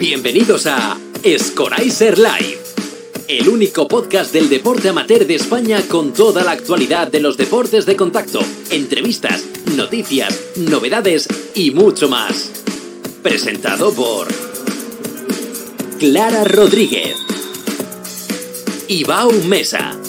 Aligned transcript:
Bienvenidos 0.00 0.66
a 0.66 0.98
Scoraiser 1.38 2.16
Live, 2.16 2.58
el 3.28 3.50
único 3.50 3.86
podcast 3.86 4.32
del 4.32 4.48
deporte 4.48 4.88
amateur 4.88 5.26
de 5.26 5.34
España 5.34 5.82
con 5.90 6.14
toda 6.14 6.42
la 6.42 6.52
actualidad 6.52 7.08
de 7.08 7.20
los 7.20 7.36
deportes 7.36 7.84
de 7.84 7.96
contacto, 7.96 8.40
entrevistas, 8.70 9.44
noticias, 9.76 10.40
novedades 10.56 11.28
y 11.54 11.72
mucho 11.72 12.08
más. 12.08 12.50
Presentado 13.22 13.92
por 13.92 14.28
Clara 15.98 16.44
Rodríguez, 16.44 17.16
Ibao 18.88 19.32
Mesa, 19.48 20.00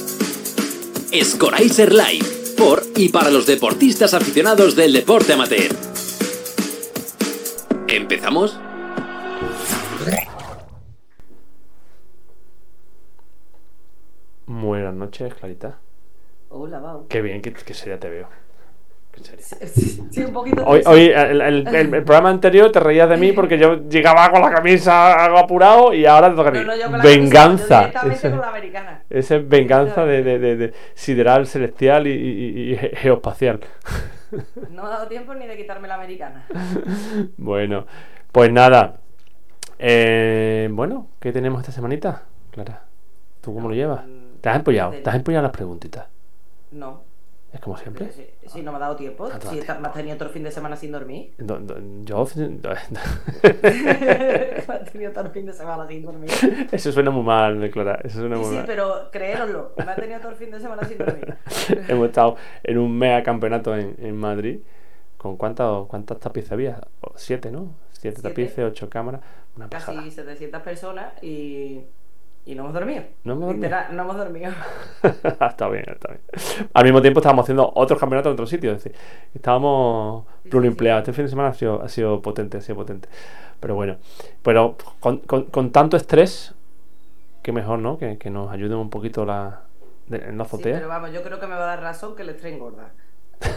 Scoraiser 1.21 1.92
Live, 1.92 2.55
por 2.58 2.82
y 2.96 3.10
para 3.10 3.30
los 3.30 3.46
deportistas 3.46 4.14
aficionados 4.14 4.78
del 4.78 4.94
deporte 4.94 5.34
amateur. 5.34 5.76
¿Empezamos? 7.89 8.54
Buenas 14.91 15.07
noches, 15.07 15.33
Clarita. 15.36 15.77
Hola, 16.50 16.79
Bau. 16.81 17.07
Qué 17.07 17.21
bien, 17.21 17.41
qué, 17.41 17.54
qué 17.54 17.73
seria 17.73 17.97
te 17.97 18.09
veo. 18.09 18.27
Qué 19.14 19.23
seria. 19.23 19.45
Sí, 19.45 20.04
sí, 20.11 20.23
un 20.25 20.33
poquito. 20.33 20.65
Hoy, 20.65 20.81
hoy 20.86 21.05
el, 21.05 21.39
el- 21.39 21.65
el- 21.65 21.93
el 21.93 22.04
programa 22.04 22.29
anterior 22.29 22.69
te 22.73 22.81
reías 22.81 23.07
de 23.07 23.15
mí 23.15 23.31
porque 23.36 23.57
yo 23.57 23.87
llegaba 23.87 24.29
con 24.29 24.41
la 24.41 24.51
camisa 24.51 25.23
algo 25.23 25.37
apurado 25.37 25.93
y 25.93 26.05
ahora 26.05 26.29
te 26.31 26.36
toca 26.36 26.50
a 26.50 26.51
mí. 26.51 26.59
No, 26.59 26.65
no, 26.97 27.01
venganza. 27.04 27.89
camisa, 27.93 28.05
yo 28.05 28.11
Ese- 28.11 28.29
con 28.31 28.41
la 28.41 28.50
americana. 28.50 29.04
Esa 29.09 29.36
es 29.37 29.47
venganza 29.47 30.05
de, 30.05 30.23
de- 30.23 30.39
de- 30.39 30.55
de 30.57 30.73
sideral, 30.93 31.47
celestial 31.47 32.05
y, 32.08 32.11
y- 32.11 32.72
y 32.73 32.75
ge- 32.75 32.92
geoespacial. 32.97 33.61
No 34.72 34.81
me 34.83 34.88
ha 34.89 34.92
dado 34.92 35.08
tiempo 35.08 35.33
ni 35.36 35.47
de 35.47 35.55
quitarme 35.55 35.88
la 35.88 35.95
americana. 35.95 36.45
Bueno, 37.38 37.86
pues 38.33 38.52
nada. 38.52 38.97
Eh, 39.80 40.67
bueno, 40.69 41.08
¿qué 41.22 41.31
tenemos 41.31 41.61
esta 41.61 41.72
semanita, 41.72 42.23
Clara? 42.52 42.83
¿Tú 43.39 43.53
cómo 43.53 43.70
lo 43.70 43.73
llevas? 43.76 44.02
¿Te 44.42 44.50
has 44.50 44.56
empollado? 44.58 44.92
¿Te 44.92 45.09
has 45.09 45.16
empollado 45.16 45.44
las 45.44 45.52
preguntitas? 45.52 46.08
No. 46.72 47.03
Es 47.53 47.59
como 47.59 47.78
siempre. 47.78 48.09
Si, 48.14 48.25
si 48.48 48.61
no 48.61 48.72
me 48.72 48.78
ha 48.78 48.80
dado 48.81 48.95
tiempo. 48.95 49.28
No 49.28 49.36
ha 49.36 49.38
dado 49.38 49.50
Si 49.52 49.58
tiempo. 49.59 49.81
me 49.81 49.88
has 49.89 49.94
tenido 49.94 50.16
todo 50.17 50.28
el 50.30 50.33
fin 50.33 50.44
de 50.44 50.52
semana 50.52 50.75
sin 50.78 50.92
dormir. 50.94 51.33
Do- 51.38 51.59
do- 51.59 51.78
Yo. 52.03 52.25
me 54.67 54.73
has 54.73 54.92
tenido 54.92 55.11
todo 55.11 55.25
el 55.25 55.31
fin 55.31 55.45
de 55.45 55.53
semana 55.53 55.88
sin 55.88 56.03
dormir. 56.06 56.30
Sí, 56.30 56.67
Eso 56.72 56.92
suena 56.92 57.11
muy 57.11 57.23
mal, 57.23 57.70
Clara. 57.72 58.00
Eso 58.03 58.20
suena 58.20 58.38
muy 58.38 58.45
sí, 58.45 58.56
mal. 58.56 58.64
pero 58.66 59.09
creéroslo. 59.11 59.73
Me 59.78 59.83
ha 59.92 59.95
tenido 59.95 60.20
todo 60.20 60.31
el 60.31 60.38
fin 60.38 60.52
de 60.52 60.59
semana 60.59 60.83
sin 60.86 60.98
dormir. 60.98 61.36
Hemos 61.89 62.08
estado 62.08 62.38
en 62.64 62.78
un 62.78 62.98
mega 62.98 63.22
campeonato 63.23 63.76
en, 63.76 63.95
en 64.00 64.16
Madrid. 64.16 64.59
¿Con 65.17 65.38
cuántas, 65.38 65.86
cuántas 65.88 66.20
tapices 66.20 66.52
había? 66.52 66.80
Siete, 67.16 67.52
¿no? 67.52 67.76
Siete, 67.92 68.22
Siete. 68.22 68.30
tapices, 68.30 68.59
ocho 68.66 68.89
cámaras. 68.89 69.22
Una 69.55 69.70
pasada. 69.70 69.98
Casi 70.00 70.11
700 70.11 70.61
personas 70.61 71.22
y. 71.22 71.81
Y 72.45 72.56
no 72.56 72.64
hemos 72.64 72.73
dormido. 72.73 73.03
No 73.23 73.34
hemos 73.34 73.45
dormido. 73.47 73.64
Literal, 73.67 73.95
no 73.95 74.02
hemos 74.03 74.17
dormido. 74.17 74.52
está 75.03 75.67
bien, 75.70 75.86
está 75.88 76.08
bien. 76.09 76.22
Al 76.73 76.83
mismo 76.83 77.02
tiempo 77.02 77.20
estábamos 77.20 77.44
haciendo 77.44 77.72
otros 77.75 78.00
campeonatos 78.00 78.30
en 78.31 78.33
otros 78.33 78.50
sitios. 78.50 78.78
Es 78.78 78.83
decir, 78.83 79.00
estábamos 79.36 80.25
Sí, 80.25 80.31
sí, 80.44 80.50
pluriempleados. 80.50 81.02
Este 81.02 81.14
fin 81.14 81.25
de 81.25 81.30
semana 81.30 81.50
ha 81.50 81.53
sido, 81.53 81.81
ha 81.83 81.88
sido 81.89 82.22
potente, 82.22 82.58
ha 82.58 82.61
sido 82.61 82.75
potente. 82.78 83.08
Pero 83.59 83.75
bueno, 83.75 83.98
pero 84.42 84.75
con, 85.00 85.20
con- 85.20 85.45
con 85.45 85.72
tanto 85.72 85.98
estrés, 85.98 86.56
que 87.44 87.52
mejor, 87.52 87.78
¿no? 87.80 87.98
Que, 88.00 88.17
que 88.17 88.31
nos 88.31 88.52
ayuden 88.52 88.78
un 88.80 88.89
poquito 88.89 89.23
la, 89.23 89.61
de- 90.08 90.30
en 90.30 90.38
la 90.39 90.44
azotea. 90.45 90.76
pero 90.78 90.88
vamos, 90.88 91.11
yo 91.14 91.22
creo 91.22 91.39
que 91.39 91.45
me 91.45 91.53
va 91.53 91.64
a 91.64 91.76
dar 91.76 91.81
razón 91.81 92.16
que 92.16 92.23
el 92.23 92.30
estrés 92.30 92.53
engorda. 92.53 92.89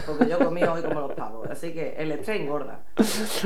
Porque 0.05 0.27
yo 0.27 0.37
comí 0.39 0.63
hoy 0.63 0.81
como 0.83 0.99
los 1.01 1.13
pavos. 1.13 1.47
Así 1.49 1.73
que 1.73 1.95
el 1.97 2.11
estrés 2.11 2.41
engorda. 2.41 2.79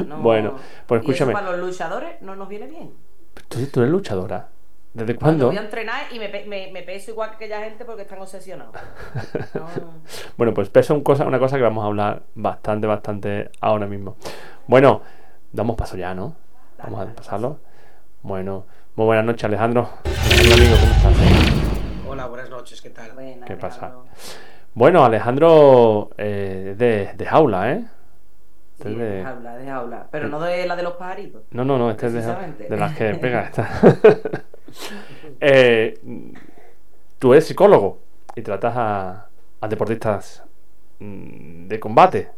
No- 0.05 0.17
Bueno, 0.21 0.55
pues 0.85 1.01
y 1.01 1.05
eso 1.05 1.11
escúchame. 1.23 1.33
para 1.33 1.51
los 1.51 1.59
luchadores 1.65 2.21
no 2.21 2.35
nos 2.35 2.49
viene 2.49 2.67
bien. 2.67 2.91
¿Tú, 3.47 3.65
tú 3.67 3.79
eres 3.81 3.91
luchadora. 3.91 4.49
¿Desde 4.93 5.13
Yo 5.13 5.19
cuándo? 5.19 5.47
voy 5.47 5.57
a 5.57 5.61
entrenar 5.61 6.03
y 6.11 6.17
me, 6.19 6.29
pe- 6.29 6.45
me, 6.45 6.71
me 6.71 6.81
peso 6.81 7.11
igual 7.11 7.29
que 7.29 7.35
aquella 7.35 7.61
gente 7.61 7.85
porque 7.85 8.01
están 8.03 8.19
obsesionados. 8.19 8.73
No, 9.53 9.65
Bueno, 10.37 10.53
pues 10.53 10.69
peso 10.69 10.93
un 10.95 11.03
cosa, 11.03 11.25
una 11.25 11.37
cosa 11.39 11.57
que 11.57 11.63
vamos 11.63 11.83
a 11.83 11.87
hablar 11.87 12.23
bastante, 12.35 12.87
bastante 12.87 13.51
ahora 13.61 13.85
mismo. 13.85 14.15
Bueno, 14.67 15.01
damos 15.51 15.75
paso 15.75 15.95
ya, 15.97 16.13
¿no? 16.15 16.35
Dale, 16.77 16.91
Vamos 16.91 17.07
a 17.07 17.13
pasarlo. 17.15 17.59
Bueno, 18.23 18.65
muy 18.95 19.05
buenas 19.05 19.25
noches, 19.25 19.43
Alejandro. 19.45 19.89
Alejandro, 20.05 20.53
amigo, 20.55 20.75
¿cómo 20.79 20.91
estás? 20.93 21.13
Hola, 22.07 22.25
buenas 22.27 22.49
noches, 22.49 22.81
¿qué 22.81 22.89
tal? 22.89 23.11
buena, 23.13 23.45
¿Qué 23.45 23.55
pasa? 23.55 23.85
Alejandro. 23.87 24.05
Bueno, 24.73 25.05
Alejandro 25.05 26.09
eh, 26.17 26.75
de, 26.77 27.13
de 27.15 27.25
jaula, 27.25 27.71
¿eh? 27.73 27.85
Sí, 28.81 28.87
Este 28.87 28.91
es 28.91 28.97
de- 28.97 29.05
de 29.17 29.23
jaula, 29.23 29.55
de 29.57 29.65
jaula. 29.67 30.07
Pero 30.11 30.27
no 30.29 30.39
de 30.39 30.65
la 30.65 30.75
de 30.75 30.83
los 30.83 30.93
pajaritos. 30.93 31.43
No, 31.51 31.63
no, 31.65 31.77
no, 31.77 31.91
este 31.91 32.07
es 32.07 32.13
de, 32.13 32.21
de 32.69 32.77
las 32.77 32.95
que 32.95 33.13
pega 33.15 33.41
esta. 33.43 33.69
Eh, 35.39 35.99
tú 37.17 37.33
eres 37.33 37.45
psicólogo 37.47 37.99
y 38.35 38.41
tratas 38.41 38.73
a, 38.75 39.29
a 39.61 39.67
deportistas 39.67 40.43
mm, 40.99 41.67
de 41.67 41.79
combate. 41.79 42.31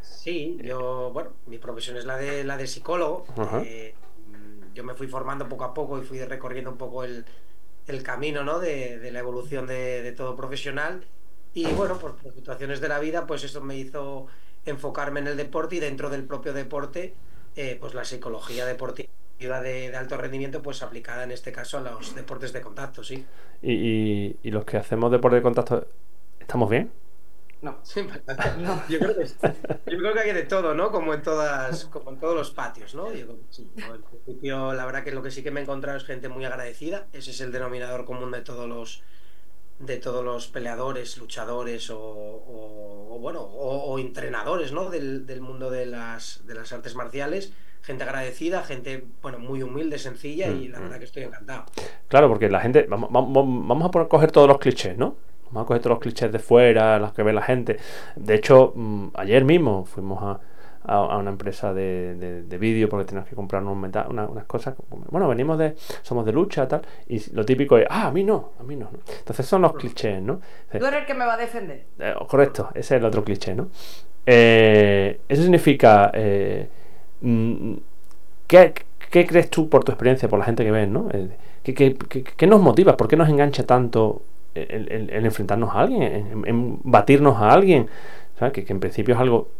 Sí, 0.00 0.58
yo, 0.62 1.10
bueno, 1.12 1.30
mi 1.46 1.58
profesión 1.58 1.96
es 1.96 2.04
la 2.04 2.16
de 2.16 2.44
la 2.44 2.56
de 2.56 2.66
psicólogo. 2.66 3.24
Eh, 3.64 3.94
mm, 4.26 4.74
yo 4.74 4.84
me 4.84 4.94
fui 4.94 5.06
formando 5.08 5.48
poco 5.48 5.64
a 5.64 5.74
poco 5.74 5.98
y 5.98 6.04
fui 6.04 6.22
recorriendo 6.24 6.70
un 6.70 6.78
poco 6.78 7.04
el, 7.04 7.24
el 7.86 8.02
camino, 8.02 8.44
¿no? 8.44 8.58
De, 8.58 8.98
de 8.98 9.12
la 9.12 9.20
evolución 9.20 9.66
de, 9.66 10.02
de 10.02 10.12
todo 10.12 10.36
profesional. 10.36 11.06
Y 11.54 11.66
bueno, 11.72 11.98
pues 11.98 12.14
por 12.14 12.32
situaciones 12.32 12.80
de 12.80 12.88
la 12.88 12.98
vida, 12.98 13.26
pues 13.26 13.44
eso 13.44 13.60
me 13.60 13.76
hizo 13.76 14.26
enfocarme 14.64 15.20
en 15.20 15.28
el 15.28 15.36
deporte 15.36 15.76
y 15.76 15.80
dentro 15.80 16.08
del 16.10 16.24
propio 16.24 16.52
deporte, 16.52 17.14
eh, 17.56 17.76
pues 17.80 17.94
la 17.94 18.04
psicología 18.04 18.64
deportiva 18.66 19.08
de, 19.48 19.90
de 19.90 19.96
alto 19.96 20.16
rendimiento, 20.16 20.62
pues 20.62 20.82
aplicada 20.82 21.24
en 21.24 21.32
este 21.32 21.52
caso 21.52 21.78
a 21.78 21.80
los 21.80 22.14
deportes 22.14 22.52
de 22.52 22.60
contacto, 22.62 23.02
sí. 23.04 23.32
Y, 23.62 23.72
y- 23.72 24.40
y 24.42 24.50
los 24.50 24.64
que 24.64 24.76
hacemos 24.76 25.10
deporte 25.10 25.36
de 25.36 25.42
contacto, 25.42 25.86
¿estamos 26.40 26.68
bien? 26.70 26.92
No. 27.60 27.80
Sí, 27.84 28.00
yo, 28.88 28.98
creo 28.98 29.14
que, 29.16 29.24
yo 29.86 29.98
creo 29.98 30.12
que 30.14 30.20
hay 30.20 30.32
de 30.32 30.42
todo, 30.44 30.74
¿no? 30.74 30.90
Como 30.90 31.14
en 31.14 31.22
todas, 31.22 31.84
como 31.86 32.10
en 32.10 32.18
todos 32.18 32.34
los 32.34 32.50
patios, 32.50 32.94
¿no? 32.94 33.12
Yo 33.12 33.26
creo 33.26 33.38
que 33.38 33.46
sí. 33.52 33.72
Al 33.80 34.02
principio, 34.02 34.72
la 34.72 34.84
verdad 34.84 35.04
que 35.04 35.12
lo 35.12 35.22
que 35.22 35.30
sí 35.30 35.42
que 35.44 35.52
me 35.52 35.60
he 35.60 35.62
encontrado 35.62 35.96
es 35.96 36.04
gente 36.04 36.28
muy 36.28 36.44
agradecida. 36.44 37.08
Ese 37.12 37.30
es 37.30 37.40
el 37.40 37.52
denominador 37.52 38.04
común 38.04 38.32
de 38.32 38.40
todos 38.42 38.68
los 38.68 39.04
de 39.78 39.98
todos 39.98 40.24
los 40.24 40.48
peleadores, 40.48 41.18
luchadores 41.18 41.90
o, 41.90 41.98
o- 42.00 43.16
o, 43.16 43.18
bueno, 43.20 43.40
o, 43.42 43.92
o 43.92 43.98
entrenadores, 43.98 44.72
¿no? 44.72 44.90
Del, 44.90 45.26
del 45.26 45.40
mundo 45.40 45.70
de 45.70 45.86
las, 45.86 46.46
de 46.46 46.54
las 46.54 46.72
artes 46.72 46.94
marciales. 46.94 47.52
Gente 47.82 48.04
agradecida, 48.04 48.62
gente, 48.62 49.04
bueno, 49.20 49.38
muy 49.40 49.62
humilde, 49.62 49.98
sencilla 49.98 50.46
y 50.48 50.68
la 50.68 50.78
Mm, 50.78 50.82
verdad 50.82 50.96
mm. 50.96 50.98
que 51.00 51.04
estoy 51.04 51.22
encantado. 51.24 51.64
Claro, 52.08 52.28
porque 52.28 52.48
la 52.48 52.60
gente, 52.60 52.86
vamos, 52.88 53.10
vamos, 53.10 53.32
vamos 53.34 53.88
a 53.88 53.90
poner- 53.90 54.08
coger 54.08 54.30
todos 54.30 54.46
los 54.48 54.58
clichés, 54.58 54.96
¿no? 54.96 55.16
Vamos 55.46 55.64
a 55.64 55.66
coger 55.66 55.82
todos 55.82 55.94
los 55.96 56.00
clichés 56.02 56.30
de 56.32 56.38
fuera, 56.38 56.98
los 56.98 57.12
que 57.12 57.22
ve 57.22 57.32
la 57.32 57.42
gente. 57.42 57.76
De 58.16 58.34
hecho, 58.34 58.72
mm, 58.76 59.08
ayer 59.14 59.44
mismo 59.44 59.84
fuimos 59.84 60.22
a, 60.22 60.40
a- 60.84 60.96
a 60.96 61.16
una 61.18 61.30
empresa 61.30 61.74
de, 61.74 62.14
de- 62.14 62.42
de 62.42 62.58
vídeo 62.58 62.88
porque 62.88 63.04
teníamos 63.04 63.28
que 63.28 63.34
comprar 63.36 63.62
unos 63.62 63.76
meta- 63.76 64.06
una- 64.08 64.26
unas 64.26 64.44
cosas. 64.44 64.74
Bueno, 65.10 65.26
venimos 65.28 65.58
de, 65.58 65.74
somos 66.02 66.24
de 66.24 66.32
lucha, 66.32 66.66
tal. 66.68 66.82
Y 67.08 67.20
lo 67.34 67.44
típico 67.44 67.78
es, 67.78 67.86
ah, 67.90 68.06
a 68.06 68.10
mí 68.12 68.22
no, 68.24 68.52
a 68.60 68.62
mí 68.62 68.76
no. 68.76 68.90
¿no? 68.92 68.98
Entonces 69.18 69.44
son 69.44 69.62
los 69.62 69.74
clichés, 69.74 70.22
¿no? 70.22 70.40
Tú 70.70 70.86
eres 70.86 71.00
el 71.00 71.06
que 71.06 71.14
me 71.14 71.24
va 71.26 71.34
a 71.34 71.36
defender. 71.36 71.84
Eh, 71.98 72.14
correcto, 72.28 72.68
ese 72.74 72.94
es 72.94 73.00
el 73.00 73.04
otro 73.04 73.22
cliché, 73.24 73.54
¿no? 73.56 73.68
Eh, 74.24 75.20
eso 75.28 75.42
significa. 75.42 76.10
eh, 76.14 76.68
¿qué, 78.46 78.74
qué 79.10 79.26
crees 79.26 79.50
tú 79.50 79.68
por 79.68 79.84
tu 79.84 79.92
experiencia, 79.92 80.28
por 80.28 80.38
la 80.38 80.44
gente 80.44 80.64
que 80.64 80.70
ves, 80.70 80.88
¿no? 80.88 81.08
Eh, 81.12 81.28
¿qué, 81.62 82.46
nos 82.46 82.60
motiva? 82.60 82.96
¿Por 82.96 83.08
qué 83.08 83.16
nos 83.16 83.28
engancha 83.28 83.64
tanto 83.64 84.22
el, 84.54 85.10
enfrentarnos 85.10 85.70
a 85.74 85.80
alguien, 85.80 86.44
en, 86.46 86.78
batirnos 86.82 87.36
a 87.36 87.52
alguien? 87.52 87.88
¿Sabes? 88.38 88.52
Que, 88.52 88.64
en 88.72 88.80
principio 88.80 89.14
es 89.14 89.20
algo 89.20 89.50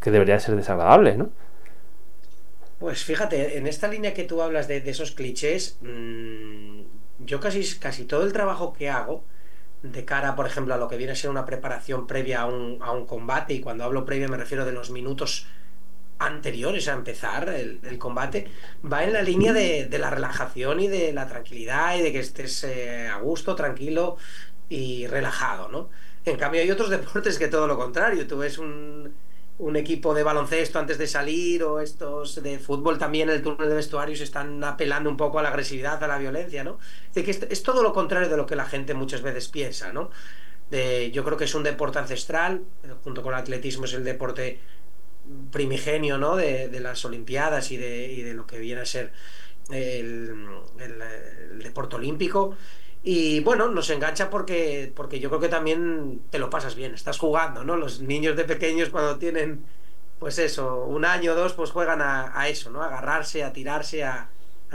que 0.00 0.10
debería 0.10 0.34
de 0.34 0.40
ser 0.40 0.56
desagradable, 0.56 1.16
¿no? 1.16 1.30
Pues 2.78 3.04
fíjate, 3.04 3.58
en 3.58 3.66
esta 3.66 3.88
línea 3.88 4.14
que 4.14 4.24
tú 4.24 4.40
hablas 4.40 4.66
de, 4.66 4.78
esos 4.86 5.10
clichés, 5.10 5.76
mm, 5.82 6.80
yo 7.18 7.40
casi, 7.40 7.78
casi 7.78 8.04
todo 8.04 8.24
el 8.24 8.32
trabajo 8.32 8.72
que 8.72 8.88
hago 8.88 9.22
de 9.82 10.04
cara, 10.04 10.34
por 10.36 10.46
ejemplo, 10.46 10.72
a 10.72 10.78
lo 10.78 10.88
que 10.88 10.96
viene 10.96 11.12
a 11.12 11.16
ser 11.16 11.30
una 11.30 11.44
preparación 11.44 12.06
previa 12.06 12.42
a 12.42 12.46
un 12.46 13.06
combate, 13.06 13.54
y 13.54 13.60
cuando 13.60 13.84
hablo 13.84 14.04
previa 14.04 14.28
me 14.28 14.36
refiero 14.36 14.64
de 14.64 14.72
los 14.72 14.90
minutos 14.90 15.46
anteriores 16.20 16.86
a 16.88 16.92
empezar 16.92 17.48
el, 17.48 17.98
combate, 17.98 18.50
va 18.90 19.04
en 19.04 19.12
la 19.14 19.22
línea 19.22 19.52
de, 19.52 19.86
de 19.86 19.98
la 19.98 20.10
relajación 20.10 20.80
y 20.80 20.88
de 20.88 21.12
la 21.12 21.26
tranquilidad 21.26 21.96
y 21.96 22.02
de 22.02 22.12
que 22.12 22.20
estés 22.20 22.62
eh, 22.64 23.08
a 23.08 23.18
gusto, 23.18 23.54
tranquilo 23.56 24.16
y 24.68 25.06
relajado, 25.06 25.68
¿no? 25.68 25.90
En 26.24 26.36
cambio 26.36 26.60
hay 26.62 26.70
otros 26.70 26.90
deportes 26.96 27.38
que 27.38 27.48
todo 27.48 27.66
lo 27.66 27.76
contrario, 27.78 28.26
tú 28.26 28.38
ves 28.38 28.58
un, 28.58 29.14
equipo 29.76 30.14
de 30.14 30.22
baloncesto 30.22 30.78
antes 30.78 30.98
de 30.98 31.06
salir 31.06 31.62
o 31.62 31.80
estos 31.80 32.42
de 32.42 32.58
fútbol 32.58 32.98
también 32.98 33.28
en 33.28 33.36
el 33.36 33.42
túnel 33.42 33.68
de 33.68 33.74
vestuarios 33.74 34.20
están 34.20 34.62
apelando 34.64 35.10
un 35.10 35.16
poco 35.18 35.38
a 35.38 35.42
la 35.42 35.50
agresividad, 35.50 36.02
a 36.02 36.08
la 36.08 36.18
violencia, 36.18 36.64
¿no? 36.64 36.78
Decir, 37.12 37.24
que 37.24 37.46
es, 37.52 37.62
todo 37.62 37.82
lo 37.82 37.92
contrario 37.92 38.28
de 38.28 38.36
lo 38.38 38.46
que 38.46 38.56
la 38.56 38.64
gente 38.66 38.94
muchas 38.94 39.22
veces 39.22 39.48
piensa, 39.48 39.92
¿no? 39.92 40.10
De- 40.70 41.10
yo 41.12 41.24
creo 41.24 41.36
que 41.36 41.44
es 41.44 41.54
un 41.54 41.62
deporte 41.64 41.98
ancestral, 41.98 42.64
eh, 42.84 42.94
junto 43.04 43.22
con 43.22 43.34
el 43.34 43.40
atletismo 43.40 43.84
es 43.86 43.94
el 43.94 44.04
deporte 44.04 44.60
primigenio 45.50 46.18
¿no? 46.18 46.36
de, 46.36 46.68
las 46.80 47.04
Olimpiadas 47.04 47.70
y 47.70 47.76
de, 47.76 48.22
de, 48.24 48.34
lo 48.34 48.46
que 48.46 48.58
viene 48.58 48.82
a 48.82 48.86
ser 48.86 49.12
el, 49.70 50.34
deporte 51.62 51.96
olímpico. 51.96 52.56
Y 53.02 53.40
bueno, 53.40 53.68
nos 53.68 53.88
engancha 53.90 54.28
porque, 54.28 54.92
porque 54.94 55.20
yo 55.20 55.30
creo 55.30 55.40
que 55.40 55.48
también 55.48 56.20
te 56.30 56.38
lo 56.38 56.50
pasas 56.50 56.74
bien, 56.74 56.94
estás 56.94 57.18
jugando, 57.18 57.64
¿no? 57.64 57.76
Los 57.76 58.00
niños 58.00 58.36
de 58.36 58.44
pequeños 58.44 58.90
cuando 58.90 59.16
tienen, 59.16 59.64
pues 60.18 60.38
eso, 60.38 60.84
un 60.84 61.06
año 61.06 61.32
o 61.32 61.34
dos, 61.34 61.54
pues 61.54 61.70
juegan 61.70 62.02
a, 62.02 62.48
eso, 62.48 62.70
¿no? 62.70 62.82
A 62.82 62.86
agarrarse, 62.86 63.42
a 63.42 63.52
tirarse, 63.52 64.04
a, 64.04 64.28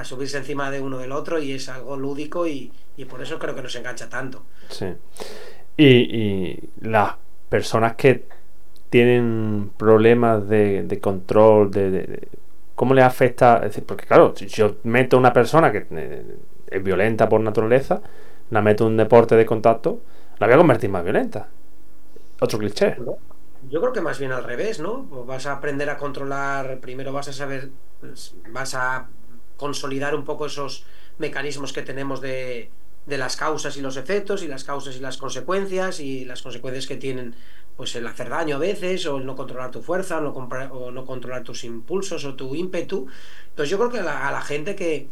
subirse 0.04 0.38
encima 0.38 0.72
de 0.72 0.81
uno 0.81 0.98
del 0.98 1.12
otro 1.12 1.40
y 1.40 1.54
es 1.54 1.69
algo 1.69 1.96
lúdico 1.96 2.48
y, 2.48 2.72
por 3.08 3.22
eso 3.22 3.38
creo 3.38 3.54
que 3.54 3.62
nos 3.62 3.75
engancha 3.75 4.10
tanto. 4.10 4.44
Sí. 4.69 4.88
Y, 5.78 5.86
y 5.86 6.69
las 6.81 7.16
personas 7.50 7.96
que 7.96 8.25
tienen 8.96 9.72
problemas 9.76 10.48
de, 10.48 11.00
control, 11.02 11.70
de, 11.70 12.30
cómo 12.76 12.94
les 12.94 13.04
afecta, 13.04 13.70
porque 13.86 14.06
claro, 14.06 14.34
si 14.38 14.48
yo 14.48 14.78
meto 14.84 15.18
a 15.18 15.20
una 15.20 15.34
persona 15.34 15.70
que 15.70 15.86
eh, 15.92 16.38
es 16.66 16.82
violenta 16.82 17.28
por 17.28 17.42
naturaleza, 17.42 18.02
la 18.52 18.62
meto 18.62 18.86
en 18.86 18.92
un 18.92 18.98
deporte 18.98 19.36
de 19.36 19.46
contacto, 19.46 20.00
la 20.40 20.48
voy 20.48 20.54
a 20.54 20.58
convertir 20.60 20.90
más 20.90 21.04
violenta. 21.04 21.50
Otro 22.40 22.58
cliché. 22.58 22.96
Yo 23.70 23.82
creo 23.82 23.92
que 23.92 24.00
más 24.00 24.18
bien 24.18 24.32
al 24.32 24.46
revés, 24.46 24.80
¿no? 24.80 25.04
Vas 25.26 25.46
a 25.46 25.52
aprender 25.52 25.90
a 25.90 25.98
controlar, 25.98 26.80
primero 26.80 27.12
vas 27.12 27.28
a 27.28 27.34
saber, 27.34 27.72
pues, 28.00 28.34
vas 28.54 28.76
a 28.76 29.10
consolidar 29.58 30.16
un 30.16 30.24
poco 30.24 30.46
esos 30.46 30.86
mecanismos 31.18 31.74
que 31.74 31.82
tenemos 31.82 32.22
de, 32.22 32.72
de 33.06 33.18
las 33.18 33.36
causas 33.36 33.76
y 33.76 33.82
los 33.82 33.98
efectos 33.98 34.42
y 34.42 34.48
las 34.48 34.64
causas 34.64 34.96
y 34.96 35.02
las 35.02 35.18
consecuencias 35.18 36.00
y 36.00 36.24
las 36.24 36.42
consecuencias 36.42 36.88
que 36.88 36.96
tienen 36.96 37.36
pues 37.75 37.95
el 37.95 38.07
hacer 38.07 38.30
daño 38.30 38.56
a 38.56 38.60
veces 38.60 39.06
o 39.06 39.18
el 39.18 39.25
no 39.25 39.36
controlar 39.36 39.72
tu 39.72 39.81
fuerza 39.81 40.19
o 40.19 40.22
no, 40.22 40.31
o 40.31 40.92
no 40.92 41.06
controlar 41.06 41.44
tus 41.44 41.63
impulsos 41.63 42.24
o 42.25 42.36
tu 42.36 42.56
ímpetu. 42.56 43.07
Entonces 43.50 43.69
yo 43.69 43.77
creo 43.77 43.92
que 43.92 44.00
a 44.00 44.31
la, 44.31 44.42
gente 44.42 44.75
que, 44.75 45.07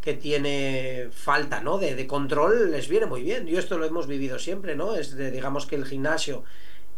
que, 0.00 0.14
tiene 0.14 1.08
falta 1.10 1.60
¿no? 1.60 1.78
de, 1.78 1.94
de, 1.94 2.06
control 2.06 2.70
les 2.70 2.88
viene 2.88 3.06
muy 3.06 3.22
bien. 3.22 3.46
Yo 3.46 3.58
esto 3.58 3.78
lo 3.78 3.86
hemos 3.86 4.06
vivido 4.06 4.38
siempre, 4.38 4.76
¿no? 4.76 4.94
Es 4.94 5.16
de, 5.16 5.30
digamos 5.30 5.66
que 5.66 5.76
el 5.76 5.86
gimnasio 5.86 6.44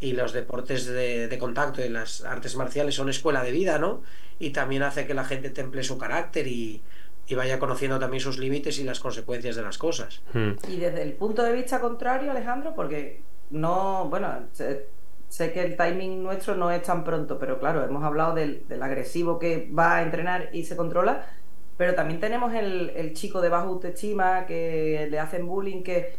y 0.00 0.12
los 0.12 0.32
deportes 0.32 0.86
de, 0.86 1.28
de, 1.28 1.38
contacto 1.38 1.84
y 1.84 1.88
las 1.88 2.24
artes 2.24 2.56
marciales 2.56 2.96
son 2.96 3.08
escuela 3.08 3.42
de 3.44 3.52
vida, 3.52 3.78
¿no? 3.78 4.02
Y 4.40 4.50
también 4.50 4.82
hace 4.82 5.06
que 5.06 5.14
la 5.14 5.24
gente 5.24 5.50
temple 5.50 5.84
su 5.84 5.96
carácter 5.96 6.48
y, 6.48 6.82
y 7.26 7.34
vaya 7.34 7.58
conociendo 7.58 7.98
también 7.98 8.20
sus 8.20 8.38
límites 8.38 8.78
y 8.78 8.84
las 8.84 9.00
consecuencias 9.00 9.56
de 9.56 9.62
las 9.62 9.78
cosas. 9.78 10.20
Hmm. 10.32 10.52
Y 10.68 10.76
desde 10.76 11.02
el 11.02 11.12
punto 11.12 11.42
de 11.42 11.52
vista 11.52 11.80
contrario, 11.80 12.32
Alejandro, 12.32 12.74
porque 12.74 13.22
no, 13.50 14.08
bueno, 14.10 14.48
sé, 15.34 15.52
que 15.52 15.62
el 15.62 15.76
timing 15.76 16.22
nuestro 16.22 16.54
no 16.54 16.70
es 16.70 16.82
tan 16.82 17.02
pronto, 17.02 17.38
pero 17.38 17.58
claro, 17.58 17.84
hemos 17.84 18.04
hablado 18.04 18.34
del, 18.34 18.64
agresivo 18.80 19.38
que 19.38 19.70
va 19.76 19.96
a 19.96 20.02
entrenar 20.02 20.50
y 20.52 20.64
se 20.64 20.76
controla, 20.76 21.26
pero 21.76 21.94
también 21.94 22.20
tenemos 22.20 22.54
el, 22.54 23.12
chico 23.14 23.40
de 23.40 23.48
baja 23.48 23.66
autoestima 23.66 24.46
que 24.46 25.08
le 25.10 25.18
hacen 25.18 25.46
bullying, 25.46 25.82
que 25.82 26.16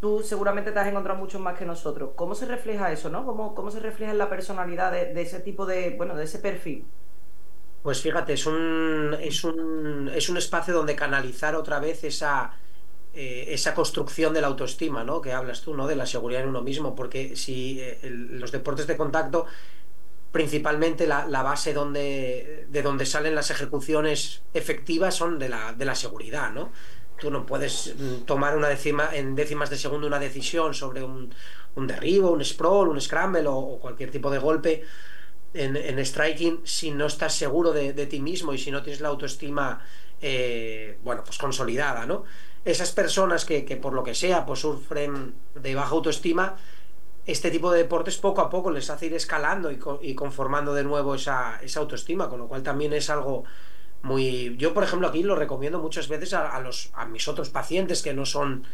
tú 0.00 0.22
seguramente 0.22 0.72
te 0.72 0.78
has 0.78 0.88
encontrado 0.88 1.18
mucho 1.18 1.40
más 1.40 1.58
que 1.58 1.64
nosotros. 1.64 2.10
¿Cómo 2.16 2.34
se 2.34 2.44
refleja 2.44 2.92
eso, 2.92 3.08
no? 3.08 3.24
¿Cómo, 3.24 3.54
cómo 3.54 3.70
se 3.70 3.80
refleja 3.80 4.12
en 4.12 4.18
la 4.18 4.28
personalidad 4.28 4.92
de, 4.92 5.14
de 5.14 5.22
ese 5.22 5.40
tipo 5.40 5.64
de, 5.64 5.94
bueno, 5.96 6.14
de 6.14 6.24
ese 6.24 6.38
perfil? 6.38 6.84
Pues 7.82 8.02
fíjate, 8.02 8.34
es 8.34 8.44
un, 8.44 9.16
es 9.20 9.42
un, 9.44 10.10
es 10.14 10.28
un 10.28 10.36
espacio 10.36 10.74
donde 10.74 10.94
canalizar 10.94 11.54
otra 11.54 11.80
vez 11.80 12.04
esa, 12.04 12.52
eh, 13.20 13.52
esa 13.52 13.74
construcción 13.74 14.32
de 14.32 14.40
la 14.40 14.46
autoestima, 14.46 15.02
¿no? 15.02 15.20
Que 15.20 15.32
hablas 15.32 15.62
tú, 15.62 15.74
¿no? 15.74 15.88
De 15.88 15.96
la 15.96 16.06
seguridad 16.06 16.42
en 16.42 16.50
uno 16.50 16.62
mismo, 16.62 16.94
porque 16.94 17.34
si 17.34 17.80
eh, 17.80 17.98
los 18.02 18.52
deportes 18.52 18.86
de 18.86 18.96
contacto, 18.96 19.46
principalmente 20.30 21.08
la, 21.08 21.24
base 21.42 21.72
donde, 21.72 22.66
de 22.68 22.82
donde 22.82 23.06
salen 23.06 23.34
las 23.34 23.50
ejecuciones 23.50 24.42
efectivas 24.54 25.16
son 25.16 25.40
de 25.40 25.48
la, 25.48 25.72
de 25.72 25.84
la 25.84 25.96
seguridad, 25.96 26.52
¿no? 26.52 26.70
Tú 27.18 27.32
no 27.32 27.44
puedes 27.44 27.96
mm, 27.98 28.24
tomar 28.24 28.56
una 28.56 28.68
décima, 28.68 29.10
en 29.12 29.34
décimas 29.34 29.68
de 29.68 29.78
segundo 29.78 30.06
una 30.06 30.20
decisión 30.20 30.72
sobre 30.72 31.02
un, 31.02 31.34
un 31.74 31.86
derribo, 31.88 32.30
un 32.30 32.44
sprawl, 32.44 32.88
un 32.88 33.00
scramble 33.00 33.48
o 33.48 33.80
cualquier 33.80 34.12
tipo 34.12 34.30
de 34.30 34.38
golpe 34.38 34.84
en, 35.54 36.04
striking 36.04 36.60
si 36.64 36.90
no 36.90 37.06
estás 37.06 37.34
seguro 37.34 37.72
de, 37.72 38.06
ti 38.06 38.20
mismo 38.20 38.52
y 38.52 38.58
si 38.58 38.70
no 38.70 38.82
tienes 38.82 39.00
la 39.00 39.08
autoestima, 39.08 39.80
eh, 40.20 40.98
bueno, 41.02 41.24
pues 41.24 41.38
consolidada, 41.38 42.06
¿no? 42.06 42.24
Esas 42.68 42.92
personas 42.92 43.46
que, 43.46 43.62
por 43.80 43.94
lo 43.94 44.04
que 44.04 44.14
sea, 44.14 44.44
pues 44.44 44.60
sufren 44.60 45.32
de 45.54 45.74
baja 45.74 45.92
autoestima, 45.92 46.56
este 47.24 47.50
tipo 47.50 47.72
de 47.72 47.78
deportes 47.78 48.18
poco 48.18 48.42
a 48.42 48.50
poco 48.50 48.70
les 48.70 48.90
hace 48.90 49.06
ir 49.06 49.14
escalando 49.14 49.70
y, 49.70 50.14
conformando 50.14 50.74
de 50.74 50.84
nuevo 50.84 51.14
esa, 51.14 51.58
autoestima, 51.76 52.28
con 52.28 52.40
lo 52.40 52.46
cual 52.46 52.62
también 52.62 52.92
es 52.92 53.08
algo 53.08 53.44
muy... 54.02 54.54
Yo, 54.58 54.74
por 54.74 54.84
ejemplo, 54.84 55.08
aquí 55.08 55.22
lo 55.22 55.34
recomiendo 55.34 55.78
muchas 55.78 56.08
veces 56.08 56.34
a, 56.34 56.60
los, 56.60 56.90
a 56.92 57.06
mis 57.06 57.26
otros 57.26 57.48
pacientes 57.48 58.02
que 58.02 58.12
no 58.12 58.26
son 58.26 58.64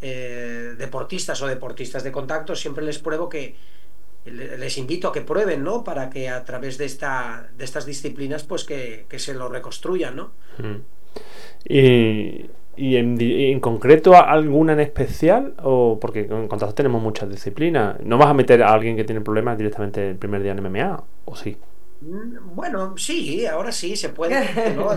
eh, 0.00 0.74
deportistas 0.78 1.42
o 1.42 1.46
deportistas 1.46 2.04
de 2.04 2.10
contacto, 2.10 2.56
siempre 2.56 2.82
les 2.82 3.00
pruebo 3.00 3.28
que 3.28 3.54
les 4.24 4.78
invito 4.78 5.08
a 5.08 5.12
que 5.12 5.20
prueben, 5.20 5.62
¿no? 5.62 5.84
Para 5.84 6.08
que 6.08 6.30
a 6.30 6.42
través 6.42 6.78
de, 6.78 6.86
esta, 6.86 7.50
de 7.54 7.66
estas 7.66 7.84
disciplinas, 7.84 8.44
pues 8.44 8.64
que, 8.64 9.04
se 9.18 9.34
lo 9.34 9.50
reconstruyan, 9.50 10.16
¿no? 10.16 10.32
Mm. 10.56 10.76
Y, 12.76 12.96
en, 12.96 13.60
concreto 13.60 14.14
alguna 14.16 14.72
en 14.72 14.80
especial, 14.80 15.54
o 15.62 15.98
porque 16.00 16.20
en 16.20 16.48
contacto 16.48 16.74
tenemos 16.74 17.02
muchas 17.02 17.28
disciplinas, 17.28 18.00
¿no 18.00 18.16
vas 18.16 18.28
a 18.28 18.34
meter 18.34 18.62
a 18.62 18.72
alguien 18.72 18.96
que 18.96 19.04
tiene 19.04 19.20
problemas 19.20 19.58
directamente 19.58 20.10
el 20.10 20.16
primer 20.16 20.42
día 20.42 20.52
en 20.52 20.62
MMA? 20.62 21.04
¿O 21.26 21.36
sí? 21.36 21.56
Mm, 22.00 22.54
bueno, 22.54 22.94
sí, 22.96 23.46
ahora 23.46 23.72
sí 23.72 23.96
se 23.96 24.08
puede. 24.08 24.74
¿no? 24.76 24.88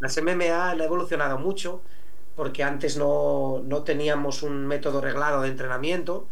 Las 0.00 0.22
MMA 0.22 0.70
han 0.70 0.80
evolucionado 0.80 1.38
mucho 1.38 1.82
porque 2.36 2.62
antes 2.62 2.96
no, 2.96 3.62
no 3.64 3.82
teníamos 3.82 4.42
un 4.42 4.66
método 4.66 5.00
reglado 5.00 5.42
de 5.42 5.48
entrenamiento 5.48 6.26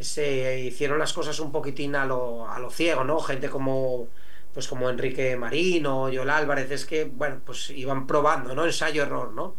se 0.00 0.60
hicieron 0.60 0.98
las 0.98 1.12
cosas 1.12 1.38
un 1.40 1.52
poquitín 1.52 1.94
a 1.94 2.06
lo, 2.06 2.48
a 2.48 2.58
lo 2.58 2.70
ciego, 2.70 3.04
¿no? 3.04 3.20
Gente 3.20 3.48
como 3.48 4.08
pues 4.52 4.66
como 4.66 4.90
Enrique 4.90 5.36
Marino, 5.36 6.08
Yol 6.08 6.28
Álvarez, 6.28 6.70
es 6.72 6.84
que, 6.84 7.04
bueno, 7.04 7.40
pues 7.44 7.70
iban 7.70 8.08
probando, 8.08 8.52
¿no? 8.52 8.64
Ensayo-error, 8.66 9.32
¿no? 9.32 9.54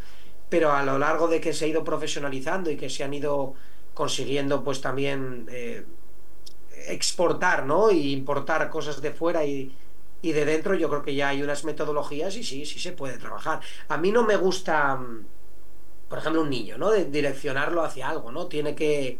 Pero 0.51 0.71
a 0.71 0.83
lo 0.83 0.99
largo 0.99 1.27
de 1.27 1.41
que 1.41 1.53
se 1.53 1.65
ha 1.65 1.67
ido 1.69 1.83
profesionalizando 1.83 2.69
y 2.69 2.77
que 2.77 2.89
se 2.91 3.03
han 3.03 3.13
ido 3.13 3.55
consiguiendo, 3.95 4.63
pues 4.63 4.81
también 4.81 5.47
eh, 5.49 5.83
exportar, 6.87 7.65
¿no? 7.65 7.89
Y 7.89 8.13
importar 8.13 8.69
cosas 8.69 9.01
de 9.01 9.11
fuera 9.11 9.43
y, 9.45 9.75
y 10.21 10.31
de 10.33 10.45
dentro, 10.45 10.75
yo 10.75 10.89
creo 10.89 11.03
que 11.03 11.15
ya 11.15 11.29
hay 11.29 11.41
unas 11.41 11.63
metodologías 11.63 12.35
y 12.35 12.43
sí, 12.43 12.65
sí 12.65 12.79
se 12.79 12.91
puede 12.91 13.17
trabajar. 13.17 13.61
A 13.87 13.97
mí 13.97 14.11
no 14.11 14.23
me 14.23 14.35
gusta, 14.35 14.99
por 16.09 16.19
ejemplo, 16.19 16.41
un 16.41 16.49
niño, 16.49 16.77
¿no? 16.77 16.91
De 16.91 17.05
direccionarlo 17.05 17.81
hacia 17.83 18.09
algo, 18.09 18.31
¿no? 18.31 18.47
Tiene 18.47 18.75
que 18.75 19.19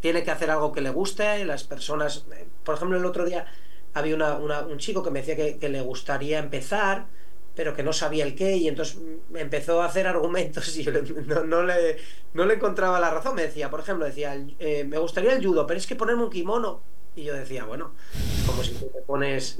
tiene 0.00 0.24
que 0.24 0.32
hacer 0.32 0.50
algo 0.50 0.72
que 0.72 0.80
le 0.80 0.90
guste, 0.90 1.44
las 1.44 1.62
personas, 1.62 2.26
eh, 2.32 2.46
por 2.64 2.74
ejemplo, 2.74 2.98
el 2.98 3.04
otro 3.06 3.24
día 3.24 3.46
había 3.94 4.16
un 4.16 4.78
chico 4.78 5.02
que 5.02 5.10
me 5.10 5.22
decía 5.22 5.36
que, 5.36 5.68
le 5.68 5.80
gustaría 5.80 6.38
empezar, 6.38 7.06
pero 7.54 7.74
que 7.74 7.82
no 7.82 7.92
sabía 7.92 8.24
el 8.24 8.34
qué, 8.34 8.56
y 8.56 8.68
entonces 8.68 8.98
empezó 9.34 9.82
a 9.82 9.86
hacer 9.86 10.06
argumentos 10.06 10.76
y 10.76 10.84
no, 11.46 11.62
le, 11.62 11.98
no 12.34 12.44
le 12.44 12.54
encontraba 12.54 12.98
la 13.00 13.10
razón. 13.10 13.34
Me 13.34 13.42
decía, 13.42 13.70
por 13.70 13.80
ejemplo, 13.80 14.04
decía, 14.04 14.36
eh, 14.58 14.84
me 14.84 14.98
gustaría 14.98 15.34
el 15.34 15.44
judo, 15.44 15.66
pero 15.66 15.78
es 15.78 15.86
que 15.86 15.96
ponerme 15.96 16.24
un 16.24 16.30
kimono. 16.30 16.82
Y 17.14 17.24
yo 17.24 17.34
decía, 17.34 17.64
bueno, 17.64 17.92
como 18.46 18.62
si 18.62 18.72
tú 18.72 18.86
te 18.86 19.02
pones 19.02 19.58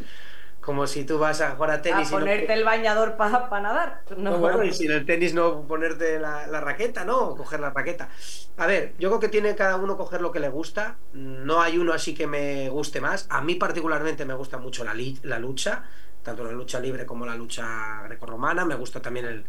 como 0.62 0.86
si 0.86 1.04
tú 1.04 1.18
vas 1.18 1.40
a 1.40 1.50
jugar 1.50 1.70
a 1.72 1.82
tenis. 1.82 2.08
A 2.08 2.10
ponerte 2.10 2.52
el 2.52 2.64
bañador 2.64 3.16
para 3.16 3.60
nadar. 3.60 4.02
No. 4.16 4.38
Bueno, 4.38 4.62
y 4.62 4.72
si 4.72 4.86
en 4.86 4.92
el 4.92 5.04
tenis 5.04 5.34
no 5.34 5.62
ponerte 5.66 6.20
la, 6.20 6.46
raqueta, 6.60 7.04
¿no? 7.04 7.18
O 7.18 7.36
coger 7.36 7.58
la 7.58 7.70
raqueta. 7.70 8.08
A 8.56 8.66
ver, 8.66 8.94
yo 8.98 9.08
creo 9.08 9.20
que 9.20 9.28
tiene 9.28 9.56
cada 9.56 9.76
uno 9.76 9.96
coger 9.96 10.20
lo 10.20 10.30
que 10.30 10.38
le 10.38 10.48
gusta. 10.48 10.96
No 11.12 11.60
hay 11.60 11.78
uno 11.78 11.92
así 11.92 12.14
que 12.14 12.28
me 12.28 12.68
guste 12.68 13.00
más. 13.00 13.26
A 13.28 13.42
mí 13.42 13.56
particularmente 13.56 14.24
me 14.24 14.34
gusta 14.34 14.58
mucho 14.58 14.84
la, 14.84 14.94
la 15.24 15.38
lucha, 15.40 15.84
tanto 16.22 16.44
la 16.44 16.52
lucha 16.52 16.80
libre 16.80 17.06
como 17.06 17.26
la 17.26 17.36
lucha 17.36 18.02
grecorromana. 18.04 18.64
Me 18.64 18.74
gusta 18.74 19.00
también 19.00 19.26
el, 19.26 19.44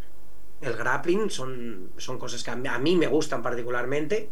el 0.62 0.74
grappling. 0.74 1.30
Son, 1.30 1.92
son 1.98 2.18
cosas 2.18 2.44
que 2.44 2.51
a 2.51 2.56
mí 2.56 2.96
me 2.96 3.08
gustan 3.08 3.42
particularmente. 3.42 4.30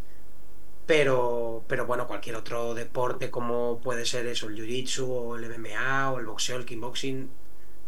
Pero, 0.86 1.63
pero 1.67 1.86
bueno, 1.86 2.07
cualquier 2.07 2.36
otro 2.36 2.74
deporte 2.74 3.29
como 3.29 3.79
puede 3.79 4.05
ser 4.05 4.25
eso, 4.27 4.48
el 4.48 4.55
jiu-jitsu 4.55 5.07
o 5.07 5.38
el 5.38 5.45
MMA 5.45 6.12
o 6.12 6.19
el 6.19 6.25
boxeo, 6.25 6.57
el 6.57 6.65
kickboxing, 6.65 7.29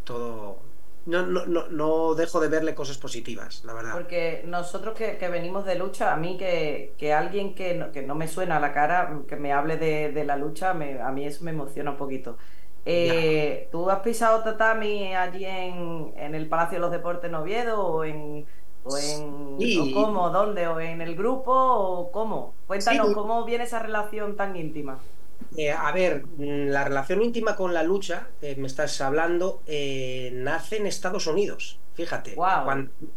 todo... 0.03 0.62
No, 1.05 1.25
no, 1.25 1.45
no, 1.45 1.67
no 1.67 2.15
dejo 2.15 2.39
de 2.39 2.48
verle 2.48 2.75
cosas 2.75 2.98
positivas, 2.98 3.65
la 3.65 3.74
verdad. 3.74 3.91
Porque 3.91 4.45
nosotros 4.48 4.93
que, 4.93 5.17
venimos 5.27 5.65
de 5.65 5.75
lucha, 5.75 6.13
a 6.13 6.15
mí 6.15 6.38
que, 6.38 6.93
que 6.98 7.12
alguien 7.12 7.55
que 7.55 7.74
no, 7.74 7.91
que 7.91 8.03
no, 8.03 8.15
me 8.15 8.29
suena 8.29 8.55
a 8.55 8.60
la 8.62 8.72
cara, 8.72 9.19
que 9.27 9.36
me 9.36 9.51
hable 9.51 9.75
de, 9.75 10.13
de 10.13 10.24
la 10.24 10.38
lucha, 10.38 10.69
a 10.69 10.74
mí 11.12 11.25
eso 11.25 11.43
me 11.43 11.51
emociona 11.51 11.91
un 11.91 11.98
poquito. 11.98 12.38
Eh, 12.85 13.69
¿Tú 13.71 13.89
has 13.89 14.01
pisado 14.01 14.43
tatami 14.43 15.15
allí 15.15 15.45
en, 15.45 16.13
en 16.17 16.35
el 16.35 16.49
Palacio 16.49 16.77
de 16.77 16.81
los 16.81 16.91
Deportes 16.91 17.29
en 17.29 17.35
Oviedo 17.35 17.85
o 17.87 18.03
en 18.03 18.45
¿O, 18.85 18.97
en, 18.97 19.87
cómo? 19.89 20.29
¿Dónde? 20.29 20.67
¿O 20.67 20.79
en 20.79 21.01
el 21.01 21.15
grupo? 21.15 21.51
¿O 21.53 22.11
cómo? 22.11 22.59
Cuéntanos 22.65 23.11
cómo 23.11 23.45
viene 23.45 23.63
esa 23.63 23.79
relación 23.79 24.35
tan 24.35 24.55
íntima. 24.57 25.07
Eh, 25.55 25.71
a 25.71 25.91
ver, 25.91 26.25
mm, 26.35 26.69
la 26.69 26.83
relación 26.83 27.21
íntima 27.21 27.55
con 27.55 27.73
la 27.73 27.83
lucha, 27.83 28.35
que 28.39 28.55
me 28.55 28.67
estás 28.67 28.99
hablando, 29.01 29.63
eh, 29.67 30.31
nace 30.33 30.77
en 30.77 30.87
Estados 30.87 31.27
Unidos. 31.27 31.81
Fíjate, 31.93 32.43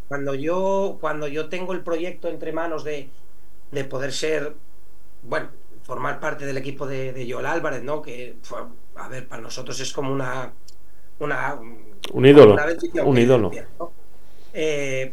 cuando, 0.08 0.34
yo, 0.34 0.98
cuando 1.00 1.28
yo 1.28 1.48
tengo 1.48 1.72
el 1.72 1.82
proyecto 1.82 2.28
entre 2.28 2.52
manos 2.52 2.84
de, 2.84 3.14
de 3.70 3.84
poder 3.84 4.12
ser, 4.12 4.56
bueno, 5.22 5.50
formar 5.82 6.20
parte 6.20 6.46
del 6.46 6.58
equipo 6.58 6.86
de, 6.86 7.12
de 7.12 7.30
Joel 7.30 7.46
Álvarez, 7.46 7.82
¿no? 7.84 8.02
Que, 8.02 8.38
fue- 8.42 8.62
a 8.96 9.08
ver, 9.08 9.28
para 9.28 9.42
nosotros 9.42 9.78
es 9.80 9.92
como 9.92 10.12
una... 10.12 10.52
una 11.18 11.58
Un 12.12 12.26
ídolo, 12.26 12.54
una 12.54 12.64
un 13.04 13.18
ídolo. 13.18 13.50
Eh, 14.52 15.12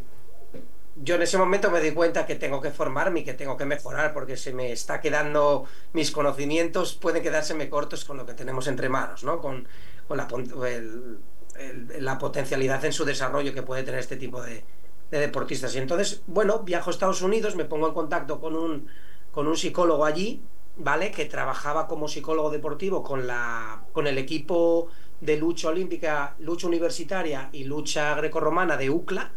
yo 0.96 1.16
en 1.16 1.24
ese 1.24 1.38
momento 1.38 1.72
me 1.72 1.82
di 1.82 1.92
cuenta 1.92 2.26
que 2.26 2.36
tengo 2.36 2.62
que 2.62 2.70
formarme 2.70 3.22
y 3.22 3.24
que 3.24 3.34
tengo 3.34 3.58
que 3.58 3.66
mejorar 3.66 4.14
porque 4.14 4.38
se 4.38 4.54
me 4.54 4.72
está 4.72 5.02
quedando, 5.02 5.66
mis 5.94 6.12
conocimientos 6.12 6.94
pueden 6.96 7.24
quedárseme 7.24 7.70
cortos 7.70 8.06
con 8.06 8.18
lo 8.18 8.26
que 8.26 8.34
tenemos 8.36 8.68
entre 8.68 8.90
manos, 8.90 9.24
¿no? 9.24 9.40
Con, 9.42 9.68
con 10.08 10.18
la, 10.18 10.28
pon- 10.28 10.52
el- 10.68 11.18
el- 11.58 12.06
la 12.06 12.18
potencialidad 12.20 12.86
en 12.86 12.94
su 12.94 13.06
desarrollo 13.06 13.54
que 13.54 13.64
puede 13.64 13.84
tener 13.84 14.00
este 14.00 14.18
tipo 14.18 14.42
de, 14.42 14.64
de 15.10 15.20
deportistas. 15.20 15.76
Y 15.76 15.80
entonces, 15.80 16.22
bueno, 16.28 16.60
viajo 16.60 16.90
a 16.90 16.94
Estados 16.94 17.22
Unidos, 17.24 17.56
me 17.56 17.66
pongo 17.66 17.88
en 17.88 17.94
contacto 17.96 18.40
con 18.40 18.56
un, 18.56 18.88
con 19.32 19.48
un 19.48 19.58
psicólogo 19.58 20.06
allí, 20.06 20.42
¿vale? 20.78 21.12
Que 21.12 21.26
trabajaba 21.26 21.88
como 21.88 22.08
psicólogo 22.08 22.50
deportivo 22.50 23.04
con, 23.04 23.28
la, 23.28 23.84
con 23.92 24.08
el 24.08 24.18
equipo 24.18 24.88
de 25.22 25.38
lucha 25.38 25.70
olímpica, 25.70 26.36
lucha 26.40 26.68
universitaria 26.68 27.50
y 27.52 27.64
lucha 27.66 28.16
grecorromana 28.16 28.78
de 28.78 28.90
UCLA. 28.90 29.32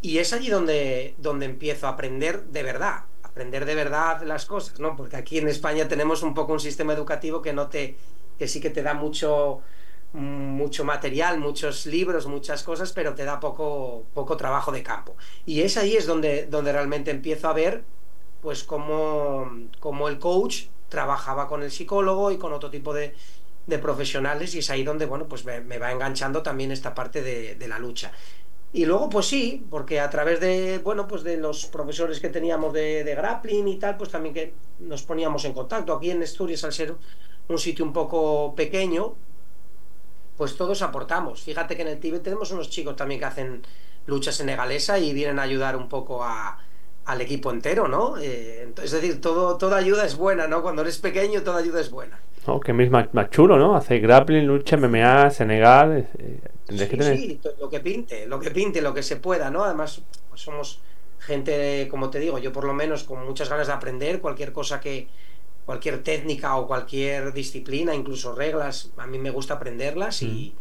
Y 0.00 0.18
es 0.18 0.32
allí 0.32 0.48
donde, 0.48 1.14
donde 1.18 1.46
empiezo 1.46 1.86
a 1.86 1.90
aprender 1.90 2.44
de 2.46 2.62
verdad, 2.62 3.04
aprender 3.22 3.64
de 3.64 3.74
verdad 3.74 4.22
las 4.22 4.46
cosas, 4.46 4.80
¿no? 4.80 4.96
Porque 4.96 5.16
aquí 5.16 5.38
en 5.38 5.48
España 5.48 5.88
tenemos 5.88 6.22
un 6.22 6.34
poco 6.34 6.52
un 6.52 6.60
sistema 6.60 6.92
educativo 6.92 7.40
que 7.40 7.52
no 7.52 7.68
te, 7.68 7.96
que 8.38 8.48
sí 8.48 8.60
que 8.60 8.70
te 8.70 8.82
da 8.82 8.94
mucho, 8.94 9.60
mucho 10.12 10.84
material, 10.84 11.38
muchos 11.38 11.86
libros, 11.86 12.26
muchas 12.26 12.62
cosas, 12.62 12.92
pero 12.92 13.14
te 13.14 13.24
da 13.24 13.40
poco, 13.40 14.04
poco 14.12 14.36
trabajo 14.36 14.72
de 14.72 14.82
campo. 14.82 15.16
Y 15.46 15.62
es 15.62 15.76
ahí 15.76 15.96
es 15.96 16.06
donde, 16.06 16.46
donde 16.46 16.72
realmente 16.72 17.10
empiezo 17.10 17.48
a 17.48 17.52
ver, 17.52 17.84
pues, 18.42 18.64
cómo 18.64 20.08
el 20.08 20.18
coach 20.18 20.64
trabajaba 20.88 21.48
con 21.48 21.62
el 21.62 21.70
psicólogo 21.70 22.30
y 22.30 22.38
con 22.38 22.52
otro 22.52 22.70
tipo 22.70 22.92
de, 22.92 23.14
de 23.66 23.78
profesionales 23.78 24.54
y 24.54 24.58
es 24.58 24.70
ahí 24.70 24.82
donde, 24.84 25.06
bueno, 25.06 25.26
pues 25.26 25.44
me, 25.44 25.60
me 25.60 25.78
va 25.78 25.92
enganchando 25.92 26.42
también 26.42 26.72
esta 26.72 26.94
parte 26.94 27.22
de, 27.22 27.54
de 27.54 27.68
la 27.68 27.78
lucha. 27.78 28.12
Y 28.74 28.86
luego, 28.86 29.08
pues 29.10 29.26
sí, 29.26 29.66
porque 29.70 30.00
a 30.00 30.08
través 30.10 30.40
de, 30.40 30.78
bueno, 30.78 31.06
pues 31.06 31.22
de 31.22 31.36
los 31.36 31.66
profesores 31.66 32.20
que 32.20 32.30
teníamos 32.30 32.72
de, 32.72 33.04
de 33.04 33.14
grappling 33.14 33.68
y 33.68 33.78
tal, 33.78 33.96
pues 33.96 34.10
también 34.10 34.34
que 34.34 34.54
nos 34.80 35.02
poníamos 35.02 35.44
en 35.44 35.52
contacto. 35.52 35.92
Aquí 35.94 36.10
en 36.10 36.22
Asturias, 36.22 36.64
al 36.64 36.72
ser 36.72 36.94
un 37.48 37.58
sitio 37.58 37.84
un 37.84 37.92
poco 37.92 38.54
pequeño, 38.54 39.14
pues 40.36 40.56
todos 40.56 40.82
aportamos. 40.82 41.42
Fíjate 41.42 41.76
que 41.76 41.82
en 41.82 41.88
el 41.88 42.00
Tíbet 42.00 42.22
tenemos 42.22 42.50
unos 42.50 42.70
chicos 42.70 42.96
también 42.96 43.20
que 43.20 43.26
hacen 43.26 43.62
lucha 44.06 44.32
senegalesa 44.32 44.98
y 44.98 45.12
vienen 45.12 45.38
a 45.38 45.42
ayudar 45.42 45.76
un 45.76 45.88
poco 45.88 46.24
a, 46.24 46.58
al 47.04 47.20
equipo 47.20 47.50
entero, 47.50 47.88
¿no? 47.88 48.16
Eh, 48.18 48.72
es 48.82 48.90
decir, 48.90 49.20
todo, 49.20 49.56
toda 49.56 49.76
ayuda 49.78 50.04
es 50.04 50.16
buena, 50.16 50.46
¿no? 50.46 50.62
Cuando 50.62 50.82
eres 50.82 50.98
pequeño, 50.98 51.42
toda 51.42 51.58
ayuda 51.58 51.80
es 51.80 51.90
buena. 51.90 52.18
¿no? 52.46 52.60
Que 52.60 52.72
es 52.72 52.90
más, 52.90 53.12
más 53.12 53.30
chulo, 53.30 53.58
¿no? 53.58 53.74
Hacer 53.76 54.00
grappling, 54.00 54.46
lucha, 54.46 54.76
MMA, 54.76 55.30
Senegal. 55.30 56.08
eh, 56.18 56.38
que 56.68 56.78
Sí, 56.78 56.86
tener. 56.86 57.16
sí, 57.18 57.40
lo 57.60 57.68
que 57.68 57.80
pinte, 57.80 58.26
lo 58.26 58.40
que 58.40 58.50
pinte, 58.50 58.80
lo 58.80 58.94
que 58.94 59.02
se 59.02 59.16
pueda, 59.16 59.50
¿no? 59.50 59.64
Además, 59.64 60.02
pues 60.28 60.40
somos 60.40 60.80
gente, 61.18 61.86
como 61.90 62.08
te 62.10 62.18
digo, 62.18 62.38
yo 62.38 62.52
por 62.52 62.64
lo 62.64 62.72
menos 62.72 63.04
con 63.04 63.24
muchas 63.24 63.48
ganas 63.48 63.66
de 63.66 63.72
aprender 63.72 64.20
cualquier 64.20 64.52
cosa 64.52 64.80
que, 64.80 65.08
cualquier 65.64 66.02
técnica 66.02 66.56
o 66.56 66.66
cualquier 66.66 67.32
disciplina, 67.32 67.94
incluso 67.94 68.34
reglas, 68.34 68.90
a 68.96 69.06
mí 69.06 69.18
me 69.18 69.30
gusta 69.30 69.54
aprenderlas 69.54 70.22
y, 70.22 70.54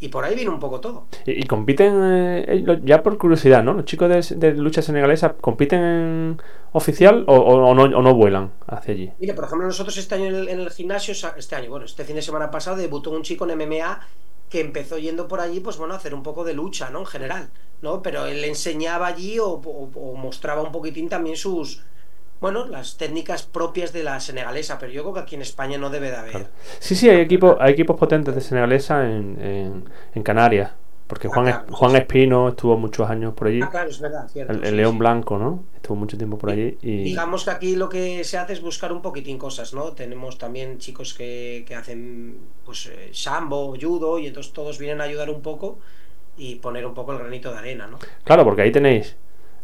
y 0.00 0.08
por 0.08 0.24
ahí 0.24 0.34
viene 0.34 0.50
un 0.50 0.60
poco 0.60 0.80
todo. 0.80 1.06
Y, 1.26 1.42
y 1.42 1.42
compiten, 1.44 1.94
eh, 2.02 2.64
ya 2.84 3.02
por 3.02 3.18
curiosidad, 3.18 3.62
¿no? 3.62 3.74
Los 3.74 3.84
chicos 3.84 4.08
de, 4.08 4.36
de 4.36 4.54
lucha 4.54 4.82
senegalesa 4.82 5.34
compiten 5.34 5.80
en 5.80 6.42
oficial 6.72 7.24
o, 7.26 7.74
no, 7.74 7.82
o 7.82 8.02
no 8.02 8.14
vuelan 8.14 8.52
hacia 8.66 8.94
allí. 8.94 9.12
Mira, 9.18 9.34
por 9.34 9.44
ejemplo, 9.44 9.66
nosotros 9.66 9.96
este 9.96 10.14
año 10.14 10.26
en 10.26 10.34
el, 10.34 10.48
en 10.48 10.60
el 10.60 10.70
gimnasio, 10.70 11.14
este 11.36 11.56
año, 11.56 11.70
bueno, 11.70 11.86
este 11.86 12.04
fin 12.04 12.16
de 12.16 12.22
semana 12.22 12.50
pasado 12.50 12.76
debutó 12.76 13.10
un 13.10 13.22
chico 13.22 13.48
en 13.48 13.58
MMA 13.58 14.00
que 14.48 14.60
empezó 14.60 14.98
yendo 14.98 15.28
por 15.28 15.40
allí, 15.40 15.60
pues 15.60 15.76
bueno, 15.76 15.94
a 15.94 15.96
hacer 15.98 16.14
un 16.14 16.22
poco 16.22 16.44
de 16.44 16.54
lucha, 16.54 16.90
¿no? 16.90 17.00
En 17.00 17.06
general, 17.06 17.50
¿no? 17.82 18.02
Pero 18.02 18.26
él 18.26 18.44
enseñaba 18.44 19.06
allí 19.06 19.38
o 19.38 19.60
mostraba 20.16 20.62
un 20.62 20.72
poquitín 20.72 21.08
también 21.08 21.36
sus, 21.36 21.82
bueno, 22.40 22.66
las 22.66 22.96
técnicas 22.96 23.42
propias 23.42 23.92
de 23.92 24.04
la 24.04 24.20
senegalesa, 24.20 24.78
pero 24.78 24.92
yo 24.92 25.02
creo 25.02 25.14
que 25.14 25.20
aquí 25.20 25.34
en 25.34 25.42
España 25.42 25.78
no 25.78 25.90
debe 25.90 26.10
de 26.10 26.16
haber. 26.16 26.32
Claro. 26.32 26.48
Sí, 26.78 26.94
sí, 26.94 27.08
hay 27.08 27.20
equipos, 27.20 27.56
hay 27.60 27.72
equipos 27.72 27.96
potentes 27.96 28.34
de 28.34 28.40
senegalesa 28.40 29.04
en, 29.04 29.40
en, 29.40 29.84
en 30.14 30.22
Canarias. 30.22 30.70
Porque 31.06 31.28
Ah, 31.28 31.30
Juan, 31.32 31.46
claro, 31.46 31.66
Juan. 31.70 31.96
Espino 31.96 32.48
estuvo 32.50 32.76
muchos 32.76 33.08
años 33.08 33.32
por 33.32 33.48
allí. 33.48 33.62
Ah, 33.62 33.70
claro, 33.70 33.88
es 33.88 33.98
verdad, 33.98 34.28
cierto. 34.28 34.52
El, 34.52 34.62
el 34.62 34.70
sí, 34.70 34.76
León 34.76 34.92
sí. 34.92 34.98
Blanco, 34.98 35.38
¿no? 35.38 35.64
Estuvo 35.74 35.96
mucho 35.96 36.18
tiempo 36.18 36.36
por 36.36 36.50
allí. 36.50 36.76
Y... 36.82 37.02
Digamos 37.04 37.44
que 37.44 37.50
aquí 37.50 37.76
lo 37.76 37.88
que 37.88 38.24
se 38.24 38.36
hace 38.36 38.52
es 38.52 38.60
buscar 38.60 38.92
un 38.92 39.00
poquitín 39.00 39.38
cosas, 39.38 39.72
¿no? 39.72 39.92
Tenemos 39.92 40.36
también 40.36 40.76
chicos 40.76 41.14
que, 41.14 41.64
que 41.66 41.74
hacen 41.74 42.36
pues 42.62 42.86
eh, 42.88 43.08
sambo, 43.12 43.74
judo, 43.80 44.18
y 44.18 44.26
entonces 44.26 44.52
todos 44.52 44.78
vienen 44.78 45.00
a 45.00 45.04
ayudar 45.04 45.30
un 45.30 45.40
poco 45.40 45.78
y 46.36 46.56
poner 46.56 46.84
un 46.84 46.92
poco 46.92 47.12
el 47.12 47.18
granito 47.18 47.50
de 47.52 47.58
arena, 47.58 47.86
¿no? 47.86 47.98
Claro, 48.24 48.44
porque 48.44 48.60
ahí 48.60 48.70
tenéis 48.70 49.16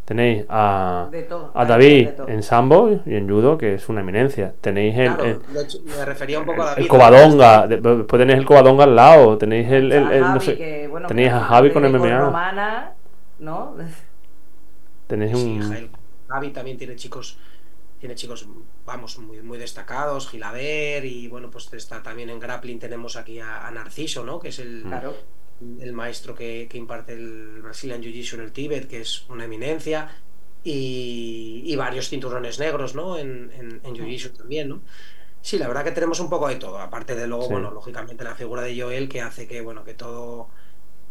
tenéis 0.05 0.45
a, 0.49 1.09
todo. 1.29 1.51
a 1.55 1.65
David 1.65 2.09
en 2.29 2.43
sambo 2.43 3.01
y 3.07 3.15
en 3.15 3.29
judo, 3.29 3.57
que 3.59 3.75
es 3.75 3.89
una 3.89 4.01
eminencia. 4.03 4.55
Tenéis 4.61 4.97
el, 4.99 5.15
Claro, 5.15 5.25
el, 5.25 5.41
lo 5.53 5.61
me 5.97 6.05
refería 6.05 6.39
un 6.41 6.47
poco 6.47 6.63
a 6.63 6.71
el 6.71 6.75
David. 6.77 6.89
Covadonga, 6.89 7.67
de- 7.67 7.77
después 7.81 8.21
tenéis 8.21 8.39
el 8.39 8.45
Covadonga 8.47 8.85
al 8.85 8.95
lado, 8.97 9.39
tenéis 9.39 9.69
el, 9.71 9.93
el- 9.93 10.13
el- 10.13 10.21
no 10.23 10.41
sé, 10.41 10.57
que, 10.57 10.89
bueno, 10.89 11.09
tenéis 11.09 11.33
a 11.33 11.41
Javi 11.41 11.73
con 11.73 11.85
MMA. 11.85 12.19
Romana, 12.21 12.93
¿no? 13.39 13.77
tenéis 15.07 15.37
Sí, 15.39 15.59
un... 15.61 15.91
Javi 16.29 16.51
también 16.51 16.77
tiene 16.79 16.97
chicos, 16.97 17.39
tiene 17.99 18.15
chicos, 18.15 18.47
vamos, 18.85 19.19
muy, 19.19 19.41
muy 19.43 19.59
destacados, 19.59 20.29
Gilaber, 20.29 21.05
y 21.05 21.29
bueno, 21.29 21.51
pues 21.51 21.73
está 21.73 22.03
también 22.03 22.31
en 22.31 22.41
grappling 22.41 22.79
tenemos 22.79 23.17
aquí 23.17 23.39
a, 23.41 23.67
a 23.67 23.71
Narciso, 23.71 24.25
¿no? 24.25 24.39
Que 24.41 24.49
es 24.49 24.59
el, 24.59 24.83
Claro. 24.83 25.15
El 25.81 25.93
maestro 25.93 26.35
que, 26.35 26.67
que 26.71 26.79
imparte 26.79 27.13
el 27.15 27.63
Brazilian 27.63 28.03
Jiu-Jitsu 28.03 28.35
en 28.35 28.41
el 28.41 28.53
Tíbet, 28.53 28.89
que 28.89 29.01
es 29.01 29.25
una 29.29 29.45
eminencia, 29.45 30.09
y, 30.63 31.63
y 31.67 31.77
varios 31.77 32.09
cinturones 32.09 32.59
negros, 32.59 32.95
¿no? 32.95 33.19
En, 33.19 33.51
en, 33.59 33.81
en 33.85 33.95
Jiu-Jitsu 33.95 34.33
también, 34.37 34.69
¿no? 34.69 34.83
Sí, 35.43 35.59
la 35.59 35.69
verdad 35.69 35.85
que 35.85 35.93
tenemos 35.93 36.21
un 36.21 36.31
poco 36.31 36.49
de 36.49 36.57
todo, 36.57 36.79
aparte 36.79 37.15
de 37.15 37.27
luego, 37.27 37.45
Sí. 37.45 37.53
bueno, 37.53 37.71
lógicamente 37.71 38.25
la 38.25 38.35
figura 38.35 38.63
de 38.63 38.81
Joel 38.81 39.09
que 39.09 39.21
hace 39.21 39.47
que, 39.47 39.61
bueno, 39.61 39.85
que 39.85 39.95
todo 39.95 40.49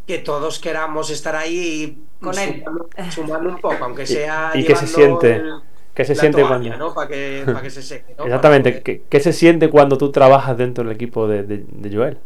que 0.06 0.18
todos 0.20 0.60
queramos 0.60 1.10
estar 1.12 1.36
ahí 1.36 1.98
y 2.20 2.24
Con 2.24 2.38
él. 2.38 2.64
sumando, 3.12 3.50
un 3.50 3.62
poco, 3.62 3.86
aunque 3.86 4.06
sea 4.06 4.52
y 4.54 4.66
qué 4.66 4.76
se 4.76 4.88
llevando 4.88 5.22
siente, 5.22 5.36
el- 5.36 5.54
¿Qué 5.94 6.04
se 6.06 6.16
siente 6.16 6.42
toalla, 6.42 6.50
cuando... 6.50 6.78
¿no? 6.78 6.94
Para 6.94 7.08
que, 7.08 7.46
que 7.62 7.70
se 7.70 7.82
seque, 7.84 8.16
¿no? 8.18 8.26
Exactamente, 8.26 8.74
que- 8.74 8.82
¿qué, 8.84 9.02
qué 9.10 9.20
se 9.20 9.32
siente 9.34 9.70
cuando 9.70 9.98
tú 9.98 10.12
trabajas 10.12 10.58
dentro 10.58 10.84
del 10.84 10.94
equipo 10.94 11.28
de, 11.28 11.44
de- 11.44 11.66
de 11.70 11.96
Joel? 11.96 12.18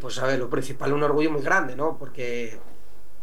Pues 0.00 0.18
a 0.18 0.26
ver, 0.26 0.38
lo 0.38 0.50
principal, 0.50 0.92
un 0.92 1.02
orgullo 1.02 1.30
muy 1.30 1.40
grande, 1.42 1.74
¿no? 1.74 1.96
Porque, 1.96 2.60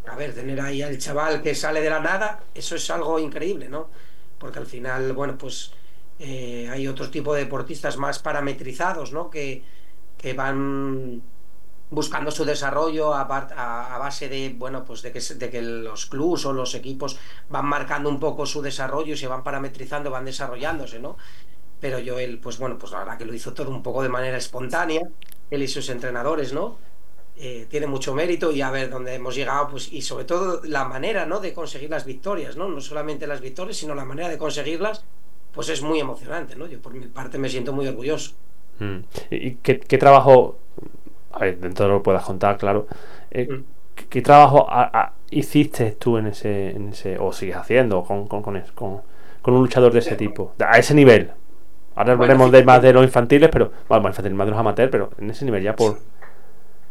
a 0.07 0.15
ver, 0.15 0.33
tener 0.33 0.59
ahí 0.61 0.81
al 0.81 0.97
chaval 0.97 1.41
que 1.43 1.55
sale 1.55 1.81
de 1.81 1.89
la 1.91 1.99
nada, 1.99 2.43
eso 2.55 2.75
es 2.75 2.89
algo 2.89 3.19
increíble, 3.19 3.69
¿no? 3.69 3.89
Porque 4.39 4.59
al 4.59 4.65
final, 4.67 5.13
bueno, 5.13 5.37
pues 5.37 5.71
eh, 6.19 6.67
hay 6.71 6.87
otro 6.87 7.11
tipo 7.11 7.33
de 7.35 7.41
deportistas 7.45 7.97
más 7.97 8.19
parametrizados, 8.19 9.13
¿no? 9.13 9.29
Que, 9.29 9.63
que 10.17 10.33
van 10.33 11.21
buscando 11.91 12.31
su 12.31 12.45
desarrollo 12.45 13.13
a, 13.13 13.21
a- 13.23 13.95
a 13.95 13.99
base 13.99 14.29
de, 14.29 14.53
bueno, 14.57 14.83
pues 14.85 15.01
de 15.03 15.11
que, 15.13 15.21
de 15.21 15.49
que 15.51 15.61
los 15.61 16.07
clubs 16.07 16.45
o 16.45 16.53
los 16.53 16.75
equipos 16.75 17.19
van 17.49 17.65
marcando 17.67 18.09
un 18.09 18.19
poco 18.19 18.45
su 18.47 18.61
desarrollo 18.63 19.13
y 19.13 19.17
se 19.17 19.27
van 19.27 19.43
parametrizando, 19.43 20.11
van 20.11 20.25
desarrollándose, 20.25 20.99
¿no? 20.99 21.17
Pero 21.79 21.99
yo, 21.99 22.19
él, 22.19 22.39
pues 22.39 22.57
bueno, 22.59 22.77
pues 22.77 22.91
la 22.93 22.99
verdad 22.99 23.17
que 23.17 23.25
lo 23.25 23.33
hizo 23.33 23.53
todo 23.53 23.69
un 23.71 23.83
poco 23.83 24.01
de 24.03 24.09
manera 24.09 24.37
espontánea, 24.37 25.01
él 25.51 25.61
y 25.63 25.67
sus 25.67 25.89
entrenadores, 25.89 26.53
¿no? 26.53 26.77
Eh, 27.39 27.67
tiene 27.69 27.85
mucho 27.87 28.15
mérito 28.15 28.51
y 28.51 28.61
a 28.61 28.71
ver 28.71 28.89
dónde 28.89 29.13
hemos 29.13 29.35
llegado, 29.35 29.69
pues, 29.69 29.93
y 29.93 30.01
sobre 30.01 30.25
todo 30.25 30.61
la 30.63 30.85
manera, 30.85 31.25
¿no? 31.25 31.39
De 31.39 31.53
conseguir 31.53 31.89
las 31.89 32.03
victorias, 32.05 32.57
¿no? 32.57 32.67
No 32.67 32.81
solamente 32.81 33.27
las 33.27 33.41
victorias, 33.41 33.77
sino 33.77 33.93
la 33.93 34.05
manera 34.05 34.27
de 34.29 34.37
conseguirlas, 34.39 35.03
pues 35.53 35.69
es 35.69 35.81
muy 35.83 35.99
emocionante, 35.99 36.55
¿no? 36.55 36.65
Yo 36.67 36.79
por 36.81 36.93
mi 36.93 37.05
parte 37.07 37.37
me 37.37 37.47
siento 37.49 37.73
muy 37.73 37.87
orgulloso. 37.87 38.31
Mm. 38.79 38.97
¿Y 39.31 39.51
qué, 39.55 39.79
qué 39.79 39.97
trabajo, 39.99 40.57
a 41.31 41.39
ver, 41.39 41.59
dentro 41.59 41.85
de 41.85 41.91
lo 41.91 41.99
que 41.99 42.03
puedas 42.05 42.23
contar, 42.23 42.57
claro, 42.57 42.87
eh, 43.31 43.47
Mm. 43.47 43.63
¿qué, 44.09 44.21
trabajo 44.23 44.65
a- 44.69 44.89
a- 45.01 45.13
hiciste 45.29 45.91
tú 45.91 46.17
en 46.17 46.27
ese, 46.27 46.71
en 46.71 46.89
ese, 46.89 47.17
o 47.19 47.31
sigues 47.33 47.55
haciendo 47.55 48.03
con, 48.03 48.27
con, 48.27 48.41
con, 48.41 48.57
es- 48.57 48.71
con- 48.71 49.01
con 49.43 49.53
un 49.53 49.61
luchador 49.61 49.93
de 49.93 49.99
ese 49.99 50.15
tipo, 50.15 50.53
a 50.59 50.77
ese 50.79 50.93
nivel? 50.95 51.31
Ahora 51.97 52.13
Bueno, 52.15 52.33
hablaremos 52.33 52.51
de 52.51 52.63
más 52.63 52.81
de 52.81 52.93
los 52.93 53.03
infantiles, 53.03 53.49
pero, 53.51 53.71
bueno, 53.89 54.03
más 54.03 54.11
infantiles, 54.11 54.37
más 54.37 54.47
de 54.47 54.51
los 54.51 54.59
amateurs, 54.59 54.91
pero 54.91 55.09
en 55.17 55.29
ese 55.31 55.45
nivel 55.45 55.63
ya 55.63 55.75
por... 55.75 55.99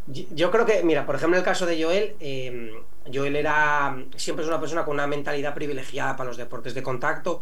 Yo- 0.06 0.50
creo 0.52 0.64
que, 0.66 0.82
mira, 0.84 1.04
por 1.04 1.16
ejemplo, 1.16 1.36
en 1.36 1.40
el 1.40 1.44
caso 1.44 1.66
de 1.66 1.82
Joel, 1.82 2.16
eh, 2.20 2.72
Joel 3.12 3.36
era 3.36 3.96
siempre 4.16 4.44
es 4.44 4.48
una 4.48 4.60
persona 4.60 4.84
con 4.84 4.94
una 4.94 5.06
mentalidad 5.06 5.54
privilegiada 5.54 6.16
para 6.16 6.28
los 6.28 6.36
deportes 6.36 6.74
de 6.74 6.82
contacto, 6.82 7.40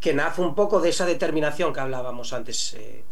que 0.00 0.14
nace 0.14 0.42
un 0.42 0.54
poco 0.54 0.80
de 0.80 0.90
esa 0.90 1.06
determinación 1.06 1.72
que 1.72 1.80
hablábamos 1.80 2.32
antes, 2.32 2.74
eh, 2.74 3.04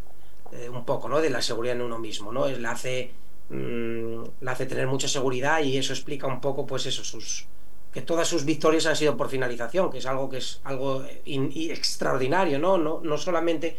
eh, 0.52 0.68
un 0.70 0.84
poco, 0.84 1.08
¿no? 1.08 1.20
De 1.20 1.30
la 1.30 1.42
seguridad 1.42 1.76
en 1.76 1.82
uno 1.82 1.98
mismo, 1.98 2.32
¿no? 2.32 2.48
Le 2.48 2.68
hace, 2.68 3.12
mm, 3.50 4.22
le 4.40 4.50
hace 4.50 4.66
tener 4.66 4.86
mucha 4.88 5.08
seguridad 5.08 5.60
y 5.62 5.78
eso 5.78 5.92
explica 5.92 6.26
un 6.26 6.40
poco, 6.40 6.66
pues 6.66 6.86
eso, 6.86 7.04
sus 7.04 7.48
que 7.92 8.02
todas 8.02 8.28
sus 8.28 8.44
victorias 8.44 8.86
han 8.86 8.96
sido 8.96 9.16
por 9.16 9.28
finalización, 9.28 9.90
que 9.90 9.98
es 9.98 10.06
algo 10.06 10.30
que 10.30 10.38
es 10.38 10.60
algo 10.64 11.04
extraordinario, 11.24 12.58
¿no? 12.58 12.78
¿no? 12.78 13.00
No 13.02 13.18
solamente 13.18 13.76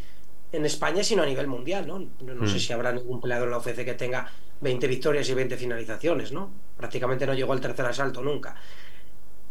en 0.51 0.65
España, 0.65 1.03
sino 1.03 1.23
a 1.23 1.25
nivel 1.25 1.47
mundial, 1.47 1.87
¿no? 1.87 1.99
No, 1.99 2.47
sé 2.47 2.55
mm. 2.55 2.59
si 2.59 2.73
habrá 2.73 2.91
ningún 2.91 3.21
peleador 3.21 3.47
en 3.47 3.51
la 3.51 3.57
UFC 3.59 3.85
que 3.85 3.93
tenga 3.93 4.29
20 4.59 4.87
victorias 4.87 5.29
y 5.29 5.33
20 5.33 5.55
finalizaciones, 5.55 6.31
¿no? 6.33 6.51
Prácticamente 6.75 7.25
no 7.25 7.33
llegó 7.33 7.53
al 7.53 7.61
tercer 7.61 7.85
asalto 7.85 8.21
nunca. 8.21 8.55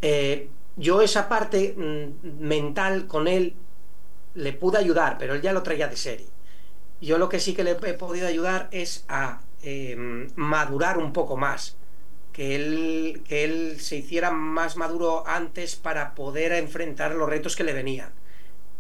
Eh, 0.02 0.48
yo 0.76 1.00
esa 1.00 1.28
parte 1.28 1.74
mm, 1.76 2.44
mental 2.46 3.06
con 3.06 3.28
él 3.28 3.54
le 4.34 4.52
pude 4.52 4.78
ayudar, 4.78 5.16
pero 5.18 5.34
él 5.34 5.42
ya 5.42 5.52
lo 5.52 5.62
traía 5.62 5.88
de 5.88 5.96
serie. 5.96 6.28
Yo 7.00 7.18
lo 7.18 7.28
que 7.28 7.40
sí 7.40 7.54
que 7.54 7.64
le 7.64 7.72
he 7.72 7.94
podido 7.94 8.26
ayudar 8.26 8.68
es 8.70 9.04
a 9.08 9.40
em, 9.62 10.28
madurar 10.36 10.98
un 10.98 11.12
poco 11.12 11.36
más, 11.36 11.76
que 12.40 12.54
él, 12.56 13.23
que 13.28 13.44
él 13.44 13.80
se 13.80 13.97
hiciera 13.97 14.30
más 14.30 14.78
maduro 14.78 15.25
antes 15.26 15.76
para 15.76 16.14
poder 16.14 16.52
enfrentar 16.52 17.14
los 17.14 17.28
retos 17.28 17.54
que 17.54 17.64
le 17.64 17.75
venían. 17.75 18.14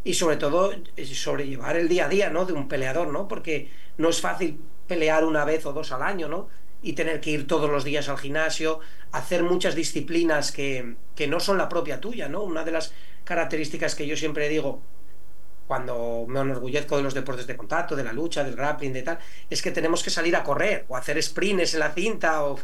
Y 0.02 0.14
sobre 0.14 0.38
todo 0.38 0.72
eh, 0.72 1.04
sobrellevar 1.04 1.76
el 1.76 1.86
día 1.86 2.06
a 2.06 2.08
día 2.08 2.30
¿no? 2.30 2.46
de 2.46 2.54
un 2.54 2.68
peleador, 2.68 3.08
¿no? 3.08 3.28
porque 3.28 3.68
no 3.98 4.08
es 4.08 4.22
fácil 4.22 4.58
pelear 4.88 5.26
una 5.26 5.44
vez 5.44 5.66
o 5.66 5.74
dos 5.74 5.92
al 5.92 6.02
año, 6.02 6.26
¿no? 6.26 6.48
y 6.80 6.94
tener 6.94 7.20
que 7.20 7.32
ir 7.32 7.46
todos 7.46 7.68
los 7.68 7.84
días 7.84 8.08
al 8.08 8.16
gimnasio, 8.16 8.80
hacer 9.12 9.42
muchas 9.42 9.74
disciplinas 9.74 10.52
que, 10.52 10.94
que, 11.14 11.26
no 11.26 11.38
son 11.38 11.58
la 11.58 11.68
propia 11.68 12.00
tuya, 12.00 12.30
¿no? 12.30 12.42
Una 12.42 12.64
de 12.64 12.70
las 12.70 12.94
características 13.24 13.94
que 13.94 14.06
yo 14.06 14.16
siempre 14.16 14.48
digo 14.48 14.80
cuando 15.70 16.24
me 16.26 16.40
enorgullezco 16.40 16.96
de 16.96 17.04
los 17.04 17.14
deportes 17.14 17.46
de 17.46 17.56
contacto, 17.56 17.94
de 17.94 18.02
la 18.02 18.12
lucha, 18.12 18.42
del 18.42 18.56
grappling, 18.56 18.92
de 18.92 19.02
tal, 19.02 19.20
es 19.48 19.62
que 19.62 19.70
tenemos 19.70 20.02
que 20.02 20.10
salir 20.10 20.34
a 20.34 20.42
correr 20.42 20.84
o 20.88 20.96
hacer 20.96 21.22
sprints 21.22 21.74
en 21.74 21.78
la 21.78 21.92
cinta 21.92 22.42
o, 22.42 22.58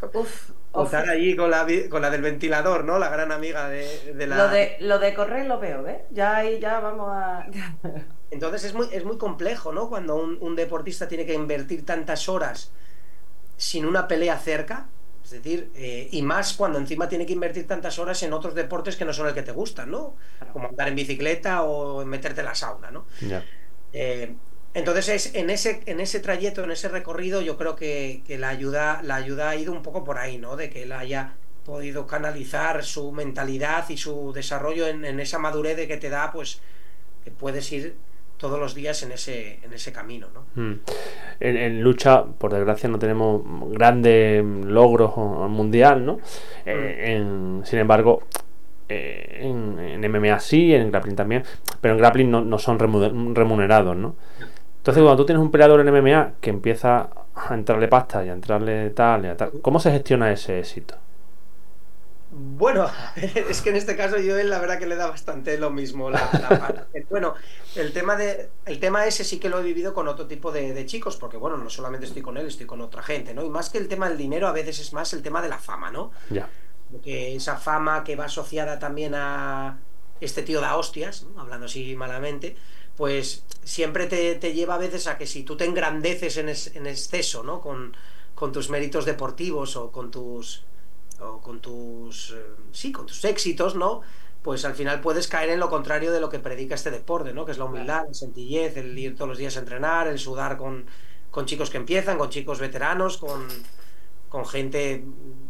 estar 0.82 1.08
allí 1.08 1.36
con 1.36 1.48
la, 1.48 1.64
con 1.88 2.02
la 2.02 2.10
del 2.10 2.20
ventilador, 2.20 2.82
¿no? 2.82 2.98
La 2.98 3.08
gran 3.08 3.30
amiga 3.30 3.68
de, 3.68 4.26
la... 4.26 4.36
Lo 4.36 4.48
de, 4.48 4.76
lo 4.80 4.98
de 4.98 5.14
correr 5.14 5.46
lo 5.46 5.60
veo, 5.60 5.84
¿ves? 5.84 5.98
Ya 6.10 6.34
ahí 6.34 6.58
ya 6.58 6.80
vamos 6.80 7.08
a... 7.12 7.46
Entonces 8.32 8.64
es 8.64 8.74
muy, 8.74 8.88
es 8.90 9.04
muy 9.04 9.18
complejo, 9.18 9.70
¿no? 9.70 9.88
Cuando 9.88 10.16
un, 10.16 10.38
un 10.40 10.56
deportista 10.56 11.06
tiene 11.06 11.24
que 11.26 11.34
invertir 11.34 11.86
tantas 11.86 12.28
horas 12.28 12.72
sin 13.56 13.86
una 13.86 14.08
pelea 14.08 14.36
cerca, 14.36 14.88
es 15.26 15.32
decir, 15.32 15.72
eh, 15.74 16.08
y 16.12 16.22
más 16.22 16.52
cuando 16.52 16.78
encima 16.78 17.08
tiene 17.08 17.26
que 17.26 17.32
invertir 17.32 17.66
tantas 17.66 17.98
horas 17.98 18.22
en 18.22 18.32
otros 18.32 18.54
deportes 18.54 18.94
que 18.94 19.04
no 19.04 19.12
son 19.12 19.26
el 19.26 19.34
que 19.34 19.42
te 19.42 19.50
gustan, 19.50 19.90
¿no? 19.90 20.14
Como 20.52 20.68
andar 20.68 20.86
en 20.86 20.94
bicicleta 20.94 21.64
o 21.64 22.04
meterte 22.04 22.42
en 22.42 22.46
la 22.46 22.54
sauna, 22.54 22.92
¿no? 22.92 23.06
Eh, 23.92 24.36
entonces, 24.72 25.08
es, 25.08 25.34
en, 25.34 25.50
ese, 25.50 25.82
en 25.86 25.98
ese 25.98 26.20
trayecto, 26.20 26.62
en 26.62 26.70
ese 26.70 26.88
recorrido, 26.88 27.40
yo 27.40 27.58
creo 27.58 27.74
que, 27.74 28.22
la, 28.38 28.50
ayuda, 28.50 29.00
la 29.02 29.16
ayuda 29.16 29.50
ha 29.50 29.56
ido 29.56 29.72
un 29.72 29.82
poco 29.82 30.04
por 30.04 30.16
ahí, 30.18 30.38
¿no? 30.38 30.54
De 30.54 30.70
que 30.70 30.84
él 30.84 30.92
haya 30.92 31.34
podido 31.64 32.06
canalizar 32.06 32.84
su 32.84 33.10
mentalidad 33.10 33.88
y 33.88 33.96
su 33.96 34.32
desarrollo 34.32 34.86
en, 34.86 35.04
en 35.04 35.18
esa 35.18 35.40
madurez 35.40 35.76
de 35.76 35.88
que 35.88 35.96
te 35.96 36.08
da, 36.08 36.30
pues, 36.30 36.60
que 37.24 37.32
puedes 37.32 37.72
ir 37.72 37.96
todos 38.36 38.58
los 38.58 38.74
días 38.74 39.02
en 39.02 39.12
ese, 39.12 39.60
en 39.62 39.72
ese 39.72 39.92
camino. 39.92 40.28
¿no? 40.34 40.44
Hmm. 40.54 40.80
En, 41.40 41.82
lucha, 41.82 42.24
por 42.24 42.52
desgracia, 42.52 42.88
no 42.88 42.98
tenemos 42.98 43.42
grandes 43.70 44.44
logros 44.44 45.16
mundial, 45.16 46.04
¿no? 46.04 46.18
Eh, 46.64 47.22
hmm. 47.22 47.64
sin 47.64 47.78
embargo, 47.78 48.22
eh, 48.88 49.40
en, 49.40 50.00
MMA 50.10 50.38
sí, 50.38 50.74
en 50.74 50.90
grappling 50.90 51.16
también, 51.16 51.42
pero 51.80 51.94
en 51.94 51.98
grappling 51.98 52.30
no, 52.30 52.58
son 52.58 52.78
remunerados, 52.78 53.96
¿no? 53.96 54.14
Entonces, 54.78 55.02
cuando 55.02 55.16
tú 55.16 55.26
tienes 55.26 55.42
un 55.42 55.50
peleador 55.50 55.80
en 55.80 55.92
MMA 55.92 56.34
que 56.40 56.50
empieza 56.50 57.10
a 57.34 57.54
entrarle 57.54 57.88
pasta 57.88 58.24
y 58.24 58.28
a 58.28 58.32
entrarle 58.32 58.90
tal 58.90 59.24
y 59.24 59.28
a 59.28 59.36
tal, 59.36 59.50
¿cómo 59.60 59.80
se 59.80 59.90
gestiona 59.90 60.30
ese 60.30 60.60
éxito? 60.60 60.94
Bueno, 62.38 62.90
es 63.16 63.62
que 63.62 63.70
en 63.70 63.76
este 63.76 63.96
caso 63.96 64.18
yo 64.18 64.36
la 64.42 64.58
verdad 64.58 64.78
que 64.78 64.86
le 64.86 64.96
da 64.96 65.06
bastante 65.06 65.56
lo 65.56 65.70
mismo. 65.70 66.10
bueno, 67.10 67.34
el 67.74 67.94
tema, 67.94 68.14
de, 68.16 68.50
el 68.66 68.78
tema 68.78 69.06
ese 69.06 69.24
sí 69.24 69.38
que 69.38 69.48
lo 69.48 69.58
he 69.60 69.62
vivido 69.62 69.94
con 69.94 70.06
otro 70.06 70.26
tipo 70.26 70.52
de, 70.52 70.84
chicos, 70.84 71.16
porque 71.16 71.38
bueno, 71.38 71.56
no 71.56 71.70
solamente 71.70 72.04
estoy 72.04 72.20
con 72.20 72.36
él, 72.36 72.46
estoy 72.46 72.66
con 72.66 72.82
otra 72.82 73.02
gente, 73.02 73.32
¿no? 73.32 73.42
Y 73.42 73.48
más 73.48 73.70
que 73.70 73.78
el 73.78 73.88
tema 73.88 74.10
del 74.10 74.18
dinero, 74.18 74.48
a 74.48 74.52
veces 74.52 74.78
es 74.80 74.92
más 74.92 75.14
el 75.14 75.22
tema 75.22 75.40
de 75.40 75.48
la 75.48 75.58
fama, 75.58 75.90
¿no? 75.90 76.10
Ya. 76.28 76.50
Porque 76.92 77.34
esa 77.34 77.56
fama 77.56 78.04
que 78.04 78.16
va 78.16 78.26
asociada 78.26 78.78
también 78.78 79.14
a 79.14 79.78
este 80.20 80.42
tío 80.42 80.60
da 80.60 80.76
hostias, 80.76 81.26
hablando 81.38 81.66
así 81.66 81.96
malamente, 81.96 82.54
pues 82.98 83.44
siempre 83.64 84.06
te, 84.06 84.52
lleva 84.52 84.74
a 84.74 84.78
veces 84.78 85.06
a 85.06 85.16
que 85.16 85.26
si 85.26 85.42
tú 85.42 85.56
te 85.56 85.64
engrandeces 85.64 86.36
en, 86.36 86.48
en 86.48 86.86
exceso, 86.86 87.42
¿no? 87.42 87.62
Con, 87.62 87.96
con 88.34 88.52
tus 88.52 88.68
méritos 88.68 89.06
deportivos 89.06 89.74
o 89.76 89.90
con 89.90 90.10
tus 90.10 90.66
o 91.20 91.40
con 91.40 91.60
tus 91.60 92.32
eh, 92.32 92.42
sí, 92.72 92.92
con 92.92 93.06
tus 93.06 93.24
éxitos, 93.24 93.74
¿no? 93.74 94.02
Pues 94.42 94.64
al 94.64 94.74
final 94.74 95.00
puedes 95.00 95.28
caer 95.28 95.50
en 95.50 95.60
lo 95.60 95.68
contrario 95.68 96.12
de 96.12 96.20
lo 96.20 96.28
que 96.28 96.38
predica 96.38 96.74
este 96.74 96.90
deporte, 96.90 97.32
¿no? 97.32 97.44
Que 97.44 97.52
es 97.52 97.58
la 97.58 97.64
humildad, 97.64 98.06
la 98.06 98.14
sencillez, 98.14 98.76
el 98.76 98.96
ir 98.98 99.16
todos 99.16 99.28
los 99.28 99.38
días 99.38 99.56
a 99.56 99.60
entrenar, 99.60 100.06
el 100.06 100.18
sudar 100.18 100.56
con, 100.56 100.86
con 101.30 101.46
chicos 101.46 101.70
que 101.70 101.78
empiezan, 101.78 102.16
con 102.16 102.30
chicos 102.30 102.60
veteranos, 102.60 103.18
con, 103.18 103.46
con 104.28 104.46
gente 104.46 105.04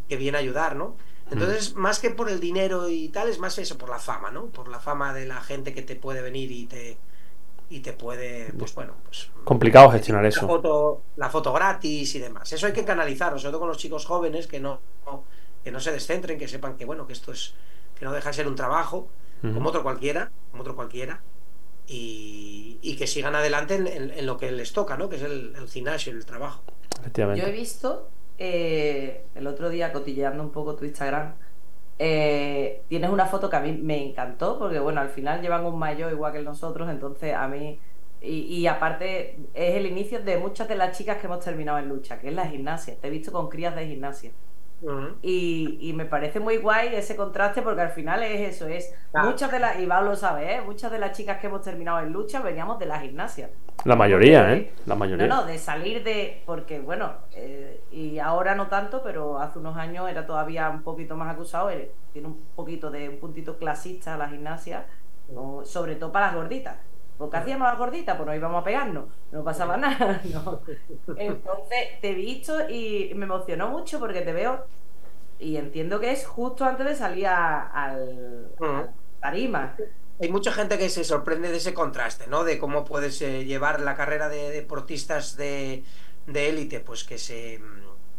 que 0.09 0.16
viene 0.16 0.38
a 0.38 0.40
ayudar, 0.40 0.76
¿no? 0.76 0.96
Entonces, 1.31 1.74
mm. 1.74 1.79
más 1.79 1.98
que 1.98 2.11
por 2.11 2.31
el 2.31 2.40
dinero 2.40 2.88
y 2.88 3.09
tal, 3.09 3.29
es 3.29 3.38
más 3.38 3.59
eso, 3.59 3.76
por 3.76 3.90
la 3.90 3.98
fama, 3.98 4.31
¿no? 4.31 4.46
Por 4.46 4.68
la 4.68 4.79
fama 4.79 5.12
de 5.12 5.26
la 5.26 5.40
gente 5.40 5.74
que 5.74 5.83
te 5.83 5.96
puede 5.96 6.22
venir 6.22 6.50
y 6.52 6.66
te, 6.66 6.96
y 7.68 7.81
te 7.81 7.92
puede, 7.92 8.52
pues 8.52 8.74
bueno, 8.74 8.94
pues... 9.05 9.31
Complicado 9.44 9.90
gestionar 9.90 10.24
eso. 10.24 10.42
La 10.42 10.48
foto, 10.48 11.02
la 11.16 11.29
foto 11.29 11.52
gratis 11.52 12.14
y 12.14 12.18
demás. 12.20 12.52
Eso 12.52 12.66
hay 12.66 12.72
que 12.72 12.85
canalizarlo, 12.85 13.38
sobre 13.38 13.52
todo 13.52 13.61
con 13.61 13.68
los 13.68 13.79
chicos 13.79 14.07
jóvenes 14.07 14.46
que 14.46 14.61
no, 14.61 14.81
que 15.66 15.72
no 15.72 15.81
se 15.81 15.90
descentren, 15.90 16.38
que 16.38 16.46
sepan 16.46 16.76
que 16.76 16.85
bueno, 16.85 17.09
que 17.09 17.12
esto 17.12 17.33
es, 17.33 17.57
que 17.98 18.05
no 18.05 18.12
deja 18.12 18.29
de 18.29 18.35
ser 18.35 18.46
un 18.46 18.55
trabajo, 18.55 19.09
como 19.42 19.70
otro 19.70 19.83
cualquiera, 19.83 20.31
como 20.52 20.61
otro 20.61 20.76
cualquiera, 20.76 21.22
y, 21.88 22.94
que 22.96 23.09
sigan 23.09 23.35
adelante 23.35 23.74
en, 23.74 24.26
lo 24.26 24.37
que 24.37 24.52
les 24.52 24.72
toca, 24.72 24.96
¿no? 24.96 25.09
Que 25.09 25.16
es 25.16 25.22
el, 25.22 25.57
el 25.57 25.66
gimnasio, 25.66 26.12
el 26.12 26.24
trabajo. 26.24 26.62
Yo 27.16 27.48
he 27.48 27.50
visto 27.50 28.09
eh, 28.38 29.24
el 29.35 29.44
otro 29.48 29.68
día 29.68 29.92
cotilleando 29.92 30.40
un 30.40 30.52
poco 30.52 30.76
tu 30.76 30.85
Instagram. 30.85 31.35
Eh, 31.98 32.83
tienes 32.88 33.11
una 33.11 33.26
foto 33.26 33.50
que 33.50 33.57
a 33.57 33.61
mí 33.61 33.72
me 33.72 34.11
encantó 34.11 34.61
porque 34.61 34.79
bueno 34.79 35.00
al 35.00 35.09
final 35.09 35.42
llevan 35.42 35.66
un 35.66 35.81
mayo 35.81 36.09
igual 36.11 36.33
que 36.33 36.42
nosotros 36.42 36.88
entonces 36.88 37.35
a 37.35 37.48
mí 37.48 37.81
y, 38.20 38.42
y, 38.42 38.66
aparte 38.68 39.38
es 39.55 39.74
el 39.76 39.87
inicio 39.87 40.22
de 40.22 40.37
muchas 40.37 40.68
de 40.68 40.76
las 40.76 40.96
chicas 40.96 41.16
que 41.16 41.26
hemos 41.26 41.42
terminado 41.42 41.79
en 41.79 41.88
lucha 41.88 42.20
que 42.20 42.29
es 42.29 42.35
la 42.35 42.46
gimnasia 42.46 42.96
te 43.00 43.09
he 43.09 43.11
visto 43.11 43.33
con 43.33 43.48
crías 43.48 43.74
de 43.74 43.87
gimnasia 43.87 44.33
y, 45.23 45.93
me 45.95 46.05
parece 46.05 46.41
muy 46.41 46.59
guay 46.59 46.95
ese 46.95 47.17
contraste 47.17 47.62
porque 47.62 47.81
al 47.81 47.91
final 47.91 48.23
es 48.23 48.55
eso, 48.55 48.67
es 48.67 48.93
muchas 49.15 49.51
de 49.51 49.59
las, 49.59 49.81
y 49.81 49.87
Pablo 49.87 50.11
lo 50.11 50.17
sabe, 50.17 50.55
¿eh? 50.55 50.61
muchas 50.61 50.91
de 50.91 50.99
las 50.99 51.17
chicas 51.17 51.39
que 51.39 51.47
hemos 51.47 51.62
terminado 51.62 52.01
en 52.01 52.12
lucha 52.12 52.41
veníamos 52.41 52.79
de 52.79 52.87
la 52.87 53.01
gimnasia. 53.01 53.51
La 53.85 53.97
mayoría, 53.97 54.53
¿eh? 54.53 54.73
La 54.85 54.95
mayoría. 54.95 55.27
No, 55.27 55.37
no, 55.37 55.47
de 55.47 55.59
salir 55.59 56.03
de, 56.03 56.43
porque 56.45 56.81
bueno, 56.81 57.12
eh, 57.35 57.81
y 57.91 58.19
ahora 58.19 58.55
no 58.55 58.67
tanto, 58.67 59.03
pero 59.03 59.39
hace 59.39 59.59
unos 59.59 59.77
años 59.77 60.11
era 60.11 60.27
todavía 60.27 60.69
un 60.69 60.83
poquito 60.83 61.17
más 61.17 61.33
acusado, 61.33 61.71
eh, 61.71 61.93
tiene 62.12 62.29
un 62.29 62.41
poquito 62.55 62.91
de 62.91 63.09
un 63.09 63.19
puntito 63.19 63.57
clasista 63.57 64.17
la 64.17 64.29
gimnasia, 64.29 64.87
sobre 65.65 65.97
todo 65.97 66.12
para 66.12 66.27
las 66.27 66.35
gorditas. 66.37 66.77
Porque 67.18 67.37
hacíamos 67.37 67.68
la 67.68 67.76
gordita, 67.76 68.16
pues 68.16 68.26
no 68.26 68.35
íbamos 68.35 68.61
a 68.61 68.64
pegarnos, 68.64 69.05
no 69.33 69.42
pasaba 69.42 69.76
nada. 69.76 70.20
Entonces 71.16 72.00
te 72.00 72.11
he 72.11 72.14
visto 72.14 72.68
y 72.68 73.12
me 73.14 73.24
emocionó 73.24 73.68
mucho 73.68 73.98
porque 73.98 74.20
te 74.20 74.33
veo 74.33 74.66
y 75.38 75.57
entiendo 75.57 76.00
que 76.00 76.12
es 76.12 76.26
justo 76.26 76.64
antes 76.64 76.87
de 76.87 76.94
salir 76.94 77.26
al, 77.26 78.50
tarima. 79.20 79.76
Hay 80.20 80.31
mucha 80.31 80.52
gente 80.52 80.79
que 80.79 80.88
se 80.88 81.05
sorprende 81.05 81.50
de 81.50 81.59
ese 81.59 81.74
contraste, 81.74 82.26
¿no? 82.26 82.44
De 82.44 82.59
cómo 82.59 82.85
puedes 82.85 83.20
eh, 83.22 83.44
llevar 83.44 83.81
la 83.81 83.94
carrera 83.96 84.29
de 84.29 84.50
deportistas 84.50 85.37
de 85.37 85.85
élite, 86.26 86.81
pues 86.81 87.05
que 87.05 87.18
se 87.18 87.61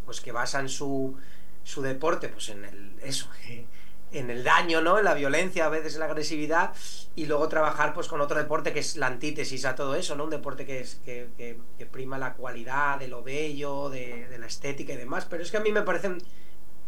pues 0.07 0.21
que 0.21 0.31
basan 0.31 0.69
su, 0.69 1.17
su 1.63 1.81
deporte 1.81 2.29
pues 2.29 2.47
en 2.47 2.63
el 2.63 2.93
eso, 3.03 3.29
en 4.11 4.29
el 4.29 4.43
daño, 4.43 4.81
¿no? 4.81 4.97
En 4.99 5.05
la 5.05 5.13
violencia, 5.13 5.65
a 5.65 5.69
veces 5.69 5.95
en 5.95 5.99
la 5.99 6.05
agresividad, 6.05 6.73
y 7.15 7.25
luego 7.25 7.47
trabajar 7.49 7.93
pues 7.93 8.07
con 8.07 8.21
otro 8.21 8.37
deporte 8.37 8.73
que 8.73 8.79
es 8.79 8.95
la 8.95 9.07
antítesis 9.07 9.65
a 9.65 9.75
todo 9.75 9.95
eso, 9.95 10.15
¿no? 10.15 10.25
Un 10.25 10.29
deporte 10.29 10.65
que, 10.65 10.79
es, 10.79 11.01
que, 11.03 11.29
que, 11.37 11.85
prima 11.85 12.17
la 12.17 12.33
cualidad, 12.33 12.99
de 12.99 13.07
lo 13.07 13.23
bello, 13.23 13.89
de, 13.89 14.27
la 14.39 14.47
estética 14.47 14.93
y 14.93 14.97
demás. 14.97 15.25
Pero 15.25 15.43
es 15.43 15.51
que 15.51 15.57
a 15.57 15.61
mí 15.61 15.71
me 15.71 15.81
parecen 15.81 16.19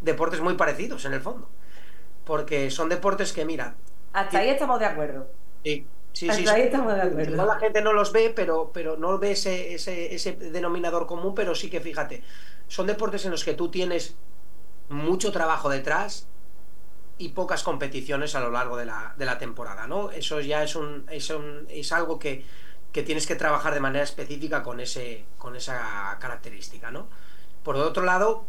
deportes 0.02 0.40
muy 0.40 0.56
parecidos 0.56 1.06
en 1.06 1.14
el 1.14 1.22
fondo. 1.22 1.50
Porque 2.26 2.70
son 2.70 2.90
deportes 2.90 3.34
que, 3.34 3.44
mira. 3.44 3.76
Hasta 4.14 4.40
ahí 4.40 4.50
estamos 4.50 4.80
de 4.80 4.86
acuerdo. 4.86 5.28
Sí, 5.64 5.86
sí, 6.14 6.30
Hasta 6.30 6.54
ahí 6.54 6.62
estamos 6.64 6.94
de 6.94 7.02
acuerdo. 7.02 7.46
La 7.46 7.60
gente 7.60 7.82
no 7.82 7.92
los 7.92 8.12
ve, 8.12 8.32
pero, 8.36 8.72
pero 8.74 8.98
no 8.98 9.18
ve 9.18 9.32
ese, 9.32 9.74
ese, 9.74 10.14
ese 10.14 10.34
denominador 10.34 11.06
común, 11.06 11.34
pero 11.36 11.56
sí 11.56 11.70
que 11.70 11.82
fíjate, 11.82 12.24
son 12.68 12.88
deportes 12.88 13.26
en 13.26 13.32
los 13.32 13.44
que 13.44 13.54
tú 13.54 13.70
tienes 13.70 14.16
mucho 14.90 15.32
trabajo 15.32 15.70
detrás, 15.70 16.28
y 17.20 17.30
pocas 17.30 17.64
competiciones 17.64 18.34
a 18.34 18.40
lo 18.40 18.50
largo 18.50 18.78
de 18.78 18.86
la, 18.86 19.14
de 19.18 19.26
la 19.26 19.38
temporada, 19.38 19.86
¿no? 19.88 20.10
Eso 20.10 20.40
ya 20.40 20.64
es, 20.64 20.76
un, 20.76 21.06
es, 21.12 21.30
un, 21.30 21.68
es 21.70 21.92
algo 21.92 22.18
que, 22.18 22.46
que, 22.94 23.04
tienes 23.04 23.28
que 23.28 23.36
trabajar 23.36 23.74
de 23.74 23.82
manera 23.82 24.06
específica 24.06 24.64
con, 24.64 24.80
ese, 24.80 25.26
con 25.38 25.58
esa 25.58 26.18
característica, 26.20 26.92
¿no? 26.92 27.08
Por 27.62 27.76
otro 27.76 28.04
lado, 28.04 28.46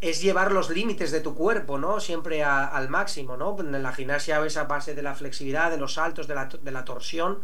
es 0.00 0.22
llevar 0.22 0.52
los 0.52 0.70
límites 0.70 1.10
de 1.10 1.20
tu 1.20 1.34
cuerpo, 1.34 1.76
¿no? 1.76 2.00
Siempre 2.00 2.42
a, 2.42 2.64
al 2.64 2.88
máximo, 2.88 3.36
¿no? 3.36 3.54
En 3.60 3.82
la 3.82 3.92
gimnasia 3.92 4.40
ves 4.40 4.56
a 4.56 4.64
base 4.64 4.94
de 4.94 5.02
la 5.02 5.14
flexibilidad, 5.14 5.70
de 5.70 5.76
los 5.76 5.94
saltos, 5.94 6.26
de 6.26 6.34
la, 6.34 6.46
de 6.46 6.72
la 6.72 6.86
torsión. 6.86 7.42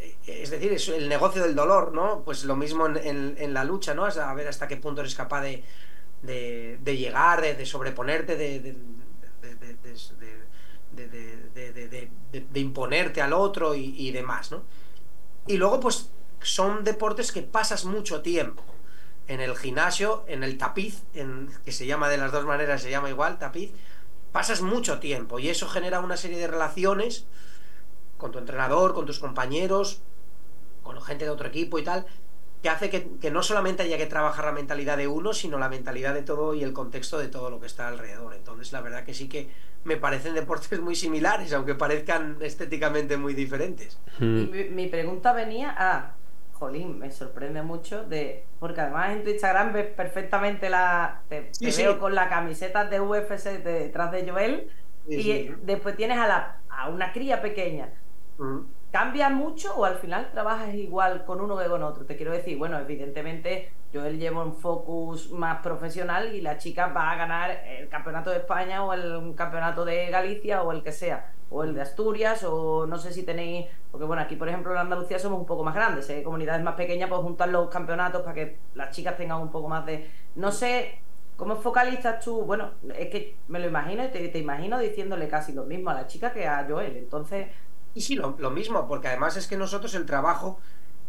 Eh, 0.00 0.16
es 0.26 0.50
decir, 0.50 0.72
es 0.72 0.88
el 0.88 1.08
negocio 1.08 1.40
del 1.40 1.54
dolor, 1.54 1.92
¿no? 1.92 2.22
Pues 2.24 2.44
lo 2.44 2.56
mismo 2.56 2.86
en, 2.86 3.36
en, 3.38 3.54
la 3.54 3.62
lucha, 3.62 3.94
¿no? 3.94 4.06
A 4.06 4.34
ver 4.34 4.48
hasta 4.48 4.66
qué 4.66 4.76
punto 4.76 5.02
eres 5.02 5.14
capaz 5.14 5.42
de, 5.42 5.62
de, 6.22 6.78
de 6.80 6.96
llegar, 6.96 7.40
de, 7.40 7.54
de 7.54 7.64
sobreponerte, 7.64 8.34
de, 8.34 8.76
de, 10.18 12.10
imponerte 12.54 13.20
al 13.22 13.32
otro 13.32 13.74
y, 13.74 13.94
y, 13.96 14.10
demás, 14.10 14.50
¿no? 14.50 14.62
Y 15.46 15.56
luego, 15.56 15.80
pues, 15.80 16.10
son 16.40 16.84
deportes 16.84 17.32
que 17.32 17.42
pasas 17.42 17.84
mucho 17.84 18.22
tiempo. 18.22 18.64
En 19.26 19.40
el 19.40 19.56
gimnasio, 19.56 20.24
en 20.26 20.42
el 20.42 20.56
tapiz, 20.56 21.02
en, 21.14 21.50
que 21.64 21.72
se 21.72 21.86
llama 21.86 22.08
de 22.08 22.18
las 22.18 22.32
dos 22.32 22.44
maneras, 22.46 22.82
se 22.82 22.90
llama 22.90 23.10
igual, 23.10 23.38
tapiz, 23.38 23.72
pasas 24.32 24.62
mucho 24.62 25.00
tiempo 25.00 25.38
y 25.38 25.48
eso 25.48 25.68
genera 25.68 26.00
una 26.00 26.16
serie 26.16 26.38
de 26.38 26.46
relaciones 26.46 27.26
con 28.16 28.32
tu 28.32 28.38
entrenador, 28.38 28.94
con 28.94 29.06
tus 29.06 29.18
compañeros, 29.18 30.00
con 30.82 31.00
gente 31.02 31.24
de 31.24 31.30
otro 31.30 31.48
equipo 31.48 31.78
y 31.78 31.84
tal, 31.84 32.06
que 32.62 32.68
hace 32.68 32.90
que, 32.90 33.08
que, 33.20 33.30
no 33.30 33.42
solamente 33.42 33.84
haya 33.84 33.96
que 33.96 34.06
trabajar 34.06 34.44
la 34.44 34.52
mentalidad 34.52 34.96
de 34.96 35.06
uno, 35.06 35.32
sino 35.32 35.58
la 35.58 35.68
mentalidad 35.68 36.14
de 36.14 36.22
todo 36.22 36.54
y 36.54 36.62
el 36.64 36.72
contexto 36.72 37.18
de 37.18 37.28
todo 37.28 37.50
lo 37.50 37.60
que 37.60 37.66
está 37.66 37.88
alrededor. 37.88 38.34
Entonces, 38.34 38.72
la 38.72 38.80
verdad 38.80 39.04
que 39.04 39.14
sí 39.14 39.28
que 39.28 39.48
me 39.84 39.96
parecen 39.96 40.34
deportes 40.34 40.80
muy 40.80 40.96
similares, 40.96 41.52
aunque 41.52 41.74
parezcan 41.74 42.38
estéticamente 42.40 43.16
muy 43.16 43.34
diferentes. 43.34 43.98
Hmm. 44.18 44.50
Mi, 44.50 44.64
mi, 44.64 44.86
pregunta 44.88 45.32
venía 45.32 45.74
a, 45.76 46.14
jolín, 46.58 46.98
me 46.98 47.10
sorprende 47.10 47.62
mucho 47.62 48.04
de, 48.04 48.44
porque 48.58 48.80
además 48.80 49.16
en 49.16 49.24
tu 49.24 49.30
Instagram 49.30 49.72
ves 49.72 49.86
perfectamente 49.94 50.68
la, 50.68 51.22
te, 51.28 51.48
sí, 51.52 51.66
te 51.66 51.72
sí. 51.72 51.82
veo 51.82 51.98
con 51.98 52.14
la 52.14 52.28
camiseta 52.28 52.84
de 52.84 53.00
UFC 53.00 53.62
detrás 53.62 54.10
de 54.10 54.28
Joel 54.28 54.70
sí, 55.08 55.14
y 55.14 55.54
después 55.62 55.96
tienes 55.96 56.18
a, 56.18 56.26
la, 56.26 56.60
a 56.68 56.88
una 56.88 57.12
cría 57.12 57.40
pequeña. 57.40 57.90
Hmm. 58.38 58.62
¿Cambia 58.90 59.28
mucho 59.28 59.76
o 59.76 59.84
al 59.84 59.96
final 59.96 60.30
trabajas 60.32 60.74
igual 60.74 61.26
con 61.26 61.42
uno 61.42 61.58
que 61.58 61.66
con 61.66 61.82
otro? 61.82 62.06
Te 62.06 62.16
quiero 62.16 62.32
decir, 62.32 62.56
bueno, 62.56 62.78
evidentemente 62.78 63.70
yo 63.92 64.02
él 64.06 64.18
llevo 64.18 64.42
un 64.42 64.54
focus 64.54 65.30
más 65.30 65.60
profesional 65.60 66.34
y 66.34 66.40
la 66.40 66.56
chica 66.56 66.86
va 66.86 67.10
a 67.10 67.16
ganar 67.16 67.50
el 67.66 67.90
campeonato 67.90 68.30
de 68.30 68.38
España 68.38 68.82
o 68.82 68.94
el 68.94 69.34
campeonato 69.34 69.84
de 69.84 70.08
Galicia 70.08 70.62
o 70.62 70.72
el 70.72 70.82
que 70.82 70.92
sea, 70.92 71.32
o 71.50 71.64
el 71.64 71.74
de 71.74 71.82
Asturias 71.82 72.42
o 72.44 72.86
no 72.86 72.96
sé 72.96 73.12
si 73.12 73.24
tenéis, 73.24 73.66
porque 73.90 74.06
bueno, 74.06 74.22
aquí 74.22 74.36
por 74.36 74.48
ejemplo 74.48 74.72
en 74.72 74.78
Andalucía 74.78 75.18
somos 75.18 75.38
un 75.38 75.46
poco 75.46 75.62
más 75.64 75.74
grandes, 75.74 76.08
¿eh? 76.08 76.22
comunidades 76.22 76.62
más 76.62 76.74
pequeñas, 76.74 77.10
pues 77.10 77.20
juntar 77.20 77.50
los 77.50 77.68
campeonatos 77.68 78.22
para 78.22 78.34
que 78.34 78.56
las 78.74 78.90
chicas 78.90 79.18
tengan 79.18 79.42
un 79.42 79.50
poco 79.50 79.68
más 79.68 79.84
de... 79.84 80.10
No 80.34 80.50
sé, 80.50 81.02
¿Cómo 81.38 81.54
focalizas 81.54 82.18
tú? 82.24 82.42
Bueno, 82.42 82.72
es 82.96 83.10
que 83.10 83.36
me 83.46 83.60
lo 83.60 83.68
imagino 83.68 84.04
y 84.04 84.08
te, 84.08 84.28
te 84.28 84.40
imagino 84.40 84.76
diciéndole 84.76 85.28
casi 85.28 85.52
lo 85.52 85.62
mismo 85.62 85.90
a 85.90 85.94
la 85.94 86.08
chica 86.08 86.32
que 86.32 86.48
a 86.48 86.66
Joel. 86.68 86.96
Entonces, 86.96 87.46
y 87.94 88.00
sí, 88.00 88.14
lo, 88.14 88.36
lo, 88.38 88.50
mismo, 88.50 88.86
porque 88.86 89.08
además 89.08 89.36
es 89.36 89.46
que 89.46 89.56
nosotros 89.56 89.94
el 89.94 90.06
trabajo, 90.06 90.60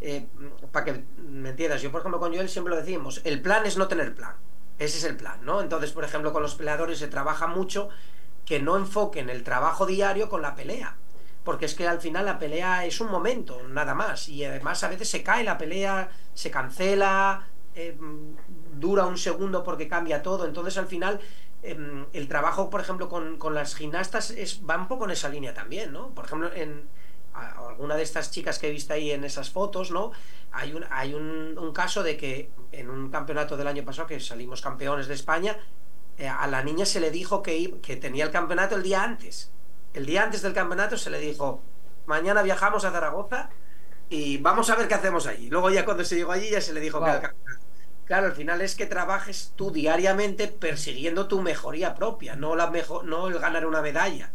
eh, 0.01 0.27
para 0.71 0.85
que 0.85 1.03
me 1.17 1.49
entiendas, 1.49 1.81
yo 1.81 1.91
por 1.91 2.01
ejemplo 2.01 2.19
con 2.19 2.33
Joel 2.33 2.49
siempre 2.49 2.73
lo 2.73 2.79
decimos, 2.79 3.21
el 3.23 3.41
plan 3.41 3.65
es 3.65 3.77
no 3.77 3.87
tener 3.87 4.15
plan, 4.15 4.35
ese 4.77 4.97
es 4.97 5.03
el 5.03 5.17
plan, 5.17 5.39
¿no? 5.43 5.61
Entonces, 5.61 5.91
por 5.91 6.03
ejemplo, 6.03 6.31
con 6.31 6.41
los 6.41 6.55
peleadores 6.55 6.99
se 6.99 7.07
trabaja 7.07 7.47
mucho 7.47 7.89
que 8.45 8.59
no 8.59 8.77
enfoquen 8.77 9.29
el 9.29 9.43
trabajo 9.43 9.85
diario 9.85 10.29
con 10.29 10.41
la 10.41 10.55
pelea, 10.55 10.95
porque 11.43 11.65
es 11.65 11.75
que 11.75 11.87
al 11.87 11.99
final 11.99 12.25
la 12.25 12.39
pelea 12.39 12.85
es 12.85 13.01
un 13.01 13.11
momento, 13.11 13.61
nada 13.67 13.93
más, 13.93 14.29
y 14.29 14.43
además 14.43 14.83
a 14.83 14.89
veces 14.89 15.09
se 15.09 15.21
cae 15.21 15.43
la 15.43 15.57
pelea, 15.57 16.09
se 16.33 16.49
cancela, 16.49 17.47
eh, 17.75 17.97
dura 18.79 19.05
un 19.05 19.17
segundo 19.17 19.63
porque 19.63 19.87
cambia 19.87 20.23
todo, 20.23 20.45
entonces 20.45 20.77
al 20.77 20.87
final 20.87 21.19
eh, 21.63 22.05
el 22.13 22.27
trabajo, 22.27 22.69
por 22.69 22.81
ejemplo, 22.81 23.09
con, 23.09 23.37
con, 23.37 23.53
las 23.53 23.75
gimnastas 23.75 24.31
es, 24.31 24.61
va 24.67 24.77
un 24.77 24.87
poco 24.87 25.05
en 25.05 25.11
esa 25.11 25.29
línea 25.29 25.53
también, 25.53 25.91
¿no? 25.91 26.09
Por 26.09 26.25
ejemplo, 26.25 26.51
en 26.53 26.87
a, 27.33 27.69
alguna 27.69 27.95
de 27.95 28.03
estas 28.03 28.31
chicas 28.31 28.59
que 28.59 28.67
he 28.67 28.71
visto 28.71 28.93
ahí 28.93 29.11
en 29.11 29.23
esas 29.23 29.49
fotos, 29.49 29.91
¿no? 29.91 30.11
Hay 30.51 30.73
un, 30.73 30.85
hay 30.89 31.13
un, 31.13 31.57
un 31.57 31.73
caso 31.73 32.03
de 32.03 32.17
que 32.17 32.49
en 32.71 32.89
un 32.89 33.09
campeonato 33.09 33.57
del 33.57 33.67
año 33.67 33.83
pasado, 33.83 34.07
que 34.07 34.19
salimos 34.19 34.61
campeones 34.61 35.07
de 35.07 35.13
España, 35.13 35.57
eh, 36.17 36.27
a 36.27 36.47
la 36.47 36.63
niña 36.63 36.85
se 36.85 36.99
le 36.99 37.11
dijo 37.11 37.41
que, 37.41 37.79
que 37.81 37.95
tenía 37.95 38.25
el 38.25 38.31
campeonato 38.31 38.75
el 38.75 38.83
día 38.83 39.03
antes. 39.03 39.51
El 39.93 40.05
día 40.05 40.23
antes 40.23 40.41
del 40.41 40.53
campeonato 40.53 40.97
se 40.97 41.09
le 41.09 41.19
dijo, 41.19 41.61
mañana 42.05 42.41
viajamos 42.41 42.83
a 42.85 42.91
Zaragoza 42.91 43.49
y 44.09 44.37
vamos 44.37 44.69
a 44.69 44.75
ver 44.75 44.87
qué 44.87 44.95
hacemos 44.95 45.27
allí. 45.27 45.49
Luego 45.49 45.69
ya 45.69 45.85
cuando 45.85 46.03
se 46.03 46.15
llegó 46.15 46.31
allí 46.31 46.49
ya 46.49 46.61
se 46.61 46.73
le 46.73 46.79
dijo 46.79 46.99
wow. 46.99 47.07
que 47.07 47.15
el 47.15 47.21
campeonato. 47.21 47.68
Claro, 48.09 48.25
al 48.25 48.33
final 48.33 48.59
es 48.61 48.73
que 48.73 48.87
trabajes 48.87 49.53
tú 49.55 49.69
diariamente 49.69 50.47
persiguiendo 50.47 51.27
tu 51.27 51.43
mejoría 51.43 51.93
propia, 51.93 52.35
no, 52.35 52.55
la 52.55 52.71
mejor, 52.71 53.05
no 53.05 53.27
el 53.27 53.37
ganar 53.37 53.67
una 53.67 53.83
medalla 53.83 54.31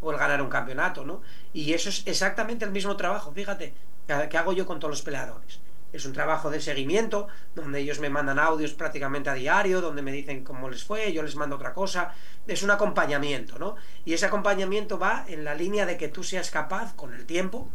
o 0.00 0.10
el 0.10 0.16
ganar 0.16 0.40
un 0.40 0.48
campeonato, 0.48 1.04
¿no? 1.04 1.20
Y 1.52 1.74
eso 1.74 1.90
es 1.90 2.06
exactamente 2.06 2.64
el 2.64 2.70
mismo 2.70 2.96
trabajo, 2.96 3.30
fíjate, 3.30 3.74
que 4.06 4.38
hago 4.38 4.54
yo 4.54 4.64
con 4.64 4.80
todos 4.80 4.92
los 4.92 5.02
peleadores. 5.02 5.60
Es 5.92 6.06
un 6.06 6.14
trabajo 6.14 6.48
de 6.48 6.62
seguimiento, 6.62 7.28
donde 7.54 7.80
ellos 7.80 8.00
me 8.00 8.08
mandan 8.08 8.38
audios 8.38 8.72
prácticamente 8.72 9.28
a 9.28 9.34
diario, 9.34 9.82
donde 9.82 10.00
me 10.00 10.10
dicen 10.12 10.42
cómo 10.42 10.70
les 10.70 10.82
fue, 10.82 11.12
yo 11.12 11.22
les 11.22 11.36
mando 11.36 11.56
otra 11.56 11.74
cosa. 11.74 12.14
Es 12.46 12.62
un 12.62 12.70
acompañamiento, 12.70 13.58
¿no? 13.58 13.76
Y 14.06 14.14
ese 14.14 14.24
acompañamiento 14.24 14.98
va 14.98 15.26
en 15.28 15.44
la 15.44 15.54
línea 15.54 15.84
de 15.84 15.98
que 15.98 16.08
tú 16.08 16.24
seas 16.24 16.50
capaz, 16.50 16.94
con 16.94 17.12
el 17.12 17.26
tiempo, 17.26 17.68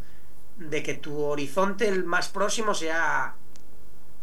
de 0.57 0.81
que 0.81 0.95
tu 0.95 1.15
horizonte 1.21 1.87
el 1.87 2.05
más 2.05 2.29
próximo 2.29 2.73
sea 2.73 3.35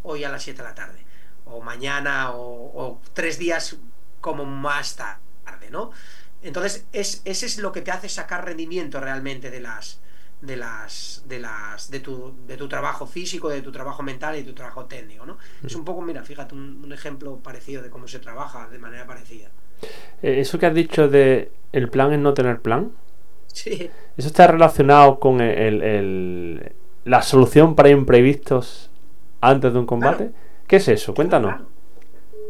hoy 0.03 0.25
a 0.25 0.29
las 0.29 0.43
7 0.43 0.61
de 0.61 0.69
la 0.69 0.75
tarde 0.75 1.10
o 1.51 1.61
mañana 1.61 2.33
o, 2.33 2.73
o, 2.75 3.01
tres 3.13 3.39
días 3.39 3.77
como 4.21 4.45
más 4.45 4.97
tarde, 4.97 5.71
¿no? 5.71 5.91
Entonces, 6.43 6.87
es, 6.93 7.23
ese 7.25 7.47
es 7.47 7.59
lo 7.59 7.73
que 7.73 7.83
te 7.83 7.91
hace 7.91 8.09
sacar 8.09 8.45
rendimiento 8.45 9.01
realmente 9.01 9.51
de 9.51 9.61
las 9.61 10.01
de 10.41 10.57
las 10.57 11.23
de 11.27 11.39
las 11.39 11.91
de 11.91 12.01
tu, 12.01 12.35
de 12.47 12.57
tu 12.57 12.67
trabajo 12.67 13.07
físico, 13.07 13.51
de 13.51 13.61
tu 13.61 13.71
trabajo 13.71 14.03
mental 14.03 14.37
y 14.37 14.39
de 14.39 14.45
tu 14.45 14.55
trabajo 14.55 14.87
técnico, 14.87 15.27
¿no? 15.27 15.35
Mm. 15.63 15.67
Es 15.67 15.75
un 15.75 15.85
poco, 15.85 16.01
mira, 16.01 16.23
fíjate, 16.23 16.55
un, 16.55 16.83
un, 16.83 16.93
ejemplo 16.93 17.37
parecido 17.37 17.83
de 17.83 17.91
cómo 17.91 18.09
se 18.09 18.21
trabaja 18.21 18.69
de 18.69 18.79
manera 18.79 19.07
parecida. 19.07 19.51
Eh, 20.23 20.41
eso 20.41 20.59
que 20.59 20.67
has 20.67 20.75
dicho 20.75 21.09
de 21.09 21.53
el 21.73 21.91
plan 21.91 22.13
es 22.13 22.19
no 22.19 22.33
tener 22.33 22.61
plan. 22.61 22.93
Sí. 23.49 23.91
Eso 24.17 24.29
está 24.29 24.47
relacionado 24.47 25.19
con 25.19 25.41
el, 25.41 25.59
el, 25.59 25.83
el 25.83 26.73
la 27.05 27.23
solución 27.23 27.75
para 27.75 27.91
imprevistos 27.91 28.91
antes 29.41 29.73
de 29.73 29.79
un 29.79 29.87
combate. 29.87 30.31
Claro. 30.31 30.50
¿Qué 30.71 30.77
es 30.77 30.87
eso? 30.87 31.15
Cuéntanos. 31.15 31.51
Claro, 31.51 31.69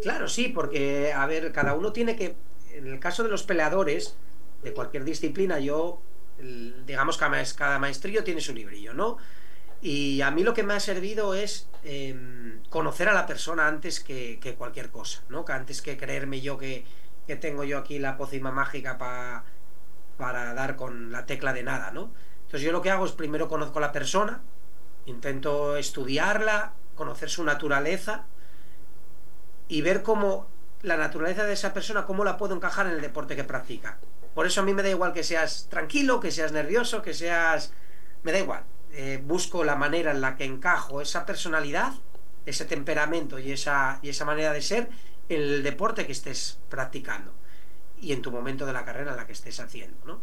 claro, 0.02 0.28
sí, 0.28 0.48
porque, 0.48 1.10
a 1.10 1.24
ver, 1.24 1.52
cada 1.52 1.72
uno 1.72 1.90
tiene 1.90 2.16
que. 2.16 2.36
En 2.70 2.86
el 2.86 3.00
caso 3.00 3.22
de 3.22 3.30
los 3.30 3.44
peleadores, 3.44 4.14
de 4.62 4.74
cualquier 4.74 5.04
disciplina, 5.04 5.58
yo. 5.58 6.02
Digamos 6.86 7.16
que 7.16 7.24
cada 7.56 7.78
maestrillo 7.78 8.22
tiene 8.22 8.42
su 8.42 8.52
librillo, 8.52 8.92
¿no? 8.92 9.16
Y 9.80 10.20
a 10.20 10.30
mí 10.30 10.42
lo 10.42 10.52
que 10.52 10.62
me 10.62 10.74
ha 10.74 10.80
servido 10.80 11.32
es 11.32 11.70
eh, 11.82 12.58
conocer 12.68 13.08
a 13.08 13.14
la 13.14 13.24
persona 13.24 13.66
antes 13.66 14.00
que, 14.00 14.54
cualquier 14.58 14.90
cosa, 14.90 15.22
¿no? 15.30 15.46
Que 15.46 15.52
antes 15.54 15.80
que 15.80 15.96
creerme 15.96 16.42
yo 16.42 16.58
que, 16.58 16.84
tengo 17.40 17.64
yo 17.64 17.78
aquí 17.78 17.98
la 17.98 18.18
pócima 18.18 18.50
mágica 18.50 18.98
pa, 18.98 19.44
para 20.18 20.52
dar 20.52 20.76
con 20.76 21.10
la 21.10 21.24
tecla 21.24 21.54
de 21.54 21.62
nada, 21.62 21.90
¿no? 21.90 22.12
Entonces 22.42 22.60
yo 22.60 22.72
lo 22.72 22.82
que 22.82 22.90
hago 22.90 23.06
es 23.06 23.12
primero 23.12 23.48
conozco 23.48 23.78
a 23.78 23.82
la 23.82 23.92
persona, 23.92 24.42
intento 25.06 25.78
estudiarla, 25.78 26.74
conocer 27.00 27.30
su 27.30 27.42
naturaleza 27.44 28.26
y 29.68 29.80
ver 29.80 30.02
cómo 30.02 30.48
la 30.82 30.98
naturaleza 30.98 31.46
de 31.46 31.54
esa 31.54 31.72
persona, 31.72 32.04
cómo 32.04 32.24
la 32.24 32.36
puedo 32.36 32.54
encajar 32.54 32.86
en 32.86 32.92
el 32.92 33.00
deporte 33.00 33.34
que 33.36 33.42
practica. 33.42 33.96
Por 34.34 34.46
eso 34.46 34.60
a 34.60 34.64
mí 34.64 34.74
me 34.74 34.82
da 34.82 34.90
igual 34.90 35.14
que 35.14 35.24
seas 35.24 35.66
tranquilo, 35.70 36.20
que 36.20 36.30
seas 36.30 36.52
nervioso, 36.52 37.00
que 37.00 37.14
seas... 37.14 37.72
Me 38.22 38.32
da 38.32 38.38
igual. 38.38 38.64
Eh, 38.92 39.18
busco 39.24 39.64
la 39.64 39.76
manera 39.76 40.10
en 40.10 40.20
la 40.20 40.36
que 40.36 40.44
encajo 40.44 41.00
esa 41.00 41.24
personalidad, 41.24 41.94
ese 42.44 42.66
temperamento 42.66 43.38
y 43.38 43.50
esa, 43.52 43.98
y 44.02 44.10
esa 44.10 44.26
manera 44.26 44.52
de 44.52 44.60
ser 44.60 44.90
en 45.30 45.40
el 45.40 45.62
deporte 45.62 46.04
que 46.04 46.12
estés 46.12 46.58
practicando 46.68 47.32
y 47.98 48.12
en 48.12 48.20
tu 48.20 48.30
momento 48.30 48.66
de 48.66 48.74
la 48.74 48.84
carrera 48.84 49.12
en 49.12 49.16
la 49.16 49.26
que 49.26 49.32
estés 49.32 49.58
haciendo. 49.58 49.96
¿no? 50.04 50.20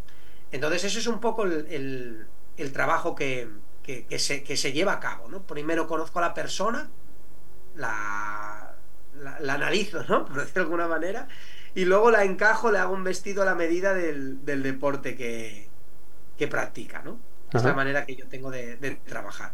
Entonces 0.51 0.83
eso 0.83 0.99
es 0.99 1.07
un 1.07 1.19
poco 1.19 1.43
el, 1.43 1.65
el, 1.71 2.27
el 2.55 2.71
trabajo 2.71 3.15
que, 3.15 3.49
que, 3.87 4.05
que, 4.05 4.19
se, 4.19 4.43
que 4.43 4.57
se 4.57 4.73
lleva 4.73 4.91
a 4.93 4.99
cabo. 4.99 5.29
¿no? 5.29 5.43
Primero 5.43 5.87
conozco 5.87 6.19
a 6.19 6.23
la 6.23 6.33
persona, 6.33 6.89
la, 7.77 8.73
la, 9.15 9.39
la 9.39 9.53
analizo, 9.53 10.03
¿no? 10.03 10.25
por 10.27 10.35
decirlo 10.35 10.53
de 10.53 10.59
alguna 10.59 10.87
manera, 10.87 11.27
y 11.73 11.85
luego 11.85 12.11
la 12.11 12.25
encajo, 12.25 12.69
le 12.69 12.79
hago 12.79 12.93
un 12.93 13.05
vestido 13.05 13.43
a 13.43 13.45
la 13.45 13.55
medida 13.55 13.93
del, 13.93 14.43
del 14.45 14.61
deporte 14.61 15.15
que, 15.15 15.69
que 16.37 16.47
practica. 16.49 17.01
¿no? 17.01 17.17
Es 17.53 17.63
la 17.63 17.73
manera 17.73 18.05
que 18.05 18.17
yo 18.17 18.27
tengo 18.27 18.51
de, 18.51 18.75
de 18.75 18.95
trabajar. 18.95 19.53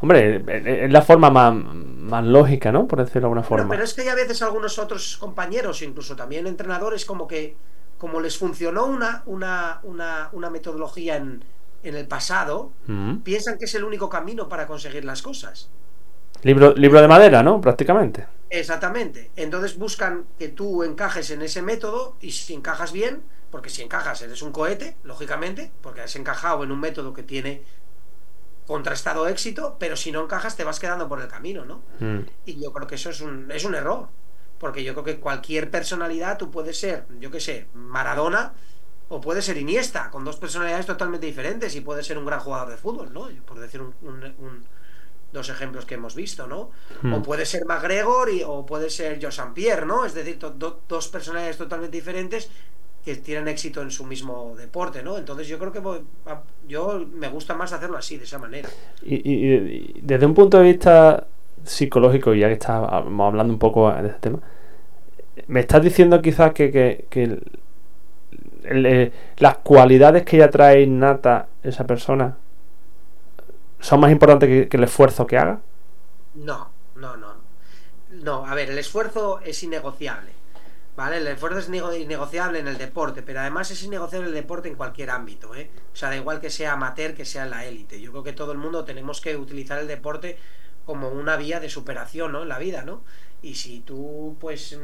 Hombre, 0.00 0.42
es 0.84 0.90
la 0.90 1.02
forma 1.02 1.28
más, 1.28 1.52
más 1.54 2.24
lógica, 2.24 2.72
¿no? 2.72 2.86
Por 2.88 3.00
decirlo 3.00 3.20
de 3.20 3.26
alguna 3.26 3.42
forma. 3.42 3.68
pero 3.68 3.84
es 3.84 3.92
que 3.92 4.00
hay 4.00 4.08
a 4.08 4.14
veces 4.14 4.40
algunos 4.40 4.78
otros 4.78 5.18
compañeros, 5.18 5.82
incluso 5.82 6.16
también 6.16 6.46
entrenadores, 6.46 7.04
como 7.04 7.28
que 7.28 7.54
como 7.98 8.20
les 8.20 8.38
funcionó 8.38 8.86
una, 8.86 9.22
una, 9.26 9.80
una, 9.82 10.30
una 10.32 10.48
metodología 10.48 11.16
en, 11.16 11.44
en, 11.88 11.96
el 11.96 12.06
pasado, 12.06 12.72
Mm. 12.86 13.18
piensan 13.18 13.58
que 13.58 13.64
es 13.66 13.74
el 13.74 13.84
único 13.84 14.08
camino 14.08 14.48
para 14.48 14.66
conseguir 14.66 15.04
las 15.04 15.22
cosas. 15.22 15.70
Libro, 16.42 16.74
libro 16.74 17.00
de 17.00 17.08
madera, 17.08 17.42
¿no? 17.42 17.60
Prácticamente. 17.60 18.26
Exactamente. 18.50 19.30
Entonces 19.36 19.76
buscan 19.76 20.26
que 20.38 20.48
tú 20.48 20.82
encajes 20.84 21.30
en 21.30 21.42
ese 21.42 21.62
método 21.62 22.16
y 22.20 22.32
si 22.32 22.54
encajas 22.54 22.92
bien, 22.92 23.22
porque 23.50 23.70
si 23.70 23.82
encajas 23.82 24.22
eres 24.22 24.42
un 24.42 24.52
cohete, 24.52 24.96
lógicamente, 25.02 25.72
porque 25.80 26.02
has 26.02 26.14
encajado 26.16 26.62
en 26.62 26.70
un 26.70 26.80
método 26.80 27.12
que 27.12 27.22
tiene 27.22 27.62
contrastado 28.66 29.28
éxito, 29.28 29.76
pero 29.78 29.96
si 29.96 30.12
no 30.12 30.22
encajas 30.24 30.56
te 30.56 30.64
vas 30.64 30.80
quedando 30.80 31.08
por 31.08 31.20
el 31.20 31.28
camino, 31.28 31.64
¿no? 31.64 31.82
Mm. 32.00 32.26
Y 32.44 32.60
yo 32.62 32.72
creo 32.72 32.86
que 32.86 32.96
eso 32.96 33.10
es 33.10 33.20
un, 33.20 33.50
es 33.50 33.64
un 33.64 33.74
error, 33.74 34.08
porque 34.58 34.82
yo 34.82 34.92
creo 34.92 35.04
que 35.04 35.20
cualquier 35.20 35.70
personalidad, 35.70 36.36
tú 36.36 36.50
puedes 36.50 36.78
ser, 36.78 37.06
yo 37.20 37.30
qué 37.30 37.40
sé, 37.40 37.68
Maradona 37.74 38.54
o 39.08 39.20
puede 39.20 39.42
ser 39.42 39.56
Iniesta, 39.56 40.10
con 40.10 40.24
dos 40.24 40.36
personalidades 40.36 40.86
totalmente 40.86 41.26
diferentes 41.26 41.74
y 41.76 41.80
puede 41.80 42.02
ser 42.02 42.18
un 42.18 42.26
gran 42.26 42.40
jugador 42.40 42.70
de 42.70 42.76
fútbol, 42.76 43.12
¿no? 43.12 43.28
Por 43.44 43.58
decir 43.60 43.80
un, 43.80 43.94
un, 44.02 44.24
un, 44.24 44.64
dos 45.32 45.48
ejemplos 45.48 45.84
que 45.84 45.94
hemos 45.94 46.14
visto, 46.14 46.46
¿no? 46.46 46.70
Mm. 47.02 47.14
O 47.14 47.22
puede 47.22 47.46
ser 47.46 47.64
McGregor 47.66 48.30
y, 48.30 48.42
o 48.44 48.66
puede 48.66 48.90
ser 48.90 49.20
Joe 49.22 49.30
Pierre, 49.54 49.86
¿no? 49.86 50.04
Es 50.04 50.14
decir, 50.14 50.38
to, 50.38 50.50
do, 50.50 50.80
dos 50.88 51.08
personalidades 51.08 51.56
totalmente 51.56 51.96
diferentes 51.96 52.50
que 53.04 53.14
tienen 53.14 53.46
éxito 53.46 53.82
en 53.82 53.92
su 53.92 54.04
mismo 54.04 54.54
deporte, 54.56 55.04
¿no? 55.04 55.16
Entonces 55.16 55.46
yo 55.46 55.60
creo 55.60 55.70
que 55.70 55.78
voy, 55.78 56.00
yo 56.66 57.06
me 57.12 57.28
gusta 57.28 57.54
más 57.54 57.72
hacerlo 57.72 57.96
así, 57.96 58.16
de 58.16 58.24
esa 58.24 58.38
manera. 58.38 58.68
Y, 59.02 59.14
y, 59.14 59.54
y, 59.54 60.00
desde 60.02 60.26
un 60.26 60.34
punto 60.34 60.58
de 60.58 60.64
vista 60.64 61.28
psicológico, 61.62 62.34
ya 62.34 62.48
que 62.48 62.54
estamos 62.54 62.90
hablando 62.92 63.52
un 63.52 63.60
poco 63.60 63.92
de 63.92 64.08
este 64.08 64.20
tema, 64.20 64.40
me 65.46 65.60
estás 65.60 65.84
diciendo 65.84 66.20
quizás 66.20 66.52
que, 66.52 66.72
que, 66.72 67.06
que 67.08 67.38
el, 68.68 69.12
las 69.38 69.58
cualidades 69.58 70.24
que 70.24 70.38
ya 70.38 70.50
trae 70.50 70.82
innata 70.82 71.48
esa 71.62 71.84
persona 71.84 72.36
son 73.80 74.00
más 74.00 74.10
importantes 74.10 74.68
que, 74.68 74.76
el 74.76 74.84
esfuerzo 74.84 75.26
que 75.26 75.38
haga? 75.38 75.60
No, 76.34 76.70
no, 76.96 77.16
no. 77.16 77.34
No, 78.10 78.46
a 78.46 78.54
ver, 78.54 78.70
el 78.70 78.78
esfuerzo 78.78 79.40
es 79.40 79.62
innegociable. 79.62 80.32
¿Vale? 80.96 81.18
El 81.18 81.26
esfuerzo 81.26 81.58
es 81.58 81.68
innegociable 81.68 82.58
en 82.58 82.68
el 82.68 82.78
deporte, 82.78 83.22
pero 83.22 83.40
además 83.40 83.70
es 83.70 83.82
innegociable 83.82 84.28
el 84.28 84.34
deporte 84.34 84.68
en 84.68 84.76
cualquier 84.76 85.10
ámbito, 85.10 85.54
¿eh? 85.54 85.70
O 85.92 85.96
sea, 85.96 86.08
da 86.08 86.16
igual 86.16 86.40
que 86.40 86.48
sea 86.48 86.72
amateur, 86.72 87.12
que 87.12 87.26
sea 87.26 87.44
la 87.44 87.66
élite. 87.66 88.00
Yo 88.00 88.12
creo 88.12 88.22
que 88.22 88.32
todo 88.32 88.52
el 88.52 88.56
mundo 88.56 88.82
tenemos 88.86 89.20
que 89.20 89.36
utilizar 89.36 89.78
el 89.78 89.88
deporte 89.88 90.38
como 90.86 91.10
una 91.10 91.36
vía 91.36 91.60
de 91.60 91.68
superación, 91.68 92.32
¿no? 92.32 92.42
En 92.44 92.48
la 92.48 92.58
vida, 92.58 92.82
¿no? 92.82 93.02
Y 93.42 93.56
si 93.56 93.80
tú, 93.80 94.38
pues, 94.40 94.78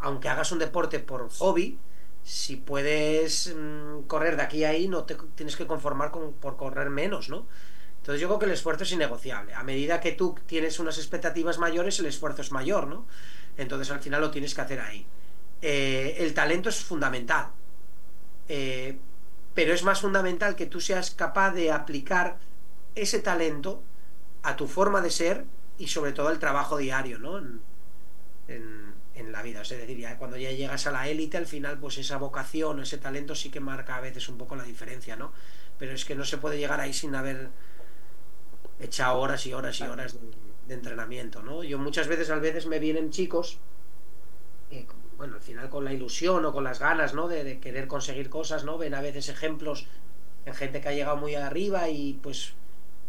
aunque 0.00 0.28
hagas 0.28 0.50
un 0.50 0.58
deporte 0.58 0.98
por 0.98 1.30
hobby, 1.30 1.78
si 2.26 2.56
puedes 2.56 3.54
mmm, 3.54 4.02
correr 4.08 4.36
de 4.36 4.42
aquí 4.42 4.64
a 4.64 4.70
ahí, 4.70 4.88
no 4.88 5.04
te 5.04 5.14
tienes 5.36 5.54
que 5.54 5.66
conformar 5.66 6.10
con, 6.10 6.32
por 6.32 6.56
correr 6.56 6.90
menos, 6.90 7.28
¿no? 7.28 7.46
Entonces 7.98 8.20
yo 8.20 8.26
creo 8.26 8.40
que 8.40 8.46
el 8.46 8.52
esfuerzo 8.52 8.82
es 8.82 8.90
innegociable. 8.90 9.54
A 9.54 9.62
medida 9.62 10.00
que 10.00 10.10
tú 10.10 10.34
tienes 10.46 10.80
unas 10.80 10.98
expectativas 10.98 11.58
mayores, 11.58 12.00
el 12.00 12.06
esfuerzo 12.06 12.42
es 12.42 12.50
mayor, 12.50 12.88
¿no? 12.88 13.06
Entonces 13.56 13.92
al 13.92 14.00
final 14.00 14.20
lo 14.20 14.32
tienes 14.32 14.54
que 14.54 14.60
hacer 14.60 14.80
ahí. 14.80 15.06
Eh, 15.62 16.16
el 16.18 16.34
talento 16.34 16.68
es 16.68 16.82
fundamental. 16.82 17.50
Eh, 18.48 18.98
pero 19.54 19.72
es 19.72 19.84
más 19.84 20.00
fundamental 20.00 20.56
que 20.56 20.66
tú 20.66 20.80
seas 20.80 21.12
capaz 21.12 21.52
de 21.52 21.70
aplicar 21.70 22.38
ese 22.96 23.20
talento 23.20 23.82
a 24.42 24.56
tu 24.56 24.66
forma 24.66 25.00
de 25.00 25.10
ser 25.10 25.44
y 25.78 25.86
sobre 25.86 26.12
todo 26.12 26.30
el 26.30 26.40
trabajo 26.40 26.76
diario, 26.76 27.20
¿no? 27.20 27.40
En 29.16 29.32
la 29.32 29.42
vida. 29.42 29.62
Es 29.62 29.70
decir, 29.70 29.98
ya 29.98 30.16
cuando 30.18 30.36
ya 30.36 30.50
llegas 30.52 30.86
a 30.86 30.92
la 30.92 31.08
élite, 31.08 31.36
al 31.36 31.46
final, 31.46 31.78
pues 31.78 31.98
esa 31.98 32.18
vocación, 32.18 32.80
ese 32.80 32.98
talento 32.98 33.34
sí 33.34 33.50
que 33.50 33.60
marca 33.60 33.96
a 33.96 34.00
veces 34.00 34.28
un 34.28 34.38
poco 34.38 34.54
la 34.54 34.62
diferencia, 34.62 35.16
¿no? 35.16 35.32
Pero 35.78 35.92
es 35.92 36.04
que 36.04 36.14
no 36.14 36.24
se 36.24 36.38
puede 36.38 36.58
llegar 36.58 36.80
ahí 36.80 36.92
sin 36.92 37.14
haber 37.14 37.48
echado 38.78 39.18
horas 39.18 39.46
y 39.46 39.52
horas 39.54 39.80
y 39.80 39.84
horas 39.84 40.14
de, 40.14 40.20
de 40.68 40.74
entrenamiento, 40.74 41.42
¿no? 41.42 41.64
Yo 41.64 41.78
muchas 41.78 42.08
veces, 42.08 42.30
a 42.30 42.36
veces 42.36 42.66
me 42.66 42.78
vienen 42.78 43.10
chicos, 43.10 43.58
eh, 44.70 44.86
bueno, 45.16 45.36
al 45.36 45.40
final 45.40 45.68
con 45.70 45.84
la 45.84 45.92
ilusión 45.92 46.44
o 46.44 46.52
con 46.52 46.64
las 46.64 46.78
ganas, 46.78 47.14
¿no? 47.14 47.26
De, 47.28 47.42
de, 47.42 47.58
querer 47.58 47.88
conseguir 47.88 48.28
cosas, 48.28 48.64
¿no? 48.64 48.76
Ven 48.78 48.94
a 48.94 49.00
veces 49.00 49.28
ejemplos 49.28 49.86
en 50.44 50.54
gente 50.54 50.80
que 50.80 50.88
ha 50.88 50.92
llegado 50.92 51.16
muy 51.16 51.34
arriba 51.34 51.88
y 51.88 52.14
pues 52.22 52.52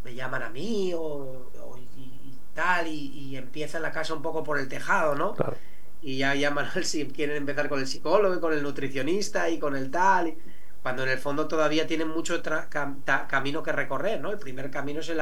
me 0.03 0.15
llaman 0.15 0.43
a 0.43 0.49
mí 0.49 0.93
o, 0.93 1.01
o 1.01 1.77
y, 1.77 2.01
y, 2.01 2.37
tal 2.53 2.87
y, 2.87 3.07
y, 3.11 3.37
empieza 3.37 3.79
la 3.79 3.91
casa 3.91 4.13
un 4.13 4.21
poco 4.21 4.43
por 4.43 4.57
el 4.57 4.67
tejado, 4.67 5.15
¿no? 5.15 5.35
Claro. 5.35 5.57
Y 6.01 6.17
ya 6.17 6.35
llaman 6.35 6.67
al 6.73 6.85
si 6.85 7.05
quieren 7.05 7.37
empezar 7.37 7.69
con 7.69 7.79
el 7.79 7.87
psicólogo 7.87 8.35
y 8.35 8.39
con 8.39 8.53
el 8.53 8.63
nutricionista 8.63 9.49
y 9.49 9.59
con 9.59 9.75
el 9.75 9.89
tal. 9.91 10.35
Cuando 10.81 11.03
en 11.03 11.09
el 11.09 11.17
fondo 11.17 11.47
todavía 11.47 11.85
tienen 11.87 12.07
mucho 12.07 12.41
cam 12.69 13.01
camino 13.27 13.63
que 13.63 13.71
recorrer, 13.71 14.21
¿no? 14.21 14.31
El 14.31 14.37
primer 14.37 14.71
camino 14.71 15.01
es 15.01 15.09
el, 15.09 15.21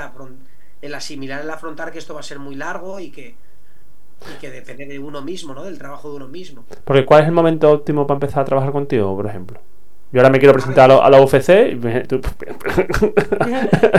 el 0.82 0.94
asimilar, 0.94 1.42
el 1.42 1.50
afrontar 1.50 1.92
que 1.92 2.00
esto 2.00 2.14
va 2.14 2.20
a 2.20 2.24
ser 2.24 2.40
muy 2.40 2.56
largo 2.56 3.00
y 3.00 3.10
que, 3.10 3.36
y 4.32 4.40
que 4.40 4.52
depende 4.52 4.86
de 4.86 5.00
uno 5.00 5.22
mismo, 5.22 5.54
¿no? 5.54 5.64
Del 5.64 5.78
trabajo 5.78 6.10
de 6.10 6.18
uno 6.18 6.28
mismo. 6.28 6.66
Porque 6.84 7.06
¿cuál 7.06 7.22
es 7.22 7.28
el 7.28 7.34
momento 7.34 7.72
óptimo 7.72 8.06
para 8.06 8.18
empezar 8.18 8.42
a 8.42 8.46
trabajar 8.46 8.72
contigo, 8.72 9.16
por 9.16 9.26
ejemplo? 9.26 9.60
Yo 10.12 10.22
ahora 10.22 10.30
me 10.30 10.40
quiero 10.40 10.54
presentar 10.54 10.90
a, 10.92 11.10
la 11.10 11.22
UFC 11.22 11.72
y 11.72 11.76
me, 11.76 12.06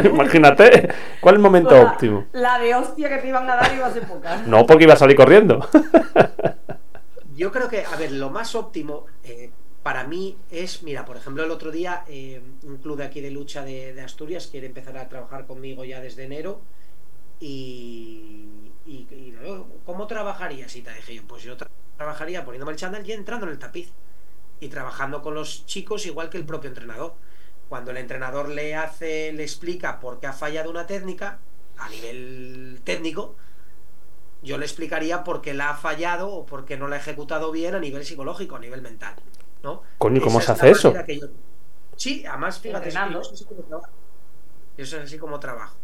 imagínate, 0.08 0.88
¿cuál 1.20 1.34
es 1.34 1.38
el 1.38 1.42
momento 1.42 1.72
la, 1.72 1.82
óptimo? 1.82 2.24
La 2.32 2.58
de 2.58 2.74
hostia 2.74 3.08
que 3.08 3.18
te 3.18 3.28
iban 3.28 3.50
a 3.50 3.56
dar 3.56 3.74
iba 3.74 3.86
a 3.86 3.92
ser 3.92 4.04
poca. 4.04 4.42
No, 4.46 4.64
porque 4.64 4.84
iba 4.84 4.94
a 4.94 4.96
salir 4.96 5.16
corriendo. 5.16 5.68
Yo 7.36 7.52
creo 7.52 7.68
que, 7.68 7.84
a 7.84 7.96
ver, 7.96 8.12
lo 8.12 8.30
más 8.30 8.54
óptimo 8.54 9.04
eh, 9.22 9.50
para 9.82 10.04
mí 10.04 10.38
es, 10.50 10.82
mira, 10.82 11.04
por 11.04 11.18
ejemplo, 11.18 11.44
el 11.44 11.50
otro 11.50 11.70
día 11.70 12.02
eh, 12.08 12.42
un 12.62 12.78
club 12.78 12.96
de 12.96 13.04
aquí 13.04 13.20
de 13.20 13.30
lucha 13.30 13.62
de, 13.62 14.00
Asturias 14.00 14.46
quiere 14.46 14.66
empezar 14.66 14.96
a 14.96 15.08
trabajar 15.08 15.46
conmigo 15.46 15.84
ya 15.84 16.00
desde 16.00 16.24
enero 16.24 16.62
y, 17.38 18.72
y, 18.86 19.34
¿cómo 19.84 20.06
trabajarías? 20.06 20.74
Y 20.76 20.82
te 20.82 20.94
dije 20.94 21.16
yo, 21.16 21.22
pues 21.26 21.42
yo 21.42 21.56
tra 21.56 21.68
trabajaría 21.98 22.44
poniéndome 22.44 22.72
el 22.72 22.78
chándal 22.78 23.08
y 23.08 23.12
entrando 23.12 23.46
en 23.46 23.52
el 23.52 23.58
tapiz 23.58 23.90
y 24.60 24.68
trabajando 24.68 25.22
con 25.22 25.34
los 25.34 25.66
chicos 25.66 26.06
igual 26.06 26.30
que 26.30 26.38
el 26.38 26.46
propio 26.46 26.68
entrenador. 26.68 27.14
Cuando 27.68 27.90
el 27.90 27.98
entrenador 27.98 28.48
le 28.48 28.74
hace, 28.74 29.32
le 29.32 29.42
explica 29.42 30.00
por 30.00 30.20
qué 30.20 30.26
ha 30.26 30.32
fallado 30.32 30.70
una 30.70 30.86
técnica 30.86 31.38
a 31.78 31.88
nivel 31.90 32.80
técnico, 32.84 33.36
yo 34.42 34.58
le 34.58 34.64
explicaría 34.64 35.24
por 35.24 35.42
qué 35.42 35.54
la 35.54 35.70
ha 35.70 35.74
fallado 35.74 36.30
o 36.30 36.46
por 36.46 36.64
qué 36.64 36.76
no 36.76 36.88
la 36.88 36.96
ha 36.96 36.98
ejecutado 36.98 37.50
bien 37.50 37.74
a 37.74 37.78
nivel 37.78 38.04
psicológico, 38.04 38.56
a 38.56 38.58
nivel 38.60 38.82
mental. 38.82 39.14
¿no? 39.62 39.82
Coño, 39.98 40.20
¿cómo 40.20 40.38
Esa 40.38 40.54
se 40.54 40.68
hace 40.68 40.70
eso? 40.70 40.94
Yo... 41.06 41.26
Sí, 41.96 42.24
además, 42.26 42.60
fíjate, 42.60 42.88
eso, 42.88 42.98
así 42.98 43.46
eso 44.76 44.96
es 44.98 45.04
así 45.04 45.18
como 45.18 45.40
trabajo. 45.40 45.76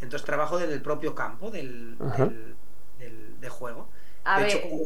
Entonces 0.00 0.24
trabajo 0.24 0.58
desde 0.58 0.74
el 0.74 0.82
propio 0.82 1.14
campo 1.14 1.50
del, 1.50 1.98
del, 1.98 2.56
del 2.98 3.40
de 3.40 3.48
juego. 3.48 3.88
A 4.24 4.38
de 4.38 4.44
ver, 4.44 4.56
hecho, 4.56 4.68
como... 4.68 4.84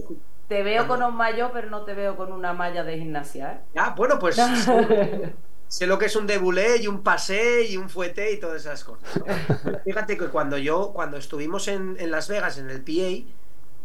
te 0.48 0.62
veo 0.62 0.88
con 0.88 1.02
un 1.02 1.14
mayo, 1.16 1.50
pero 1.52 1.70
no 1.70 1.84
te 1.84 1.94
veo 1.94 2.16
con 2.16 2.32
una 2.32 2.52
malla 2.52 2.82
de 2.82 2.98
gimnasia, 2.98 3.52
¿eh? 3.52 3.60
Ah, 3.76 3.94
bueno, 3.96 4.18
pues 4.18 4.36
sé 5.74 5.88
lo 5.88 5.98
que 5.98 6.06
es 6.06 6.14
un 6.14 6.28
debulé 6.28 6.76
y 6.76 6.86
un 6.86 7.02
pasé 7.02 7.66
y 7.66 7.76
un 7.76 7.90
fuete 7.90 8.30
y 8.30 8.38
todas 8.38 8.60
esas 8.60 8.84
cosas. 8.84 9.20
¿no? 9.64 9.80
Fíjate 9.84 10.16
que 10.16 10.28
cuando 10.28 10.56
yo, 10.56 10.92
cuando 10.92 11.16
estuvimos 11.16 11.66
en, 11.66 11.96
en, 11.98 12.12
Las 12.12 12.28
Vegas, 12.28 12.58
en 12.58 12.70
el 12.70 12.80
PA, 12.84 13.28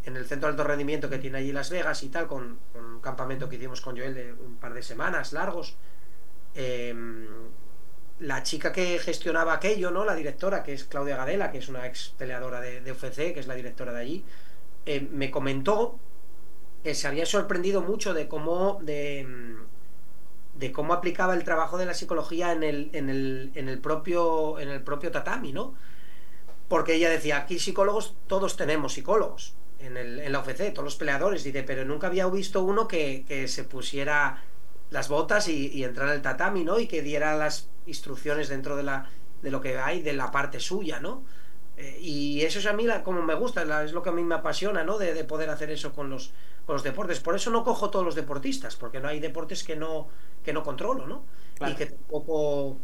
en 0.04 0.15
el 0.15 0.23
centro 0.28 0.47
de 0.47 0.52
alto 0.52 0.63
rendimiento 0.65 1.10
que 1.10 1.17
tiene 1.17 1.39
allí 1.39 1.52
Las 1.52 1.71
Vegas 1.71 2.04
y 2.04 2.10
tal, 2.10 2.28
con, 2.28 2.60
con 2.71 2.86
un 2.86 3.02
campamento 3.02 3.49
que 3.49 3.56
hicimos 3.56 3.82
con 3.82 3.97
Joel 3.97 4.13
de 4.13 4.34
un 4.34 4.58
par 4.58 4.75
de 4.75 4.84
semanas 4.84 5.34
largos, 5.34 5.78
eh, 6.54 6.93
la 8.19 8.43
chica 8.43 8.71
que 8.71 8.99
gestionaba 8.99 9.54
aquello, 9.54 9.89
¿no? 9.89 10.06
La 10.06 10.13
directora, 10.13 10.62
que 10.62 10.73
es 10.73 10.84
Claudia 10.84 11.17
Gadela, 11.17 11.52
que 11.52 11.58
es 11.58 11.69
una 11.69 11.88
ex 11.88 12.13
peleadora 12.19 12.62
de, 12.62 12.82
de 12.82 12.91
UFC, 12.91 13.34
que 13.34 13.39
es 13.39 13.47
la 13.47 13.56
directora 13.56 13.93
de 13.93 13.99
allí, 13.99 14.25
eh, 14.86 15.10
me 15.12 15.32
comentó 15.32 15.97
que 16.84 16.93
se 16.93 17.08
había 17.08 17.25
sorprendido 17.25 17.82
mucho 17.82 18.13
de 18.13 18.28
cómo 18.28 18.80
de, 18.84 19.58
de 20.60 20.72
cómo 20.74 20.93
aplicaba 20.93 21.34
el 21.34 21.43
trabajo 21.43 21.78
de 21.78 21.86
la 21.86 21.93
psicología 21.93 22.52
en 22.52 22.63
el, 22.63 22.89
en 22.93 23.10
el, 23.10 23.52
en 23.56 23.69
el 23.69 23.80
propio 23.80 24.60
en 24.60 24.69
el 24.69 24.84
propio 24.84 25.10
tatami, 25.12 25.54
¿no? 25.54 25.74
Porque 26.67 26.95
ella 26.95 27.10
decía, 27.10 27.38
aquí 27.38 27.60
psicólogos 27.60 28.15
todos 28.28 28.56
tenemos 28.58 28.93
psicólogos 28.93 29.56
en, 29.80 29.98
el, 29.98 30.19
en 30.19 30.32
la 30.32 30.39
UFC, 30.39 30.72
todos 30.74 30.84
los 30.84 30.95
peleadores, 30.95 31.43
dice, 31.43 31.63
pero 31.63 31.86
nunca 31.86 32.08
había 32.08 32.28
visto 32.28 32.62
uno 32.62 32.88
que, 32.88 33.26
que 33.28 33.48
se 33.48 33.63
pusiera 33.63 34.43
las 34.89 35.08
botas 35.10 35.48
y, 35.48 35.69
y 35.69 35.84
entrara 35.84 36.12
al 36.12 36.22
tatami, 36.22 36.63
¿no? 36.63 36.80
Y 36.80 36.88
que 36.88 37.02
diera 37.02 37.36
las 37.38 37.69
instrucciones 37.86 38.50
dentro 38.50 38.76
de 38.76 38.84
la 38.84 39.10
de 39.41 39.52
lo 39.52 39.62
que 39.62 39.78
hay 39.78 40.02
de 40.02 40.13
la 40.13 40.32
parte 40.32 40.60
suya, 40.60 41.00
¿no? 41.00 41.24
Eh, 41.80 41.98
y 42.02 42.42
eso 42.42 42.60
es 42.60 42.65
a 42.65 42.74
mí 42.74 42.84
la, 42.84 43.04
como 43.04 43.22
me 43.22 43.34
gusta, 43.34 43.63
la, 43.63 43.84
es 43.84 43.94
lo 43.94 44.04
que 44.04 44.10
a 44.10 44.12
mí 44.12 44.22
me 44.24 44.36
apasiona, 44.36 44.84
¿no? 44.84 44.98
De, 44.98 45.13
de 45.13 45.24
poder 45.24 45.50
hacer 45.50 45.72
eso 45.72 45.94
con 45.94 46.10
los, 46.10 46.34
con 46.65 46.76
los 46.76 46.84
deportes. 46.84 47.22
Por 47.22 47.36
eso 47.36 47.50
no 47.50 47.63
cojo 47.63 47.89
todos 47.89 48.06
los 48.06 48.15
deportistas, 48.15 48.76
porque 48.76 49.00
no 49.00 49.08
hay 49.08 49.20
deportes 49.20 49.63
que 49.63 49.78
no, 49.78 50.08
que 50.44 50.52
no 50.52 50.62
controlo, 50.62 51.08
¿no? 51.08 51.24
Claro. 51.56 51.74
Y 51.74 51.76
que 51.78 51.86
tampoco 51.88 52.78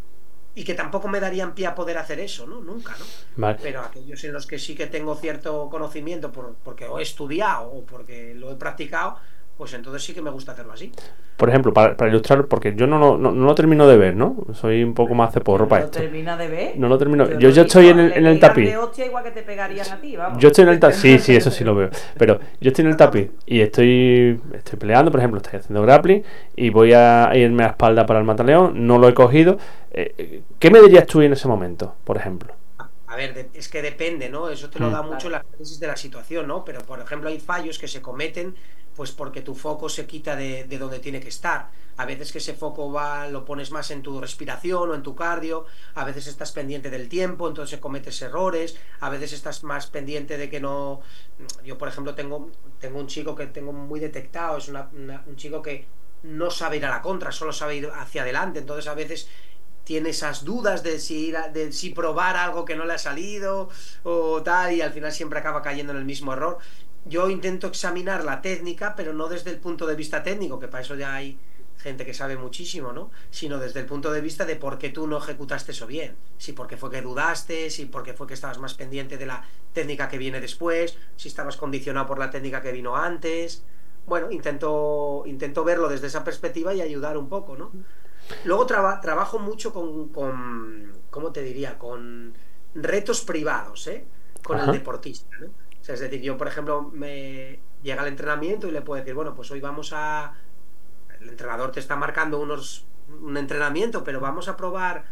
y 0.58 0.64
que 0.64 0.74
tampoco 0.74 1.10
me 1.10 1.20
darían 1.20 1.54
pie 1.54 1.68
a 1.68 1.76
poder 1.76 1.98
hacer 1.98 2.18
eso, 2.22 2.48
¿no? 2.48 2.62
Nunca, 2.62 2.96
¿no? 3.36 3.58
Pero 3.62 3.82
aquellos 3.82 4.24
en 4.24 4.32
los 4.32 4.48
que 4.48 4.58
sí 4.58 4.74
que 4.74 4.88
tengo 4.88 5.16
cierto 5.16 5.70
conocimiento 5.70 6.32
por, 6.32 6.56
porque 6.64 6.86
o 6.86 6.98
he 6.98 7.04
estudiado 7.04 7.70
o 7.70 7.86
porque 7.86 8.34
lo 8.34 8.50
he 8.54 8.56
practicado, 8.56 9.18
pues 9.58 9.74
entonces 9.74 10.04
sí 10.04 10.14
que 10.14 10.22
me 10.22 10.30
gusta 10.30 10.52
hacerlo 10.52 10.74
así. 10.74 10.92
Por 11.38 11.50
ejemplo, 11.50 11.74
para, 11.74 11.96
para 11.96 12.10
ilustrar, 12.10 12.46
porque 12.46 12.76
yo 12.76 12.88
no, 12.88 13.00
no, 13.00 13.18
no, 13.18 13.32
lo 13.32 13.56
termino 13.56 13.88
de 13.88 13.98
ver, 13.98 14.16
¿no? 14.16 14.46
Soy 14.54 14.84
un 14.84 14.94
poco 14.94 15.16
más 15.16 15.34
ceporro 15.34 15.68
para 15.68 15.86
esto. 15.86 16.00
¿No 16.00 16.04
termina 16.06 16.38
de 16.38 16.48
ver? 16.48 16.78
No 16.78 16.90
lo 16.90 16.98
termino. 16.98 17.40
Yo, 17.40 17.50
yo 17.50 17.62
estoy 17.62 17.88
en 17.88 18.00
el, 18.00 18.14
en 18.14 18.26
el 18.26 18.40
tapiz. 18.40 18.70
igual 19.06 19.24
que 19.24 19.32
te 19.32 19.44
pegarían 19.44 19.90
a 19.90 20.02
ti, 20.02 20.18
vamos. 20.18 20.40
Yo 20.40 20.50
estoy 20.50 20.64
en 20.64 20.70
el 20.70 20.80
tapiz. 20.80 20.98
Sí, 20.98 21.20
sí, 21.20 21.36
eso 21.36 21.52
sí 21.52 21.64
lo 21.64 21.74
veo. 21.74 21.90
Pero 22.18 22.40
yo 22.60 22.70
estoy 22.70 22.84
en 22.84 22.92
el 22.92 22.98
tapiz 22.98 23.30
y 23.46 23.62
estoy, 23.62 24.42
estoy 24.54 24.78
peleando, 24.78 25.12
por 25.12 25.22
ejemplo, 25.22 25.40
estoy 25.42 25.60
haciendo 25.60 25.82
grappling 25.82 26.24
y 26.56 26.70
voy 26.70 26.92
a 26.94 27.32
irme 27.36 27.64
a 27.64 27.68
espalda 27.68 28.06
para 28.06 28.20
el 28.20 28.26
mataleón. 28.26 28.86
No 28.86 28.98
lo 28.98 29.08
he 29.08 29.14
cogido. 29.14 29.58
Eh, 29.92 30.42
¿Qué 30.60 30.70
me 30.70 30.82
dirías 30.82 31.06
tú 31.08 31.22
en 31.22 31.32
ese 31.32 31.48
momento, 31.48 31.96
por 32.04 32.18
ejemplo? 32.18 32.54
A 33.08 33.16
ver, 33.16 33.48
es 33.54 33.70
que 33.70 33.82
depende, 33.82 34.28
¿no? 34.28 34.50
Eso 34.50 34.70
te 34.70 34.78
lo 34.80 34.90
mm. 34.90 34.92
da 34.92 35.02
mucho 35.02 35.30
la 35.30 35.42
crisis 35.42 35.80
de 35.80 35.88
la 35.88 35.96
situación, 35.96 36.48
¿no? 36.48 36.66
Pero, 36.66 36.82
por 36.82 37.00
ejemplo, 37.00 37.30
hay 37.30 37.40
fallos 37.40 37.80
que 37.80 37.88
se 37.88 38.02
cometen 38.02 38.56
pues 38.96 39.12
porque 39.12 39.42
tu 39.42 39.56
foco 39.56 39.90
se 39.90 40.06
quita 40.06 40.36
de, 40.36 40.66
donde 40.78 41.00
tiene 41.00 41.20
que 41.20 41.30
estar. 41.30 41.70
A 41.98 42.06
veces 42.06 42.32
que 42.32 42.40
ese 42.40 42.54
foco 42.54 42.92
va, 42.92 43.28
lo 43.28 43.46
pones 43.46 43.72
más 43.72 43.92
en 43.92 44.02
tu 44.02 44.20
respiración 44.20 44.90
o 44.90 44.96
en 44.96 45.04
tu 45.04 45.16
cardio, 45.16 45.66
a 45.94 46.04
veces 46.04 46.28
estás 46.28 46.52
pendiente 46.52 46.90
del 46.90 47.08
tiempo, 47.08 47.48
entonces 47.48 47.80
cometes 47.80 48.22
errores, 48.22 48.78
a 49.00 49.10
veces 49.10 49.34
estás 49.34 49.64
más 49.64 49.88
pendiente 49.88 50.38
de 50.38 50.50
que 50.50 50.60
no... 50.60 51.02
Yo, 51.64 51.78
por 51.78 51.88
ejemplo, 51.88 52.16
tengo, 52.16 52.52
tengo 52.80 53.00
un 53.00 53.08
chico 53.08 53.36
que 53.36 53.48
tengo 53.48 53.72
muy 53.72 54.00
detectado, 54.00 54.58
es 54.58 54.68
un 54.68 55.36
chico 55.36 55.62
que 55.62 55.86
no 56.24 56.50
sabe 56.50 56.78
ir 56.78 56.86
a 56.86 56.90
la 56.90 57.02
contra, 57.02 57.32
solo 57.32 57.54
sabe 57.54 57.76
ir 57.78 57.90
hacia 57.94 58.24
adelante, 58.24 58.60
entonces 58.60 58.88
a 58.88 58.94
veces 58.94 59.30
tiene 59.86 60.10
esas 60.10 60.44
dudas 60.44 60.84
de 60.84 61.00
si, 61.00 61.32
de 61.54 61.72
si 61.72 61.92
probar 61.92 62.36
algo 62.36 62.66
que 62.66 62.76
no 62.76 62.86
le 62.86 62.94
ha 62.94 62.98
salido 62.98 63.70
o 64.04 64.42
tal, 64.42 64.74
y 64.74 64.82
al 64.82 64.92
final 64.92 65.12
siempre 65.12 65.40
acaba 65.40 65.62
cayendo 65.62 65.94
en 65.94 66.00
el 66.00 66.06
mismo 66.06 66.34
error 66.34 66.58
yo 67.06 67.30
intento 67.30 67.68
examinar 67.68 68.24
la 68.24 68.42
técnica, 68.42 68.96
pero 68.96 69.14
no 69.14 69.28
desde 69.30 69.52
el 69.52 69.60
punto 69.60 69.86
de 69.86 69.96
vista 69.96 70.24
técnico, 70.24 70.60
que 70.60 70.68
para 70.68 70.84
eso 70.84 70.96
ya 70.96 71.14
hay 71.14 71.38
gente 71.78 72.06
que 72.06 72.16
sabe 72.16 72.36
muchísimo, 72.36 72.94
¿no? 72.94 73.12
Sino 73.30 73.60
desde 73.60 73.80
el 73.82 73.86
punto 73.86 74.12
de 74.12 74.22
vista 74.22 74.44
de 74.46 74.56
por 74.56 74.80
qué 74.80 74.90
tú 74.90 75.06
no 75.06 75.20
ejecutaste 75.20 75.72
eso 75.72 75.86
bien. 75.86 76.16
Si 76.38 76.54
porque 76.54 76.78
fue 76.78 76.90
que 76.90 77.02
dudaste, 77.02 77.70
si 77.70 77.86
porque 77.86 78.14
fue 78.14 78.26
que 78.26 78.34
estabas 78.34 78.58
más 78.58 78.74
pendiente 78.74 79.18
de 79.18 79.28
la 79.28 79.44
técnica 79.72 80.10
que 80.10 80.18
viene 80.18 80.42
después, 80.42 80.98
si 81.16 81.28
estabas 81.28 81.58
condicionado 81.58 82.08
por 82.08 82.18
la 82.18 82.32
técnica 82.32 82.62
que 82.62 82.72
vino 82.72 82.96
antes. 82.96 83.64
Bueno, 84.08 84.32
intento, 84.32 85.24
intento 85.28 85.64
verlo 85.64 85.88
desde 85.88 86.08
esa 86.08 86.24
perspectiva 86.24 86.74
y 86.74 86.82
ayudar 86.82 87.18
un 87.18 87.30
poco, 87.30 87.56
¿no? 87.56 87.72
Luego 88.46 88.66
trabajo 88.66 89.38
mucho 89.38 89.72
con, 89.72 90.10
con, 90.10 90.92
¿cómo 91.12 91.32
te 91.32 91.44
diría? 91.44 91.78
Con 91.78 92.34
retos 92.74 93.22
privados, 93.22 93.86
¿eh? 93.88 94.06
Con 94.44 94.60
el 94.60 94.72
deportista, 94.72 95.38
¿no? 95.40 95.65
Es 95.88 96.00
decir, 96.00 96.22
yo, 96.22 96.38
por 96.38 96.48
ejemplo, 96.48 96.82
me 96.82 97.60
llega 97.84 98.02
al 98.02 98.08
entrenamiento 98.08 98.68
y 98.68 98.72
le 98.72 98.82
puedo 98.82 99.00
decir, 99.00 99.14
bueno, 99.14 99.36
pues 99.36 99.52
hoy 99.52 99.60
vamos 99.60 99.92
a... 99.94 100.34
El 101.22 101.30
entrenador 101.30 101.72
te 101.72 101.80
está 101.80 101.96
marcando 101.96 102.40
unos 102.40 102.86
un 103.22 103.38
entrenamiento, 103.38 104.04
pero 104.04 104.20
vamos 104.20 104.48
a 104.48 104.58
probar, 104.58 105.06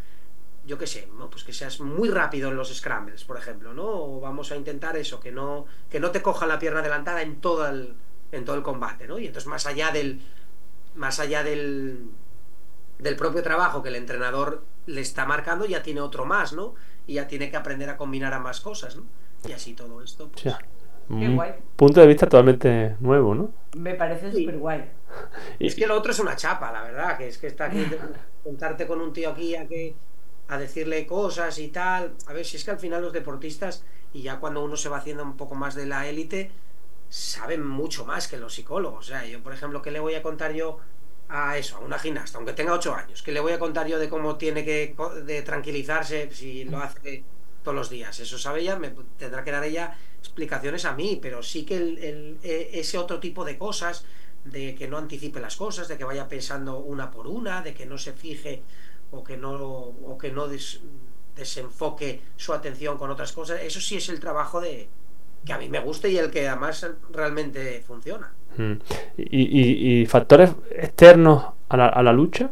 yo 0.66 0.78
qué 0.78 0.86
sé, 0.86 1.08
¿no? 1.16 1.30
pues 1.30 1.44
que 1.44 1.52
seas 1.52 1.80
muy 1.80 2.10
rápido 2.10 2.50
en 2.50 2.56
los 2.56 2.74
scrambles, 2.74 3.24
por 3.24 3.36
ejemplo, 3.36 3.72
¿no? 3.72 3.86
O 3.86 4.20
vamos 4.20 4.50
a 4.52 4.56
intentar 4.56 4.96
eso, 4.96 5.20
que 5.20 5.32
no, 5.32 5.66
que 5.90 6.00
no 6.00 6.10
te 6.10 6.22
coja 6.22 6.46
la 6.46 6.58
pierna 6.58 6.80
adelantada 6.80 7.22
en 7.22 7.40
todo 7.40 7.68
el, 7.68 7.94
en 8.32 8.44
todo 8.44 8.56
el 8.56 8.62
combate, 8.62 9.06
¿no? 9.06 9.18
Y 9.18 9.26
entonces 9.26 9.48
más 9.48 9.66
allá 9.66 9.90
del, 9.92 10.22
más 10.94 11.20
allá 11.20 11.42
del, 11.42 12.10
del 12.98 13.16
propio 13.16 13.42
trabajo 13.42 13.82
que 13.82 13.90
el 13.90 13.96
entrenador 13.96 14.64
le 14.86 15.00
está 15.00 15.24
marcando, 15.24 15.66
ya 15.66 15.82
tiene 15.82 16.00
otro 16.00 16.24
más, 16.24 16.52
¿no? 16.52 16.74
Y 17.06 17.14
ya 17.14 17.28
tiene 17.28 17.50
que 17.50 17.56
aprender 17.56 17.90
a 17.90 17.96
combinar 17.96 18.32
ambas 18.32 18.60
cosas, 18.60 18.96
¿no? 18.96 19.04
Y 19.46 19.52
así 19.52 19.74
todo 19.74 20.02
esto. 20.02 20.28
Pues, 20.30 20.54
Qué 21.08 21.28
guay. 21.28 21.52
Punto 21.76 22.00
de 22.00 22.06
vista 22.06 22.26
totalmente 22.26 22.96
nuevo, 23.00 23.34
¿no? 23.34 23.52
Me 23.76 23.94
parece 23.94 24.32
súper 24.32 24.58
guay. 24.58 24.90
Es 25.58 25.74
que 25.74 25.86
lo 25.86 25.96
otro 25.96 26.12
es 26.12 26.18
una 26.18 26.34
chapa, 26.34 26.72
la 26.72 26.82
verdad, 26.82 27.18
que 27.18 27.28
es 27.28 27.38
que 27.38 27.46
está 27.46 27.66
aquí, 27.66 27.86
contarte 28.42 28.86
con 28.86 29.00
un 29.00 29.12
tío 29.12 29.30
aquí 29.30 29.54
a 29.54 29.66
que 29.66 29.94
a 30.48 30.58
decirle 30.58 31.06
cosas 31.06 31.58
y 31.58 31.68
tal. 31.68 32.14
A 32.26 32.32
ver, 32.32 32.44
si 32.44 32.56
es 32.56 32.64
que 32.64 32.70
al 32.70 32.78
final 32.78 33.02
los 33.02 33.12
deportistas, 33.12 33.84
y 34.12 34.22
ya 34.22 34.38
cuando 34.38 34.64
uno 34.64 34.76
se 34.76 34.88
va 34.88 34.98
haciendo 34.98 35.22
un 35.22 35.36
poco 35.36 35.54
más 35.54 35.74
de 35.74 35.86
la 35.86 36.08
élite, 36.08 36.50
saben 37.08 37.66
mucho 37.66 38.04
más 38.04 38.28
que 38.28 38.36
los 38.36 38.54
psicólogos. 38.54 39.06
O 39.06 39.08
sea, 39.08 39.24
yo, 39.26 39.42
por 39.42 39.52
ejemplo, 39.52 39.82
¿qué 39.82 39.90
le 39.90 40.00
voy 40.00 40.14
a 40.14 40.22
contar 40.22 40.52
yo 40.52 40.78
a 41.28 41.56
eso, 41.56 41.76
a 41.76 41.80
una 41.80 41.98
gimnasta, 41.98 42.38
aunque 42.38 42.52
tenga 42.52 42.72
ocho 42.72 42.94
años? 42.94 43.22
¿Qué 43.22 43.32
le 43.32 43.40
voy 43.40 43.52
a 43.52 43.58
contar 43.58 43.86
yo 43.86 43.98
de 43.98 44.08
cómo 44.08 44.36
tiene 44.36 44.64
que 44.64 44.94
de 45.24 45.42
tranquilizarse 45.42 46.30
si 46.32 46.64
lo 46.64 46.78
hace 46.78 47.24
todos 47.64 47.74
los 47.74 47.90
días. 47.90 48.20
Eso 48.20 48.38
sabe 48.38 48.60
ella, 48.60 48.76
me 48.76 48.92
tendrá 49.18 49.42
que 49.42 49.50
dar 49.50 49.64
ella 49.64 49.96
explicaciones 50.20 50.84
a 50.84 50.94
mí, 50.94 51.18
pero 51.20 51.42
sí 51.42 51.64
que 51.64 51.76
el, 51.76 52.38
e, 52.44 52.70
ese 52.74 52.98
otro 52.98 53.18
tipo 53.18 53.44
de 53.44 53.58
cosas, 53.58 54.04
de 54.44 54.74
que 54.74 54.86
no 54.86 54.98
anticipe 54.98 55.40
las 55.40 55.56
cosas, 55.56 55.88
de 55.88 55.96
que 55.98 56.04
vaya 56.04 56.28
pensando 56.28 56.78
una 56.78 57.10
por 57.10 57.26
una, 57.26 57.62
de 57.62 57.74
que 57.74 57.86
no 57.86 57.98
se 57.98 58.12
fije 58.12 58.62
o 59.10 59.24
que 59.24 59.36
no, 59.36 59.54
o 59.54 60.18
que 60.18 60.30
no 60.30 60.46
desenfoque 61.34 62.20
su 62.36 62.52
atención 62.52 62.98
con 62.98 63.10
otras 63.10 63.32
cosas, 63.32 63.60
eso 63.62 63.80
sí 63.80 63.96
es 63.96 64.08
el 64.08 64.20
trabajo 64.20 64.60
de 64.60 64.88
que 65.44 65.52
a 65.52 65.58
mí 65.58 65.68
me 65.68 65.80
gusta 65.80 66.08
y 66.08 66.16
el 66.16 66.30
que 66.30 66.48
además 66.48 66.86
realmente 67.10 67.82
funciona. 67.86 68.32
Hmm. 68.56 68.74
¿Y, 69.16 70.06
factores 70.06 70.50
externos 70.70 71.46
a 71.68 71.76
la, 71.76 71.86
a 71.88 72.02
la 72.02 72.12
lucha? 72.12 72.50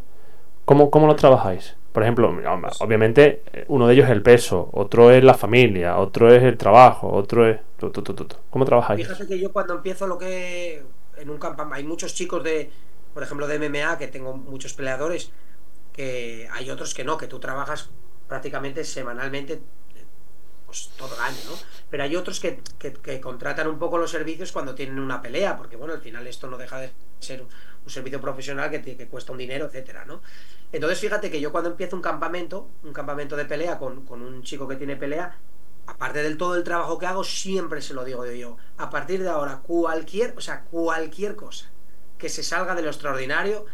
¿Cómo, 0.64 0.90
¿Cómo 0.90 1.07
lo 1.07 1.16
trabajáis? 1.16 1.75
Por 1.92 2.02
ejemplo, 2.02 2.35
obviamente 2.81 3.42
uno 3.68 3.87
de 3.87 3.94
ellos 3.94 4.07
es 4.07 4.12
el 4.12 4.22
peso, 4.22 4.70
otro 4.72 5.11
es 5.11 5.22
la 5.22 5.35
familia, 5.35 5.98
otro 5.98 6.33
es 6.33 6.42
el 6.42 6.57
trabajo, 6.57 7.11
otro 7.12 7.46
es... 7.46 7.61
¿Cómo 8.50 8.64
trabajáis? 8.64 9.07
Fíjate 9.07 9.26
que 9.26 9.38
yo 9.38 9.52
cuando 9.52 9.74
empiezo 9.74 10.07
lo 10.07 10.16
que... 10.16 10.83
En 11.18 11.28
un 11.28 11.38
campamento 11.38 11.76
hay 11.76 11.85
muchos 11.85 12.14
chicos 12.14 12.42
de, 12.42 12.70
por 13.12 13.22
ejemplo, 13.22 13.46
de 13.46 13.59
MMA, 13.59 13.98
que 13.98 14.09
tengo 14.09 14.35
muchos 14.35 14.72
peleadores, 14.72 15.31
que 15.92 16.48
hay 16.50 16.70
otros 16.70 16.94
que 16.94 17.05
no, 17.05 17.18
que 17.18 17.26
tú 17.26 17.38
trabajas 17.38 17.90
prácticamente 18.26 18.83
semanalmente 18.85 19.61
pues, 20.64 20.90
todo 20.96 21.14
el 21.14 21.20
año, 21.20 21.37
¿no? 21.50 21.59
Pero 21.90 22.02
hay 22.02 22.16
otros 22.16 22.40
que, 22.40 22.61
que, 22.78 23.20
contratan 23.20 23.66
un 23.66 23.78
poco 23.78 23.98
los 23.98 24.11
servicios 24.11 24.52
cuando 24.52 24.74
tienen 24.74 24.98
una 24.98 25.20
pelea, 25.20 25.59
porque 25.59 25.76
bueno, 25.76 25.92
al 25.92 26.00
final 26.00 26.26
esto 26.26 26.48
no 26.48 26.57
deja 26.57 26.81
de 26.81 26.90
ser 27.20 27.42
un 27.42 27.90
servicio 27.90 28.22
profesional 28.22 28.70
que, 28.70 28.81
que 28.81 29.07
cuesta 29.07 29.33
un 29.33 29.38
dinero, 29.38 29.66
etcétera, 29.66 30.07
¿no? 30.07 30.22
Entonces 30.72 30.98
fíjate 30.98 31.30
que 31.30 31.40
yo 31.40 31.52
cuando 31.52 31.70
empiezo 31.70 31.94
un 31.94 32.02
campamento, 32.02 32.70
un 32.82 32.94
campamento 32.94 33.37
de 33.37 33.44
pelea 33.44 33.78
con, 33.78 34.08
un 34.08 34.42
chico 34.42 34.66
que 34.66 34.76
tiene 34.76 34.96
pelea, 34.96 35.38
aparte 35.87 36.22
del 36.22 36.38
todo 36.38 36.56
el 36.56 36.64
trabajo 36.64 36.98
que 36.98 37.06
hago, 37.06 37.24
siempre 37.24 37.82
se 37.82 37.92
lo 37.92 38.04
digo 38.04 38.24
yo. 38.24 38.56
A 38.78 38.88
partir 38.88 39.22
de 39.22 39.28
ahora, 39.28 39.58
cualquier, 39.58 40.35
o 40.37 40.40
sea, 40.40 40.62
cualquier 40.62 41.37
cosa 41.37 41.70
que 42.16 42.30
se 42.30 42.42
salga 42.42 42.74
de 42.74 42.82
lo 42.82 42.88
extraordinario, 42.88 43.66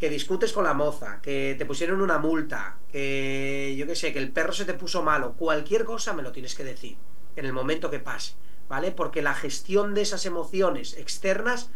que 0.00 0.10
discutes 0.10 0.52
con 0.52 0.64
la 0.64 0.74
moza, 0.74 1.20
que 1.22 1.54
te 1.56 1.66
pusieron 1.66 2.02
una 2.02 2.18
multa, 2.18 2.78
que 2.90 3.74
yo 3.78 3.86
qué 3.86 3.94
sé, 3.94 4.12
que 4.12 4.18
el 4.18 4.32
perro 4.32 4.52
se 4.52 4.64
te 4.64 4.74
puso 4.74 5.04
malo, 5.04 5.34
cualquier 5.34 5.84
cosa 5.84 6.14
me 6.14 6.22
lo 6.22 6.32
tienes 6.32 6.56
que 6.56 6.64
decir 6.64 6.96
en 7.36 7.46
el 7.46 7.52
momento 7.52 7.90
que 7.90 8.00
pase, 8.00 8.34
¿vale? 8.68 8.90
Porque 8.90 9.22
la 9.22 9.34
gestión 9.34 9.94
de 9.94 10.02
esas 10.02 10.26
emociones 10.26 10.94
externas 10.94 11.70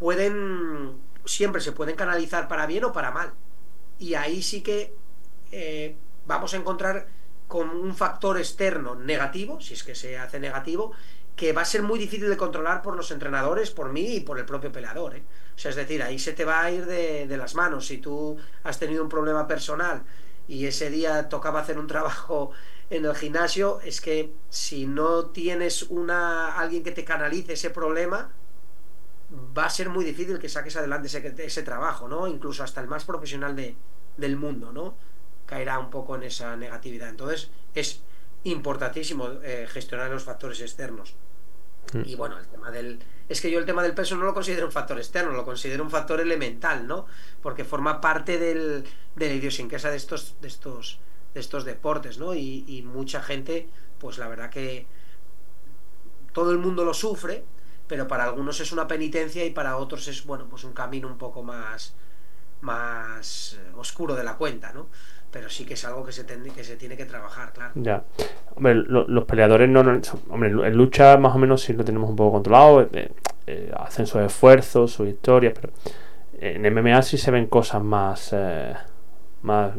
pueden, 0.00 0.96
siempre 1.26 1.60
se 1.60 1.72
pueden 1.72 1.94
canalizar 1.94 2.48
para 2.48 2.66
bien 2.66 2.84
o 2.84 2.92
para 2.92 3.12
mal 3.12 3.32
y 3.98 4.14
ahí 4.14 4.42
sí 4.42 4.62
que 4.62 4.94
eh, 5.52 5.96
vamos 6.26 6.54
a 6.54 6.56
encontrar 6.56 7.08
con 7.46 7.70
un 7.70 7.94
factor 7.94 8.38
externo 8.38 8.94
negativo, 8.94 9.60
si 9.60 9.74
es 9.74 9.82
que 9.82 9.94
se 9.94 10.18
hace 10.18 10.38
negativo, 10.38 10.92
que 11.34 11.52
va 11.52 11.62
a 11.62 11.64
ser 11.64 11.82
muy 11.82 11.98
difícil 11.98 12.28
de 12.28 12.36
controlar 12.36 12.82
por 12.82 12.96
los 12.96 13.10
entrenadores, 13.10 13.70
por 13.70 13.92
mí 13.92 14.16
y 14.16 14.20
por 14.20 14.38
el 14.38 14.44
propio 14.44 14.70
peleador. 14.72 15.16
¿eh? 15.16 15.22
O 15.56 15.58
sea, 15.58 15.70
es 15.70 15.76
decir, 15.76 16.02
ahí 16.02 16.18
se 16.18 16.32
te 16.32 16.44
va 16.44 16.62
a 16.62 16.70
ir 16.70 16.84
de, 16.84 17.26
de, 17.26 17.36
las 17.36 17.54
manos. 17.54 17.86
Si 17.86 17.98
tú 17.98 18.36
has 18.64 18.78
tenido 18.78 19.02
un 19.02 19.08
problema 19.08 19.46
personal 19.46 20.02
y 20.46 20.66
ese 20.66 20.90
día 20.90 21.28
tocaba 21.28 21.60
hacer 21.60 21.78
un 21.78 21.86
trabajo 21.86 22.50
en 22.90 23.04
el 23.04 23.14
gimnasio, 23.14 23.80
es 23.82 24.00
que 24.00 24.32
si 24.48 24.86
no 24.86 25.26
tienes 25.26 25.84
una 25.84 26.58
alguien 26.58 26.82
que 26.82 26.92
te 26.92 27.04
canalice 27.04 27.54
ese 27.54 27.70
problema, 27.70 28.30
va 29.30 29.66
a 29.66 29.70
ser 29.70 29.88
muy 29.88 30.04
difícil 30.04 30.38
que 30.38 30.48
saques 30.48 30.76
adelante 30.76 31.08
ese, 31.08 31.34
ese 31.38 31.62
trabajo, 31.62 32.08
¿no? 32.08 32.26
Incluso 32.26 32.62
hasta 32.62 32.80
el 32.80 32.88
más 32.88 33.04
profesional 33.04 33.54
de, 33.54 33.76
del 34.16 34.36
mundo, 34.36 34.72
¿no? 34.72 34.94
Caerá 35.46 35.78
un 35.78 35.90
poco 35.90 36.16
en 36.16 36.22
esa 36.24 36.56
negatividad. 36.56 37.08
Entonces, 37.08 37.50
es 37.74 38.02
importantísimo 38.44 39.30
eh, 39.42 39.66
gestionar 39.68 40.10
los 40.10 40.24
factores 40.24 40.60
externos. 40.60 41.14
Mm. 41.92 42.02
Y 42.06 42.14
bueno, 42.16 42.38
el 42.38 42.46
tema 42.46 42.70
del. 42.70 43.00
Es 43.28 43.40
que 43.40 43.50
yo 43.50 43.58
el 43.58 43.66
tema 43.66 43.82
del 43.82 43.94
peso 43.94 44.16
no 44.16 44.24
lo 44.24 44.32
considero 44.32 44.66
un 44.66 44.72
factor 44.72 44.98
externo, 44.98 45.32
lo 45.32 45.44
considero 45.44 45.84
un 45.84 45.90
factor 45.90 46.20
elemental, 46.20 46.86
¿no? 46.86 47.06
Porque 47.42 47.64
forma 47.64 48.00
parte 48.00 48.38
del, 48.38 48.84
de 49.16 49.28
la 49.28 49.34
idiosincrasia 49.34 49.90
de 49.90 49.96
estos, 49.96 50.36
de 50.40 50.48
estos, 50.48 51.00
de 51.34 51.40
estos 51.40 51.64
deportes, 51.66 52.18
¿no? 52.18 52.34
Y, 52.34 52.64
y 52.66 52.82
mucha 52.82 53.22
gente, 53.22 53.68
pues 53.98 54.16
la 54.16 54.28
verdad 54.28 54.48
que 54.48 54.86
todo 56.32 56.52
el 56.52 56.58
mundo 56.58 56.84
lo 56.84 56.94
sufre, 56.94 57.44
pero 57.88 58.06
para 58.06 58.24
algunos 58.24 58.60
es 58.60 58.70
una 58.70 58.86
penitencia 58.86 59.44
y 59.44 59.50
para 59.50 59.78
otros 59.78 60.06
es, 60.08 60.24
bueno, 60.24 60.46
pues 60.48 60.62
un 60.64 60.72
camino 60.72 61.08
un 61.08 61.16
poco 61.16 61.42
más, 61.42 61.94
más 62.60 63.58
eh, 63.58 63.72
oscuro 63.76 64.14
de 64.14 64.22
la 64.22 64.36
cuenta, 64.36 64.72
¿no? 64.72 64.86
Pero 65.30 65.48
sí 65.48 65.64
que 65.64 65.74
es 65.74 65.84
algo 65.84 66.04
que 66.04 66.12
se, 66.12 66.24
que 66.26 66.64
se 66.64 66.76
tiene 66.76 66.96
que 66.96 67.06
trabajar, 67.06 67.52
claro. 67.52 67.72
Ya. 67.74 68.04
Hombre, 68.54 68.74
los 68.74 69.24
peleadores 69.24 69.68
no, 69.68 69.80
Hombre, 70.30 70.50
en 70.50 70.76
lucha 70.76 71.16
más 71.16 71.34
o 71.34 71.38
menos 71.38 71.62
sí 71.62 71.72
lo 71.72 71.84
tenemos 71.84 72.08
un 72.08 72.16
poco 72.16 72.32
controlado. 72.32 72.82
Eh, 72.92 73.12
eh, 73.46 73.72
hacen 73.76 74.06
sus 74.06 74.22
esfuerzos, 74.22 74.92
sus 74.92 75.08
historias, 75.08 75.54
pero 75.58 75.72
en 76.40 76.62
MMA 76.72 77.02
sí 77.02 77.18
se 77.18 77.30
ven 77.30 77.46
cosas 77.46 77.82
más. 77.82 78.34
más, 79.42 79.72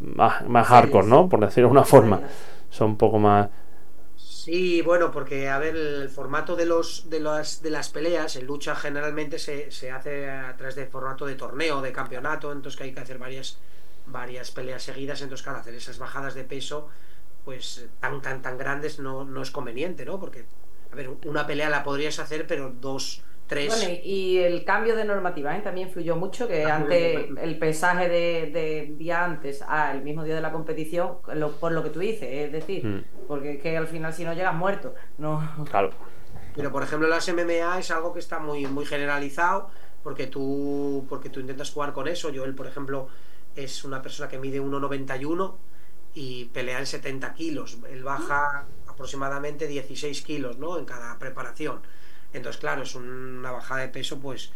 más, 0.00 0.48
más 0.48 0.66
hardcore, 0.66 1.06
¿no? 1.06 1.28
Por 1.28 1.40
decirlo 1.40 1.68
de 1.68 1.72
una 1.72 1.84
forma. 1.84 2.20
Son 2.70 2.90
un 2.90 2.96
poco 2.96 3.18
más 3.18 3.48
Sí, 4.44 4.82
bueno, 4.82 5.10
porque 5.10 5.48
a 5.48 5.58
ver, 5.58 5.74
el 5.74 6.10
formato 6.10 6.54
de 6.54 6.66
los 6.66 7.08
de 7.08 7.18
las 7.20 7.62
de 7.62 7.70
las 7.70 7.88
peleas 7.88 8.36
en 8.36 8.46
lucha 8.46 8.76
generalmente 8.76 9.38
se, 9.38 9.70
se 9.70 9.90
hace 9.90 10.28
a 10.28 10.54
través 10.56 10.74
de 10.74 10.86
formato 10.86 11.24
de 11.24 11.34
torneo, 11.34 11.80
de 11.80 11.92
campeonato, 11.92 12.52
entonces 12.52 12.76
que 12.76 12.84
hay 12.84 12.92
que 12.92 13.00
hacer 13.00 13.18
varias 13.18 13.58
varias 14.06 14.50
peleas 14.50 14.82
seguidas, 14.82 15.22
entonces 15.22 15.42
claro, 15.44 15.60
hacer 15.60 15.74
esas 15.74 15.98
bajadas 15.98 16.34
de 16.34 16.44
peso 16.44 16.88
pues 17.44 17.86
tan 18.00 18.20
tan 18.22 18.42
tan 18.42 18.58
grandes 18.58 18.98
no, 18.98 19.24
no 19.24 19.40
es 19.42 19.50
conveniente, 19.50 20.04
¿no? 20.04 20.20
Porque 20.20 20.44
a 20.92 20.96
ver, 20.96 21.10
una 21.24 21.46
pelea 21.46 21.70
la 21.70 21.82
podrías 21.82 22.18
hacer, 22.18 22.46
pero 22.46 22.70
dos 22.70 23.22
bueno, 23.48 24.00
y, 24.02 24.38
el 24.38 24.64
cambio 24.64 24.96
de 24.96 25.04
normativa 25.04 25.56
¿eh? 25.56 25.60
también 25.60 25.88
influyó 25.88 26.16
mucho, 26.16 26.48
que 26.48 26.64
antes 26.64 27.28
el 27.40 27.58
pesaje 27.58 28.08
de, 28.08 28.94
día 28.96 29.24
antes 29.24 29.62
al 29.62 30.02
mismo 30.02 30.24
día 30.24 30.34
de 30.34 30.40
la 30.40 30.50
competición, 30.50 31.18
por 31.60 31.72
lo 31.72 31.82
que 31.82 31.90
tú 31.90 32.00
dices, 32.00 32.28
es 32.30 32.52
decir, 32.52 32.84
mm. 32.84 33.04
porque 33.28 33.52
es 33.52 33.62
que 33.62 33.76
al 33.76 33.86
final 33.86 34.12
si 34.12 34.24
no 34.24 34.32
llegas 34.32 34.54
muerto, 34.54 34.94
no... 35.18 35.64
Claro. 35.70 35.90
Pero 36.56 36.70
por 36.70 36.82
ejemplo 36.82 37.08
las 37.08 37.28
MMA 37.28 37.80
es 37.80 37.90
algo 37.90 38.12
que 38.12 38.20
está 38.20 38.38
muy, 38.38 38.66
muy 38.66 38.86
generalizado, 38.86 39.70
porque 40.04 40.26
tú, 40.26 41.04
porque 41.08 41.30
tú 41.30 41.40
intentas 41.40 41.72
jugar 41.72 41.92
con 41.92 42.06
eso. 42.06 42.30
Yo, 42.30 42.44
él, 42.44 42.54
por 42.54 42.66
ejemplo, 42.66 43.08
es 43.56 43.84
una 43.84 44.02
persona 44.02 44.28
que 44.28 44.38
mide 44.38 44.60
1,91 44.60 45.54
y 46.14 46.44
pelea 46.46 46.78
en 46.78 46.86
70 46.86 47.34
kilos. 47.34 47.78
Él 47.90 48.04
baja 48.04 48.66
aproximadamente 48.86 49.66
16 49.66 50.22
kilos 50.22 50.58
¿no? 50.58 50.78
en 50.78 50.84
cada 50.84 51.18
preparación. 51.18 51.80
Entonces, 52.34 52.60
claro, 52.60 52.82
es 52.82 52.94
una 52.94 53.52
bajada 53.52 53.80
de 53.82 53.88
peso 53.88 54.18
pues, 54.18 54.50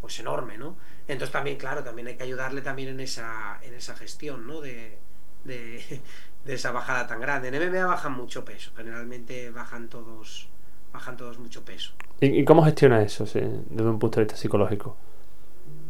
pues 0.00 0.18
enorme, 0.20 0.56
¿no? 0.56 0.76
Entonces 1.08 1.32
también, 1.32 1.58
claro, 1.58 1.82
también 1.82 2.06
hay 2.08 2.16
que 2.16 2.22
ayudarle 2.22 2.62
también 2.62 2.88
en 2.88 3.00
esa, 3.00 3.58
en 3.62 3.74
esa 3.74 3.96
gestión, 3.96 4.46
¿no? 4.46 4.60
De, 4.60 4.98
de, 5.44 6.00
esa 6.46 6.70
bajada 6.70 7.06
tan 7.08 7.20
grande. 7.20 7.48
En 7.48 7.54
MMA 7.54 7.86
bajan 7.86 8.12
mucho 8.12 8.44
peso, 8.44 8.70
generalmente 8.76 9.50
bajan 9.50 9.88
todos, 9.88 10.48
bajan 10.92 11.16
todos 11.16 11.38
mucho 11.38 11.64
peso. 11.64 11.92
¿Y, 12.20 12.44
cómo 12.44 12.64
gestiona 12.64 13.02
eso 13.02 13.24
desde 13.24 13.48
un 13.48 13.98
punto 13.98 14.20
de 14.20 14.24
vista 14.24 14.36
psicológico? 14.36 14.96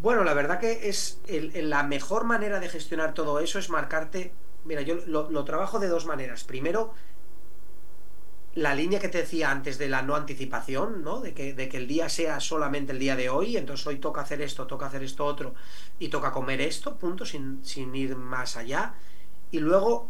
Bueno, 0.00 0.24
la 0.24 0.32
verdad 0.32 0.58
que 0.58 0.88
es 0.88 1.20
la 1.28 1.82
mejor 1.82 2.24
manera 2.24 2.60
de 2.60 2.68
gestionar 2.70 3.12
todo 3.12 3.40
eso 3.40 3.58
es 3.58 3.68
marcarte. 3.68 4.32
Mira, 4.64 4.80
yo 4.80 4.96
lo 5.06 5.44
trabajo 5.44 5.78
de 5.78 5.88
dos 5.88 6.06
maneras. 6.06 6.44
Primero, 6.44 6.94
la 8.56 8.74
línea 8.74 8.98
que 8.98 9.10
te 9.10 9.18
decía 9.18 9.50
antes 9.50 9.76
de 9.76 9.86
la 9.86 10.00
no 10.00 10.16
anticipación, 10.16 11.04
¿no? 11.04 11.20
De 11.20 11.34
que, 11.34 11.50
el 11.50 11.86
día 11.86 12.08
sea 12.08 12.40
solamente 12.40 12.92
el 12.92 12.98
día 12.98 13.14
de 13.14 13.28
hoy, 13.28 13.58
entonces 13.58 13.86
hoy 13.86 13.98
toca 13.98 14.22
hacer 14.22 14.40
esto, 14.40 14.66
toca 14.66 14.86
hacer 14.86 15.02
esto 15.02 15.26
otro 15.26 15.54
y 15.98 16.08
toca 16.08 16.32
comer 16.32 16.62
esto, 16.62 16.96
punto, 16.96 17.26
sin, 17.26 17.62
sin 17.62 17.94
ir 17.94 18.16
más 18.16 18.56
allá. 18.56 18.94
Y 19.50 19.58
luego 19.58 20.08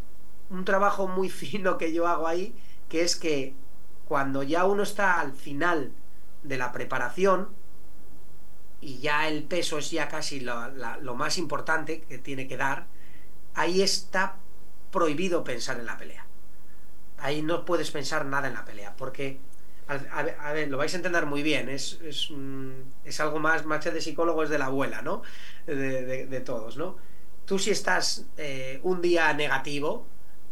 un 0.49 0.65
trabajo 0.65 1.09
muy 1.09 1.29
fino 1.43 1.77
que 1.77 1.93
yo 1.93 2.07
hago 2.07 2.29
ahí, 2.29 2.55
que 2.89 3.03
es 3.03 3.17
que 3.17 3.55
cuando 4.07 4.45
ya 4.45 4.65
uno 4.65 4.85
está 4.85 5.19
al 5.21 5.33
final 5.33 5.93
de 6.45 6.57
la 6.57 6.71
preparación 6.71 7.49
y 8.81 8.99
ya 8.99 9.27
el 9.29 9.43
peso 9.43 9.79
es 9.79 9.91
ya 9.91 10.07
casi 10.09 10.39
lo 10.39 11.15
más 11.17 11.39
importante 11.39 12.03
que 12.03 12.19
tiene 12.19 12.47
que 12.47 12.57
dar, 12.57 12.87
ahí 13.55 13.83
está 13.83 14.37
prohibido 14.93 15.43
pensar 15.43 15.81
en 15.81 15.87
la 15.87 15.99
pelea 15.99 16.26
ahí 17.19 17.43
no 17.43 17.65
puedes 17.65 17.91
pensar 17.91 18.25
nada 18.27 18.49
en 18.49 18.55
la 18.55 18.65
pelea, 18.65 18.95
porque, 18.97 19.39
a, 19.89 20.53
ver, 20.53 20.69
lo 20.69 20.79
vais 20.79 20.93
a 20.95 20.97
entender 20.97 21.27
muy 21.27 21.43
bien, 21.43 21.69
es, 21.69 22.01
es, 22.03 22.31
es 23.05 23.21
algo 23.21 23.39
más, 23.39 23.65
más 23.65 23.85
de 23.85 24.01
psicólogo, 24.01 24.43
es 24.43 24.51
de 24.51 24.59
la 24.59 24.67
abuela, 24.67 25.03
¿no? 25.03 25.23
De, 25.67 26.43
todos, 26.45 26.77
¿no? 26.77 26.97
Tú 27.45 27.59
si 27.59 27.71
estás 27.71 28.27
eh, 28.37 28.81
un 28.83 29.01
día 29.01 29.33
negativo, 29.33 30.07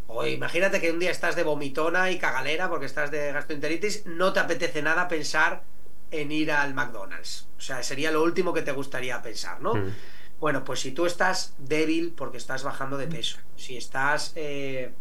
o 0.07 0.27
imagínate 0.27 0.81
que 0.81 0.93
un 0.93 0.99
día 0.99 1.11
estás 1.11 1.35
de 1.35 1.43
vomitona 1.43 2.11
y 2.11 2.19
cagalera 2.19 2.69
porque 2.69 2.87
estás 2.87 3.11
de 3.11 3.33
gastroenteritis, 3.33 4.07
no 4.07 4.33
te 4.33 4.41
apetece 4.41 4.83
nada 4.83 5.09
pensar 5.09 5.63
en 6.11 6.31
ir 6.31 6.53
al 6.53 6.75
McDonald's. 6.75 7.49
O 7.59 7.61
sea, 7.61 7.83
sería 7.83 8.13
lo 8.13 8.23
último 8.23 8.53
que 8.53 8.63
te 8.63 8.73
gustaría 8.73 9.21
pensar, 9.23 9.61
¿no? 9.61 9.75
Mm. 9.75 9.95
Bueno, 10.39 10.65
pues 10.65 10.81
si 10.81 10.93
tú 10.93 11.07
estás 11.07 11.55
débil 11.59 12.13
porque 12.17 12.37
estás 12.37 12.63
bajando 12.63 12.99
de 12.99 13.07
peso, 13.07 13.39
si 13.57 13.77
estás 13.77 14.33
eh, 14.37 14.93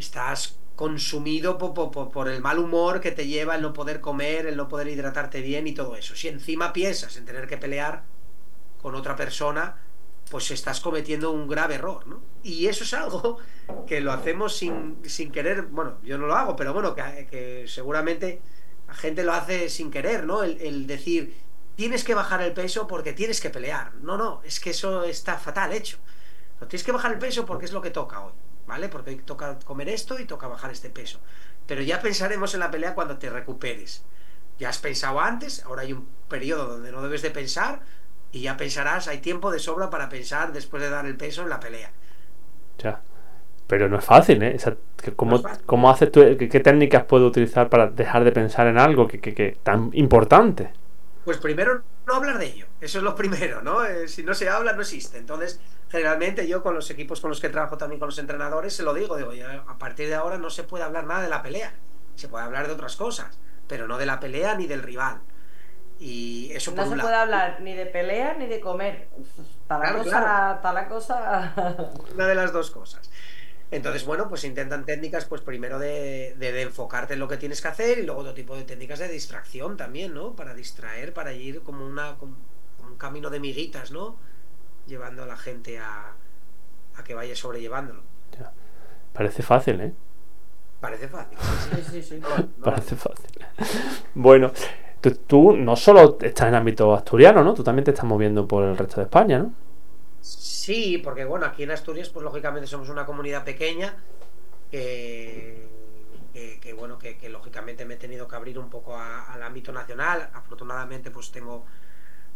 estás 0.00 0.58
consumido 0.80 1.58
por, 1.58 2.28
el 2.28 2.40
mal 2.40 2.58
humor 2.58 3.00
que 3.00 3.12
te 3.12 3.26
lleva 3.26 3.54
el 3.54 3.62
no 3.62 3.74
poder 3.74 4.00
comer, 4.00 4.46
el 4.46 4.56
no 4.56 4.66
poder 4.66 4.88
hidratarte 4.88 5.42
bien 5.42 5.66
y 5.66 5.72
todo 5.72 5.94
eso. 5.94 6.16
Si 6.16 6.26
encima 6.28 6.72
piensas 6.72 7.16
en 7.16 7.26
tener 7.26 7.46
que 7.46 7.58
pelear 7.58 8.02
con 8.80 8.94
otra 8.94 9.14
persona, 9.14 9.76
pues 10.30 10.50
estás 10.50 10.80
cometiendo 10.80 11.32
un 11.32 11.46
grave 11.46 11.74
error, 11.74 12.06
¿no? 12.06 12.22
Y 12.42 12.66
eso 12.66 12.84
es 12.84 12.94
algo 12.94 13.38
que 13.86 14.00
lo 14.00 14.10
hacemos 14.10 14.56
sin, 14.56 14.98
sin 15.04 15.30
querer, 15.30 15.62
bueno, 15.62 15.98
yo 16.02 16.16
no 16.16 16.26
lo 16.26 16.34
hago, 16.34 16.56
pero 16.56 16.72
bueno, 16.72 16.94
que, 16.94 17.66
seguramente 17.68 18.40
la 18.88 18.94
gente 18.94 19.22
lo 19.22 19.34
hace 19.34 19.68
sin 19.68 19.90
querer, 19.90 20.24
¿no? 20.24 20.42
El, 20.42 20.58
el, 20.62 20.86
decir, 20.86 21.36
tienes 21.76 22.04
que 22.04 22.14
bajar 22.14 22.40
el 22.40 22.54
peso 22.54 22.86
porque 22.86 23.12
tienes 23.12 23.40
que 23.42 23.50
pelear. 23.50 23.94
No, 23.96 24.16
no, 24.16 24.40
es 24.44 24.58
que 24.60 24.70
eso 24.70 25.04
está 25.04 25.36
fatal 25.36 25.74
hecho. 25.74 25.98
No 26.58 26.66
tienes 26.68 26.84
que 26.84 26.92
bajar 26.92 27.12
el 27.12 27.18
peso 27.18 27.44
porque 27.44 27.66
es 27.66 27.72
lo 27.72 27.82
que 27.82 27.90
toca 27.90 28.24
hoy. 28.24 28.32
¿Vale? 28.70 28.88
Porque 28.88 29.10
hoy 29.10 29.16
toca 29.16 29.58
comer 29.64 29.88
esto 29.88 30.18
y 30.20 30.24
toca 30.24 30.46
bajar 30.46 30.70
este 30.70 30.90
peso. 30.90 31.18
Pero 31.66 31.82
ya 31.82 32.00
pensaremos 32.00 32.54
en 32.54 32.60
la 32.60 32.70
pelea 32.70 32.94
cuando 32.94 33.18
te 33.18 33.28
recuperes. 33.28 34.04
Ya 34.60 34.68
has 34.68 34.78
pensado 34.78 35.20
antes, 35.20 35.64
ahora 35.64 35.82
hay 35.82 35.92
un 35.92 36.06
periodo 36.28 36.66
donde 36.66 36.92
no 36.92 37.02
debes 37.02 37.22
de 37.22 37.30
pensar 37.30 37.80
y 38.30 38.42
ya 38.42 38.56
pensarás, 38.56 39.08
hay 39.08 39.18
tiempo 39.18 39.50
de 39.50 39.58
sobra 39.58 39.90
para 39.90 40.08
pensar 40.08 40.52
después 40.52 40.82
de 40.82 40.88
dar 40.88 41.04
el 41.04 41.16
peso 41.16 41.42
en 41.42 41.48
la 41.48 41.58
pelea. 41.58 41.90
Ya. 42.78 43.00
Pero 43.66 43.88
no 43.88 43.98
es 43.98 44.04
fácil, 44.04 44.42
¿eh? 44.42 44.56
¿cómo, 45.16 45.90
haces 45.90 46.12
tú, 46.12 46.20
qué, 46.38 46.60
técnicas 46.60 47.04
puedo 47.04 47.26
utilizar 47.26 47.68
para 47.68 47.88
dejar 47.88 48.22
de 48.22 48.32
pensar 48.32 48.68
en 48.68 48.78
algo 48.78 49.08
que, 49.08 49.20
que, 49.20 49.58
tan 49.62 49.90
importante? 49.94 50.72
Pues 51.24 51.38
primero 51.38 51.82
no 52.10 52.16
hablar 52.16 52.38
de 52.38 52.46
ello, 52.46 52.66
eso 52.80 52.98
es 52.98 53.04
lo 53.04 53.14
primero, 53.14 53.62
¿no? 53.62 53.84
Eh, 53.84 54.08
si 54.08 54.22
no 54.22 54.34
se 54.34 54.48
habla, 54.48 54.72
no 54.72 54.80
existe. 54.80 55.18
Entonces, 55.18 55.60
generalmente 55.88 56.46
yo 56.48 56.62
con 56.62 56.74
los 56.74 56.90
equipos 56.90 57.20
con 57.20 57.30
los 57.30 57.40
que 57.40 57.48
trabajo 57.48 57.78
también 57.78 58.00
con 58.00 58.08
los 58.08 58.18
entrenadores 58.18 58.74
se 58.74 58.82
lo 58.82 58.92
digo, 58.94 59.16
digo, 59.16 59.32
a 59.66 59.78
partir 59.78 60.08
de 60.08 60.16
ahora 60.16 60.36
no 60.36 60.50
se 60.50 60.64
puede 60.64 60.84
hablar 60.84 61.04
nada 61.04 61.22
de 61.22 61.28
la 61.28 61.42
pelea, 61.42 61.72
se 62.16 62.28
puede 62.28 62.44
hablar 62.44 62.66
de 62.66 62.74
otras 62.74 62.96
cosas, 62.96 63.38
pero 63.68 63.86
no 63.86 63.96
de 63.96 64.06
la 64.06 64.18
pelea 64.18 64.56
ni 64.56 64.66
del 64.66 64.82
rival. 64.82 65.20
Y 66.00 66.50
eso 66.52 66.72
no 66.72 66.88
se 66.88 66.96
puede 66.96 67.14
hablar 67.14 67.60
ni 67.60 67.74
de 67.74 67.86
pelea 67.86 68.34
ni 68.34 68.46
de 68.46 68.60
comer. 68.60 69.08
Está 69.62 69.78
la, 69.78 69.92
cosa, 69.92 70.60
la 70.72 70.88
cosa. 70.88 71.54
Una 72.14 72.26
de 72.26 72.34
las 72.34 72.52
dos 72.52 72.70
cosas. 72.70 73.08
Entonces, 73.70 74.04
bueno, 74.04 74.28
pues 74.28 74.44
intentan 74.44 74.84
técnicas, 74.84 75.26
pues 75.26 75.42
primero 75.42 75.78
de, 75.78 76.34
de, 76.38 76.62
enfocarte 76.62 77.14
en 77.14 77.20
lo 77.20 77.28
que 77.28 77.36
tienes 77.36 77.60
que 77.62 77.68
hacer 77.68 77.98
y 77.98 78.02
luego 78.02 78.22
otro 78.22 78.34
tipo 78.34 78.56
de 78.56 78.64
técnicas 78.64 78.98
de 78.98 79.08
distracción 79.08 79.76
también, 79.76 80.12
¿no? 80.12 80.34
Para 80.34 80.54
distraer, 80.54 81.12
para 81.12 81.32
ir 81.32 81.62
como, 81.62 81.86
una, 81.86 82.16
como 82.18 82.36
un 82.82 82.96
camino 82.96 83.30
de 83.30 83.38
miguitas, 83.38 83.92
¿no? 83.92 84.16
llevando 84.90 85.22
a 85.22 85.26
la 85.26 85.36
gente 85.36 85.78
a, 85.78 86.12
a 86.96 87.04
que 87.04 87.14
vaya 87.14 87.34
sobrellevándolo. 87.34 88.02
Parece 89.12 89.42
fácil, 89.42 89.80
¿eh? 89.80 89.92
Parece 90.80 91.08
fácil. 91.08 91.38
Sí, 91.90 92.02
sí, 92.02 92.20
Parece 92.64 92.96
fácil. 92.96 93.30
Bueno, 94.14 94.52
tú, 95.26 95.56
no 95.56 95.76
solo 95.76 96.18
estás 96.20 96.48
en 96.48 96.54
ámbito 96.54 96.94
asturiano, 96.94 97.42
¿no? 97.42 97.54
Tú 97.54 97.64
también 97.64 97.84
te 97.84 97.90
estás 97.92 98.06
moviendo 98.06 98.46
por 98.46 98.64
el 98.64 98.76
resto 98.76 98.96
de 98.96 99.02
España, 99.02 99.38
¿no? 99.38 99.52
Sí, 100.20 100.98
porque 100.98 101.24
bueno, 101.24 101.46
aquí 101.46 101.62
en 101.62 101.70
Asturias, 101.70 102.10
pues 102.10 102.24
lógicamente 102.24 102.66
somos 102.66 102.88
una 102.88 103.06
comunidad 103.06 103.44
pequeña 103.44 103.96
que, 104.70 105.68
que, 106.32 106.72
bueno, 106.74 106.98
que, 106.98 107.28
lógicamente 107.28 107.84
me 107.84 107.94
he 107.94 107.96
tenido 107.96 108.28
que 108.28 108.36
abrir 108.36 108.58
un 108.58 108.70
poco 108.70 108.96
al 108.96 109.42
ámbito 109.42 109.72
nacional. 109.72 110.30
Afortunadamente, 110.32 111.10
pues 111.10 111.30
tengo, 111.30 111.64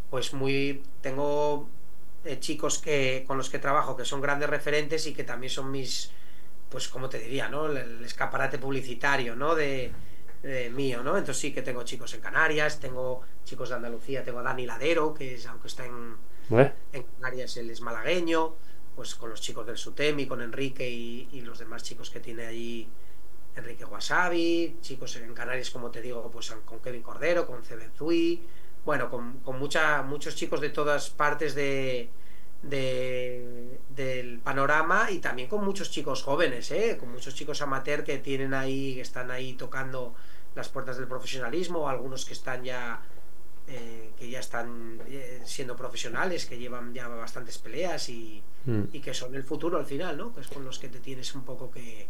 pues 0.09 0.33
muy, 0.33 0.83
tengo 1.01 1.69
eh, 2.25 2.39
chicos 2.39 2.79
que, 2.79 3.23
con 3.27 3.37
los 3.37 3.49
que 3.49 3.59
trabajo 3.59 3.95
que 3.95 4.05
son 4.05 4.21
grandes 4.21 4.49
referentes 4.49 5.05
y 5.07 5.13
que 5.13 5.23
también 5.23 5.51
son 5.51 5.71
mis, 5.71 6.11
pues 6.69 6.87
como 6.87 7.07
te 7.07 7.19
diría, 7.19 7.47
¿no? 7.47 7.67
El, 7.67 8.03
escaparate 8.03 8.57
publicitario, 8.57 9.35
¿no? 9.35 9.55
De, 9.55 9.93
mío, 10.71 11.01
¿no? 11.01 11.17
Entonces 11.17 11.41
sí 11.41 11.51
que 11.51 11.63
tengo 11.63 11.81
chicos 11.81 12.13
en 12.13 12.21
Canarias, 12.21 12.79
tengo 12.79 13.21
chicos 13.45 13.69
de 13.69 13.75
Andalucía, 13.75 14.23
tengo 14.23 14.39
a 14.39 14.43
Dani 14.43 14.67
Ladero, 14.67 15.11
que 15.11 15.33
es, 15.33 15.47
aunque 15.47 15.67
está 15.67 15.87
en, 15.87 16.17
en 16.91 17.03
Canarias, 17.03 17.57
él 17.57 17.69
es 17.69 17.81
malagueño, 17.81 18.55
pues 18.95 19.15
con 19.15 19.29
los 19.29 19.41
chicos 19.41 19.65
del 19.67 19.77
Sutemi, 19.77 20.27
con 20.27 20.41
Enrique 20.41 20.89
y, 20.89 21.41
los 21.41 21.59
demás 21.59 21.83
chicos 21.83 22.09
que 22.09 22.19
tiene 22.19 22.45
ahí 22.45 22.89
Enrique 23.55 23.85
Wasabi, 23.85 24.77
chicos 24.81 25.15
en 25.17 25.33
Canarias, 25.33 25.69
como 25.71 25.91
te 25.91 26.01
digo, 26.01 26.29
pues 26.31 26.51
con 26.65 26.79
Kevin 26.79 27.01
Cordero, 27.03 27.45
con 27.47 27.63
Cebenzui, 27.63 28.41
bueno, 28.85 29.09
con, 29.09 29.39
con 29.41 29.57
mucha, 29.59 30.01
muchos 30.03 30.35
chicos 30.35 30.61
de 30.61 30.69
todas 30.69 31.09
partes 31.09 31.55
de, 31.55 32.09
de- 32.61 33.79
del 33.89 34.39
panorama 34.39 35.09
y 35.11 35.19
también 35.19 35.47
con 35.49 35.63
muchos 35.63 35.91
chicos 35.91 36.23
jóvenes, 36.23 36.71
¿eh? 36.71 36.97
con 36.99 37.11
muchos 37.11 37.35
chicos 37.35 37.61
amateur 37.61 38.03
que 38.03 38.17
tienen 38.19 38.53
ahí, 38.53 38.95
que 38.95 39.01
están 39.01 39.31
ahí 39.31 39.53
tocando 39.53 40.13
las 40.55 40.69
puertas 40.69 40.97
del 40.97 41.07
profesionalismo, 41.07 41.89
algunos 41.89 42.25
que 42.25 42.33
están 42.33 42.63
ya 42.63 43.01
eh, 43.67 44.11
que 44.17 44.29
ya 44.29 44.39
están 44.39 44.99
eh, 45.07 45.41
siendo 45.45 45.75
profesionales, 45.75 46.45
que 46.45 46.57
llevan 46.57 46.93
ya 46.93 47.07
bastantes 47.07 47.57
peleas 47.57 48.09
y, 48.09 48.41
Mm. 48.65 48.85
y 48.93 48.99
que 48.99 49.13
son 49.13 49.35
el 49.35 49.43
futuro 49.43 49.77
al 49.77 49.85
final, 49.85 50.17
¿no? 50.17 50.33
Que 50.33 50.41
es 50.41 50.47
con 50.47 50.65
los 50.65 50.79
que 50.79 50.87
te 50.89 50.99
tienes 50.99 51.35
un 51.35 51.43
poco 51.43 51.69
que, 51.69 52.07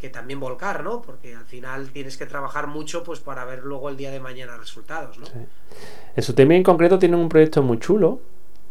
que 0.00 0.08
también 0.08 0.40
volcar, 0.40 0.82
¿no? 0.82 1.00
Porque 1.00 1.36
al 1.36 1.44
final 1.44 1.90
tienes 1.92 2.16
que 2.16 2.26
trabajar 2.26 2.66
mucho 2.66 3.04
pues 3.04 3.20
para 3.20 3.44
ver 3.44 3.62
luego 3.62 3.88
el 3.88 3.96
día 3.96 4.10
de 4.10 4.18
mañana 4.18 4.56
resultados, 4.56 5.18
¿no? 5.18 5.26
Sí. 5.26 5.32
En 6.16 6.22
su 6.24 6.34
tema 6.34 6.56
en 6.56 6.64
concreto 6.64 6.98
tienen 6.98 7.20
un 7.20 7.28
proyecto 7.28 7.62
muy 7.62 7.78
chulo 7.78 8.20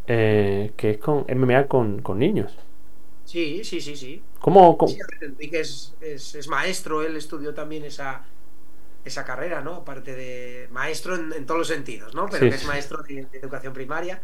eh, 0.07 0.73
que 0.75 0.89
es 0.91 0.97
con 0.97 1.25
MMA 1.29 1.67
con, 1.67 2.01
con 2.01 2.19
niños. 2.19 2.57
Sí, 3.23 3.63
sí, 3.63 3.79
sí, 3.79 3.95
sí. 3.95 4.21
¿Cómo, 4.41 4.77
cómo- 4.77 4.91
Sí, 4.91 4.99
Enrique 5.21 5.61
es, 5.61 5.93
es, 6.01 6.35
es 6.35 6.47
maestro, 6.49 7.01
él 7.03 7.15
estudió 7.15 7.53
también 7.53 7.85
esa, 7.85 8.25
esa 9.05 9.25
carrera, 9.25 9.61
¿no? 9.61 9.75
Aparte 9.77 10.13
de 10.15 10.67
maestro 10.71 11.15
en, 11.15 11.33
en 11.33 11.45
todos 11.45 11.59
los 11.59 11.67
sentidos, 11.67 12.13
¿no? 12.13 12.25
Pero 12.27 12.43
Sí, 12.45 12.49
que 12.49 12.55
es 12.55 12.65
maestro 12.67 13.01
de, 13.03 13.25
de 13.31 13.37
educación 13.39 13.73
primaria. 13.73 14.21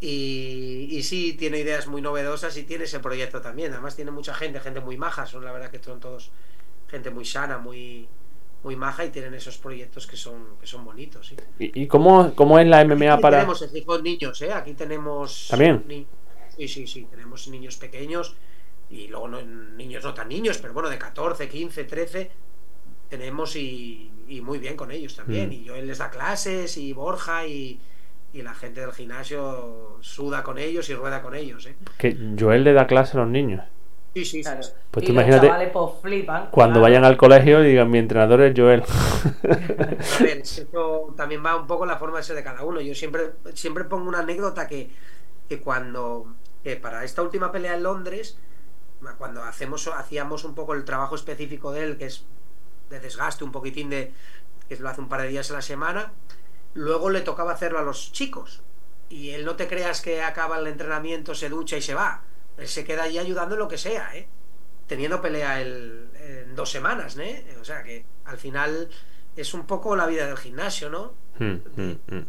Y, 0.00 0.88
y 0.90 1.02
sí, 1.02 1.34
tiene 1.34 1.58
ideas 1.60 1.86
muy 1.86 2.02
novedosas 2.02 2.56
y 2.56 2.64
tiene 2.64 2.84
ese 2.84 3.00
proyecto 3.00 3.40
también. 3.40 3.72
Además 3.72 3.96
tiene 3.96 4.10
mucha 4.10 4.34
gente, 4.34 4.60
gente 4.60 4.80
muy 4.80 4.96
maja, 4.96 5.26
son 5.26 5.44
la 5.44 5.52
verdad 5.52 5.70
que 5.70 5.82
son 5.82 6.00
todos 6.00 6.30
gente 6.88 7.10
muy 7.10 7.24
sana, 7.24 7.58
muy, 7.58 8.08
muy 8.62 8.76
maja 8.76 9.04
y 9.04 9.10
tienen 9.10 9.34
esos 9.34 9.56
proyectos 9.58 10.06
que 10.06 10.16
son, 10.16 10.56
que 10.60 10.66
son 10.66 10.84
bonitos, 10.84 11.28
sí. 11.28 11.36
¿Y, 11.58 11.82
y 11.82 11.86
cómo, 11.86 12.34
cómo 12.34 12.58
es 12.58 12.66
la 12.66 12.84
MMA 12.84 13.14
Aquí 13.14 13.22
para...? 13.22 13.38
Tenemos 13.38 13.62
en 13.62 13.70
Gijón 13.70 14.02
niños, 14.02 14.42
¿eh? 14.42 14.52
Aquí 14.52 14.74
tenemos. 14.74 15.46
¿También? 15.50 15.84
ni- 15.88 16.06
Sí, 16.56 16.68
sí, 16.68 16.86
sí. 16.86 17.08
Tenemos 17.10 17.48
niños 17.48 17.76
pequeños 17.78 18.36
y 18.88 19.08
luego 19.08 19.26
no, 19.26 19.42
niños 19.42 20.04
no 20.04 20.14
tan 20.14 20.28
niños, 20.28 20.58
pero 20.58 20.72
bueno, 20.72 20.88
de 20.88 20.98
14, 20.98 21.48
15, 21.48 21.82
13 21.84 22.30
tenemos 23.08 23.56
y, 23.56 24.10
y 24.28 24.40
muy 24.40 24.58
bien 24.58 24.76
con 24.76 24.90
ellos 24.90 25.16
también. 25.16 25.48
Mm. 25.48 25.52
Y 25.52 25.68
Joel 25.68 25.86
les 25.86 25.98
da 25.98 26.10
clases 26.10 26.76
y 26.76 26.92
Borja 26.92 27.46
y, 27.46 27.80
y 28.32 28.42
la 28.42 28.54
gente 28.54 28.80
del 28.80 28.92
gimnasio 28.92 29.98
suda 30.00 30.42
con 30.42 30.58
ellos 30.58 30.88
y 30.90 30.94
rueda 30.94 31.22
con 31.22 31.34
ellos, 31.34 31.66
¿eh? 31.66 31.76
Que 31.98 32.16
Joel 32.38 32.64
le 32.64 32.72
da 32.72 32.86
clase 32.86 33.16
a 33.16 33.20
los 33.20 33.30
niños. 33.30 33.62
Sí, 34.14 34.24
sí, 34.24 34.30
sí. 34.38 34.42
Claro. 34.42 34.60
Pues 34.90 35.04
y 35.04 35.06
tú 35.06 35.12
los 35.12 35.22
imagínate 35.22 35.46
chavales 35.46 35.70
pues 35.72 35.92
flipan. 36.02 36.48
Cuando 36.50 36.74
claro. 36.74 36.82
vayan 36.82 37.04
al 37.04 37.16
colegio 37.16 37.64
y 37.64 37.68
digan, 37.68 37.90
mi 37.90 37.98
entrenador 37.98 38.42
es 38.42 38.54
Joel. 38.56 38.82
A 38.82 39.46
ver, 39.46 39.98
es 40.00 40.54
que 40.54 40.62
esto 40.62 41.14
también 41.16 41.44
va 41.44 41.56
un 41.56 41.66
poco 41.66 41.84
la 41.86 41.96
forma 41.96 42.18
de 42.18 42.24
ser 42.24 42.36
de 42.36 42.44
cada 42.44 42.64
uno. 42.64 42.80
Yo 42.80 42.94
siempre, 42.94 43.32
siempre 43.54 43.84
pongo 43.84 44.08
una 44.08 44.20
anécdota 44.20 44.68
que, 44.68 44.90
que 45.48 45.60
cuando, 45.60 46.34
que 46.62 46.76
para 46.76 47.04
esta 47.04 47.22
última 47.22 47.50
pelea 47.50 47.74
en 47.74 47.82
Londres, 47.82 48.38
cuando 49.18 49.42
hacemos, 49.42 49.86
hacíamos 49.88 50.44
un 50.44 50.54
poco 50.54 50.74
el 50.74 50.84
trabajo 50.84 51.14
específico 51.14 51.72
de 51.72 51.84
él, 51.84 51.98
que 51.98 52.06
es 52.06 52.24
de 52.90 53.00
desgaste, 53.00 53.44
un 53.44 53.52
poquitín 53.52 53.90
de, 53.90 54.12
que 54.68 54.76
lo 54.76 54.88
hace 54.88 55.00
un 55.00 55.08
par 55.08 55.22
de 55.22 55.28
días 55.28 55.50
a 55.50 55.54
la 55.54 55.62
semana, 55.62 56.12
luego 56.74 57.10
le 57.10 57.20
tocaba 57.20 57.52
hacerlo 57.52 57.78
a 57.78 57.82
los 57.82 58.12
chicos. 58.12 58.62
Y 59.08 59.30
él 59.30 59.44
no 59.44 59.54
te 59.56 59.68
creas 59.68 60.00
que 60.00 60.22
acaba 60.22 60.58
el 60.58 60.66
entrenamiento, 60.66 61.34
se 61.34 61.48
ducha 61.48 61.76
y 61.76 61.82
se 61.82 61.94
va. 61.94 62.22
Él 62.56 62.68
se 62.68 62.84
queda 62.84 63.04
allí 63.04 63.18
ayudando 63.18 63.54
en 63.54 63.58
lo 63.60 63.68
que 63.68 63.78
sea, 63.78 64.16
¿eh? 64.16 64.28
Teniendo 64.86 65.20
pelea 65.20 65.60
el- 65.60 66.08
en 66.14 66.54
dos 66.54 66.70
semanas, 66.70 67.16
¿eh? 67.18 67.56
O 67.60 67.64
sea 67.64 67.82
que 67.82 68.04
al 68.24 68.38
final 68.38 68.88
es 69.36 69.54
un 69.54 69.66
poco 69.66 69.96
la 69.96 70.06
vida 70.06 70.26
del 70.26 70.36
gimnasio, 70.36 70.88
¿no? 70.90 71.14
Mm, 71.38 71.54
mm, 71.76 71.98
mm. 72.08 72.26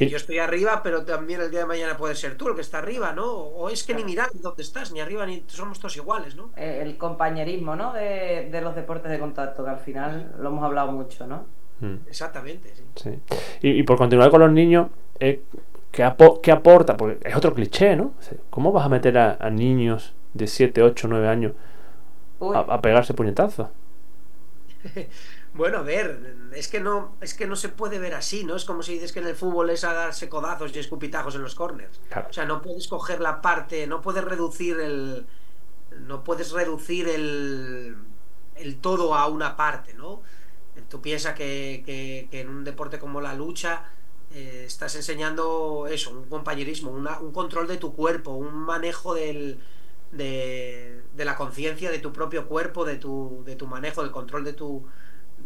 Y 0.00 0.06
yo 0.08 0.16
estoy 0.16 0.38
arriba, 0.38 0.82
pero 0.82 1.04
también 1.04 1.40
el 1.40 1.50
día 1.50 1.60
de 1.60 1.66
mañana 1.66 1.96
puede 1.96 2.14
ser 2.14 2.36
tú 2.36 2.48
el 2.48 2.54
que 2.54 2.60
está 2.62 2.78
arriba, 2.78 3.12
¿no? 3.12 3.26
O 3.30 3.68
es 3.70 3.84
que 3.84 3.94
ni 3.94 4.04
mirar 4.04 4.30
dónde 4.34 4.62
estás, 4.62 4.92
ni 4.92 5.00
arriba 5.00 5.26
ni 5.26 5.44
somos 5.48 5.78
todos 5.78 5.96
iguales, 5.96 6.34
¿no? 6.36 6.50
Eh, 6.56 6.80
El 6.82 6.96
compañerismo, 6.96 7.76
¿no? 7.76 7.92
De, 7.92 8.48
de 8.50 8.60
los 8.60 8.74
deportes 8.74 9.10
de 9.10 9.18
contacto, 9.18 9.64
que 9.64 9.70
al 9.70 9.78
final 9.78 10.34
lo 10.38 10.48
hemos 10.48 10.64
hablado 10.64 10.92
mucho, 10.92 11.26
¿no? 11.26 11.46
Mm, 11.80 11.94
Exactamente, 12.08 12.74
sí. 12.74 12.82
sí. 12.96 13.10
y, 13.62 13.70
y 13.80 13.82
por 13.84 13.96
continuar 13.98 14.30
con 14.30 14.40
los 14.40 14.50
niños, 14.50 14.88
eh, 15.20 15.42
¿qué, 15.92 16.04
apo- 16.04 16.40
qué 16.40 16.50
aporta? 16.52 16.96
Porque 16.96 17.18
es 17.28 17.36
otro 17.36 17.54
cliché, 17.54 17.94
¿no? 17.96 18.12
¿Cómo 18.50 18.72
vas 18.72 18.86
a 18.86 18.88
meter 18.88 19.16
a, 19.18 19.36
a 19.40 19.50
niños 19.50 20.14
de 20.34 20.46
7, 20.46 20.82
8, 20.82 21.08
9 21.08 21.28
años 21.28 21.52
a, 22.40 22.60
a 22.60 22.80
pegarse 22.82 23.14
puñetazos? 23.14 23.68
Bueno, 25.54 25.78
a 25.78 25.82
ver, 25.82 26.36
es 26.54 26.68
que 26.68 26.78
no, 26.80 27.16
es 27.20 27.34
que 27.34 27.46
no 27.46 27.56
se 27.56 27.68
puede 27.70 27.98
ver 27.98 28.14
así, 28.14 28.44
¿no? 28.44 28.54
Es 28.56 28.64
como 28.64 28.82
si 28.82 28.94
dices 28.94 29.12
que 29.12 29.20
en 29.20 29.26
el 29.26 29.34
fútbol 29.34 29.70
es 29.70 29.82
a 29.84 29.92
darse 29.92 30.28
codazos 30.28 30.74
y 30.74 30.78
escupitajos 30.78 31.34
en 31.34 31.42
los 31.42 31.54
corners. 31.54 32.00
Claro. 32.08 32.28
O 32.30 32.32
sea, 32.32 32.44
no 32.44 32.62
puedes 32.62 32.86
coger 32.88 33.20
la 33.20 33.40
parte, 33.40 33.86
no 33.86 34.00
puedes 34.00 34.24
reducir 34.24 34.78
el. 34.80 35.26
No 36.06 36.22
puedes 36.24 36.52
reducir 36.52 37.08
el. 37.08 37.96
el 38.56 38.80
todo 38.80 39.14
a 39.14 39.26
una 39.28 39.56
parte, 39.56 39.94
¿no? 39.94 40.22
Tú 40.88 41.00
piensas 41.02 41.34
que, 41.34 41.82
que- 41.84 42.28
que 42.30 42.40
en 42.40 42.48
un 42.48 42.64
deporte 42.64 42.98
como 43.00 43.20
la 43.20 43.34
lucha 43.34 43.84
eh, 44.32 44.64
estás 44.66 44.94
enseñando 44.96 45.86
eso, 45.90 46.10
un 46.12 46.28
compañerismo, 46.28 46.90
una- 46.90 47.18
un 47.20 47.32
control 47.32 47.66
de 47.68 47.78
tu 47.78 47.94
cuerpo, 47.94 48.32
un 48.32 48.54
manejo 48.54 49.14
del, 49.14 49.58
de, 50.12 51.02
de 51.14 51.24
la 51.24 51.34
conciencia 51.36 51.90
de 51.90 51.98
tu 51.98 52.12
propio 52.12 52.46
cuerpo, 52.48 52.84
de 52.84 52.96
tu, 52.96 53.42
de 53.44 53.56
tu 53.56 53.66
manejo, 53.66 54.02
del 54.02 54.12
control 54.12 54.44
de 54.44 54.52
tu, 54.52 54.86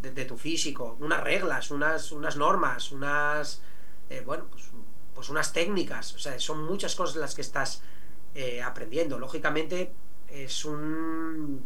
de, 0.02 0.10
de 0.10 0.24
tu 0.24 0.36
físico, 0.36 0.96
unas 1.00 1.22
reglas, 1.22 1.70
unas, 1.70 2.12
unas 2.12 2.36
normas, 2.36 2.92
unas, 2.92 3.62
eh, 4.10 4.22
bueno, 4.26 4.46
pues, 4.50 4.64
pues 5.14 5.28
unas 5.30 5.52
técnicas, 5.52 6.14
o 6.14 6.18
sea, 6.18 6.38
son 6.38 6.64
muchas 6.64 6.94
cosas 6.94 7.16
las 7.16 7.34
que 7.34 7.42
estás 7.42 7.82
eh, 8.34 8.62
aprendiendo. 8.62 9.18
Lógicamente 9.18 9.92
es 10.28 10.64
un, 10.64 11.62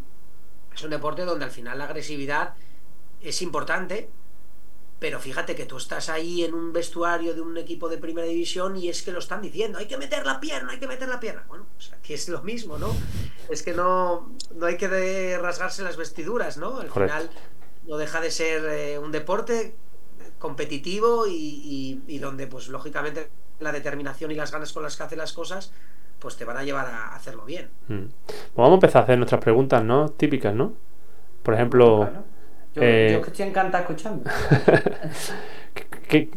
es 0.75 0.83
un 0.83 0.91
deporte 0.91 1.25
donde 1.25 1.45
al 1.45 1.51
final 1.51 1.79
la 1.79 1.85
agresividad 1.85 2.55
es 3.21 3.41
importante, 3.41 4.11
pero 4.99 5.21
fíjate 5.21 5.55
que 5.55 5.67
tú 5.67 5.77
estás 5.77 6.09
ahí 6.09 6.43
en 6.43 6.55
un 6.55 6.73
vestuario 6.73 7.35
de 7.35 7.41
un 7.41 7.57
equipo 7.59 7.89
de 7.89 7.99
primera 7.99 8.27
división 8.27 8.77
y 8.77 8.89
es 8.89 9.03
que 9.03 9.13
lo 9.13 9.19
están 9.19 9.43
diciendo, 9.43 9.79
hay 9.79 9.87
que 9.87 9.99
meter 9.99 10.25
la 10.25 10.41
pierna, 10.41 10.73
hay 10.73 10.79
que 10.79 10.87
meter 10.87 11.09
la 11.09 11.21
pierna. 11.21 11.45
Bueno, 11.49 11.67
pues 11.75 11.93
aquí 11.93 12.15
es 12.15 12.29
lo 12.29 12.43
mismo, 12.43 12.79
¿no? 12.79 12.95
Es 13.51 13.63
que 13.63 13.75
no, 13.75 14.33
no 14.55 14.67
hay 14.67 14.77
que 14.79 15.39
rasgarse 15.39 15.83
las 15.83 15.97
vestiduras, 15.97 16.57
¿no? 16.57 16.79
Al 16.79 16.89
Correcto. 16.89 17.19
final 17.19 17.31
no 17.87 17.97
deja 17.97 18.21
de 18.21 18.31
ser 18.31 18.65
eh, 18.67 18.99
un 18.99 19.13
deporte 19.13 19.75
competitivo 20.39 21.27
y, 21.27 21.33
y- 21.35 22.03
y 22.07 22.19
donde 22.19 22.47
pues 22.47 22.69
lógicamente 22.69 23.29
la 23.61 23.73
determinación 23.73 24.31
y 24.31 24.35
las 24.35 24.53
ganas 24.53 24.73
con 24.73 24.83
las 24.83 24.97
que 24.97 25.03
hace 25.05 25.17
las 25.17 25.33
cosas 25.33 25.73
pues 26.19 26.37
te 26.37 26.45
van 26.45 26.57
a 26.57 26.65
llevar 26.65 26.87
a 26.87 27.15
hacerlo 27.15 27.45
bien. 27.45 27.69
Mm. 27.89 28.05
Pues 28.27 28.55
vamos 28.57 28.73
a 28.73 28.75
empezar 28.75 29.01
a 29.01 29.05
hacer 29.05 29.19
nuestras 29.19 29.41
preguntas, 29.41 29.83
¿no? 29.85 30.09
Típicas, 30.09 30.55
¿no? 30.55 30.73
Por 31.43 31.55
ejemplo, 31.55 32.09
yo, 32.75 32.83
eh, 32.83 33.11
yo 33.13 33.23
que 33.23 33.31
estoy 33.31 33.47
encantada 33.47 33.83
escuchando. 33.85 34.29
¿qué, 36.09 36.31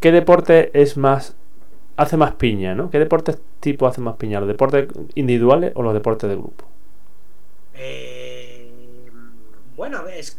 qué 0.00 0.12
deporte 0.12 0.70
es 0.80 0.96
más... 0.96 1.36
hace 1.96 2.16
más 2.16 2.32
piña, 2.34 2.74
¿no? 2.74 2.90
¿Qué 2.90 2.98
deportes 2.98 3.38
tipo 3.60 3.86
hace 3.86 4.00
más 4.00 4.16
piña? 4.16 4.40
¿Los 4.40 4.48
deportes 4.48 4.88
individuales 5.14 5.72
o 5.74 5.82
los 5.82 5.94
deportes 5.94 6.28
de 6.28 6.36
grupo? 6.36 6.64
Eh, 7.74 8.70
bueno, 9.76 9.98
a 9.98 10.02
ver, 10.02 10.18
es- 10.18 10.38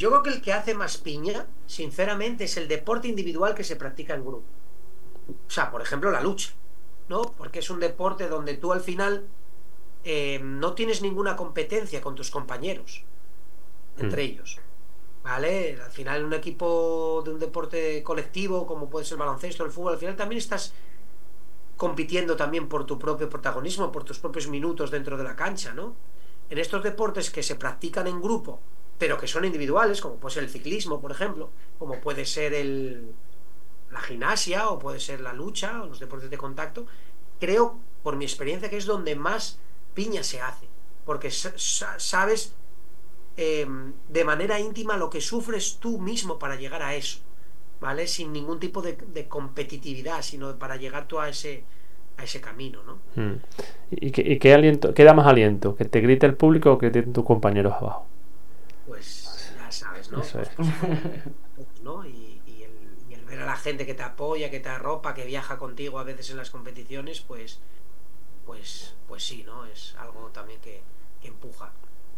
yo 0.00 0.08
creo 0.08 0.22
que 0.22 0.30
el 0.30 0.40
que 0.40 0.54
hace 0.54 0.74
más 0.74 0.96
piña, 0.96 1.46
sinceramente, 1.66 2.44
es 2.44 2.56
el 2.56 2.68
deporte 2.68 3.06
individual 3.08 3.54
que 3.54 3.64
se 3.64 3.76
practica 3.76 4.14
en 4.14 4.24
grupo. 4.24 4.46
O 5.46 5.50
sea, 5.50 5.70
por 5.70 5.82
ejemplo, 5.82 6.10
la 6.10 6.22
lucha, 6.22 6.50
¿no? 7.08 7.20
Porque 7.36 7.58
es 7.58 7.68
un 7.68 7.80
deporte 7.80 8.26
donde 8.28 8.54
tú 8.54 8.72
al 8.72 8.80
final 8.80 9.26
eh, 10.02 10.40
no 10.42 10.72
tienes 10.72 11.02
ninguna 11.02 11.36
competencia 11.36 12.00
con 12.00 12.14
tus 12.14 12.30
compañeros, 12.30 13.04
entre 13.98 14.22
Mm. 14.22 14.26
ellos. 14.30 14.58
¿Vale? 15.22 15.78
Al 15.84 15.90
final, 15.90 16.24
un 16.24 16.32
equipo 16.32 17.20
de 17.22 17.32
un 17.32 17.38
deporte 17.38 18.02
colectivo, 18.02 18.66
como 18.66 18.88
puede 18.88 19.04
ser 19.04 19.16
el 19.16 19.18
baloncesto, 19.20 19.66
el 19.66 19.70
fútbol, 19.70 19.92
al 19.92 19.98
final 19.98 20.16
también 20.16 20.38
estás 20.38 20.72
compitiendo 21.76 22.36
también 22.36 22.68
por 22.70 22.86
tu 22.86 22.98
propio 22.98 23.28
protagonismo, 23.28 23.92
por 23.92 24.04
tus 24.04 24.18
propios 24.18 24.48
minutos 24.48 24.90
dentro 24.90 25.18
de 25.18 25.24
la 25.24 25.36
cancha, 25.36 25.74
¿no? 25.74 25.94
En 26.48 26.56
estos 26.56 26.82
deportes 26.82 27.30
que 27.30 27.42
se 27.42 27.54
practican 27.56 28.06
en 28.06 28.22
grupo, 28.22 28.60
pero 29.00 29.18
que 29.18 29.26
son 29.26 29.46
individuales, 29.46 30.00
como 30.02 30.16
puede 30.16 30.34
ser 30.34 30.44
el 30.44 30.50
ciclismo, 30.50 31.00
por 31.00 31.10
ejemplo, 31.10 31.50
como 31.78 31.94
puede 32.00 32.24
ser 32.26 32.52
el, 32.54 33.14
la 33.90 34.00
gimnasia 34.02 34.68
o 34.68 34.78
puede 34.78 35.00
ser 35.00 35.20
la 35.22 35.32
lucha 35.32 35.82
o 35.82 35.86
los 35.86 36.00
deportes 36.00 36.30
de 36.30 36.38
contacto, 36.38 36.86
creo, 37.40 37.64
por 38.04 38.16
mi 38.16 38.26
experiencia, 38.26 38.68
que 38.70 38.76
es 38.76 38.86
donde 38.86 39.16
más 39.16 39.58
piña 39.94 40.22
se 40.22 40.42
hace, 40.42 40.66
porque 41.06 41.30
sa- 41.30 41.54
sa- 41.56 41.98
sabes 41.98 42.54
eh, 43.38 43.66
de 44.08 44.24
manera 44.24 44.60
íntima 44.60 44.96
lo 44.98 45.08
que 45.08 45.22
sufres 45.22 45.78
tú 45.80 45.98
mismo 45.98 46.38
para 46.38 46.56
llegar 46.56 46.82
a 46.82 46.94
eso, 46.94 47.20
¿vale? 47.80 48.06
Sin 48.06 48.32
ningún 48.32 48.60
tipo 48.60 48.82
de, 48.82 48.98
competitividad, 49.28 50.22
sino 50.22 50.58
para 50.58 50.76
llegar 50.76 51.08
tú 51.08 51.18
a 51.18 51.28
ese, 51.30 51.64
a 52.18 52.24
ese 52.24 52.40
camino, 52.40 52.82
¿no? 52.84 52.98
Mm. 53.14 53.36
¿Y, 53.92 54.10
qué, 54.12 54.22
y 54.22 54.38
qué 54.38 54.54
aliento, 54.54 54.94
qué 54.94 55.04
da 55.04 55.14
más 55.14 55.26
aliento? 55.26 55.74
¿Que 55.74 55.84
te 55.86 56.00
grite 56.00 56.26
el 56.26 56.36
público 56.36 56.72
o 56.72 56.78
que 56.78 56.90
te 56.90 56.98
griten 57.00 57.14
tus 57.14 57.24
compañeros 57.24 57.74
abajo? 57.74 58.06
Pues 58.90 59.54
ya 59.56 59.70
sabes, 59.70 60.10
¿no? 60.10 60.20
Eso 60.20 60.40
es. 60.40 60.50
¿no? 61.84 62.04
Y, 62.04 62.42
y 62.44 62.64
el, 62.64 62.72
y 63.08 63.14
el 63.14 63.24
ver 63.24 63.38
a 63.38 63.46
la 63.46 63.56
gente 63.56 63.86
que 63.86 63.94
te 63.94 64.02
apoya, 64.02 64.50
que 64.50 64.58
te 64.58 64.68
arropa, 64.68 65.14
que 65.14 65.24
viaja 65.24 65.58
contigo 65.58 66.00
a 66.00 66.02
veces 66.02 66.28
en 66.30 66.36
las 66.36 66.50
competiciones, 66.50 67.20
pues, 67.20 67.60
pues, 68.44 68.96
pues 69.06 69.22
sí, 69.22 69.44
¿no? 69.44 69.64
Es 69.64 69.94
algo 69.96 70.30
también 70.32 70.60
que, 70.60 70.82
que 71.22 71.28
empuja. 71.28 71.70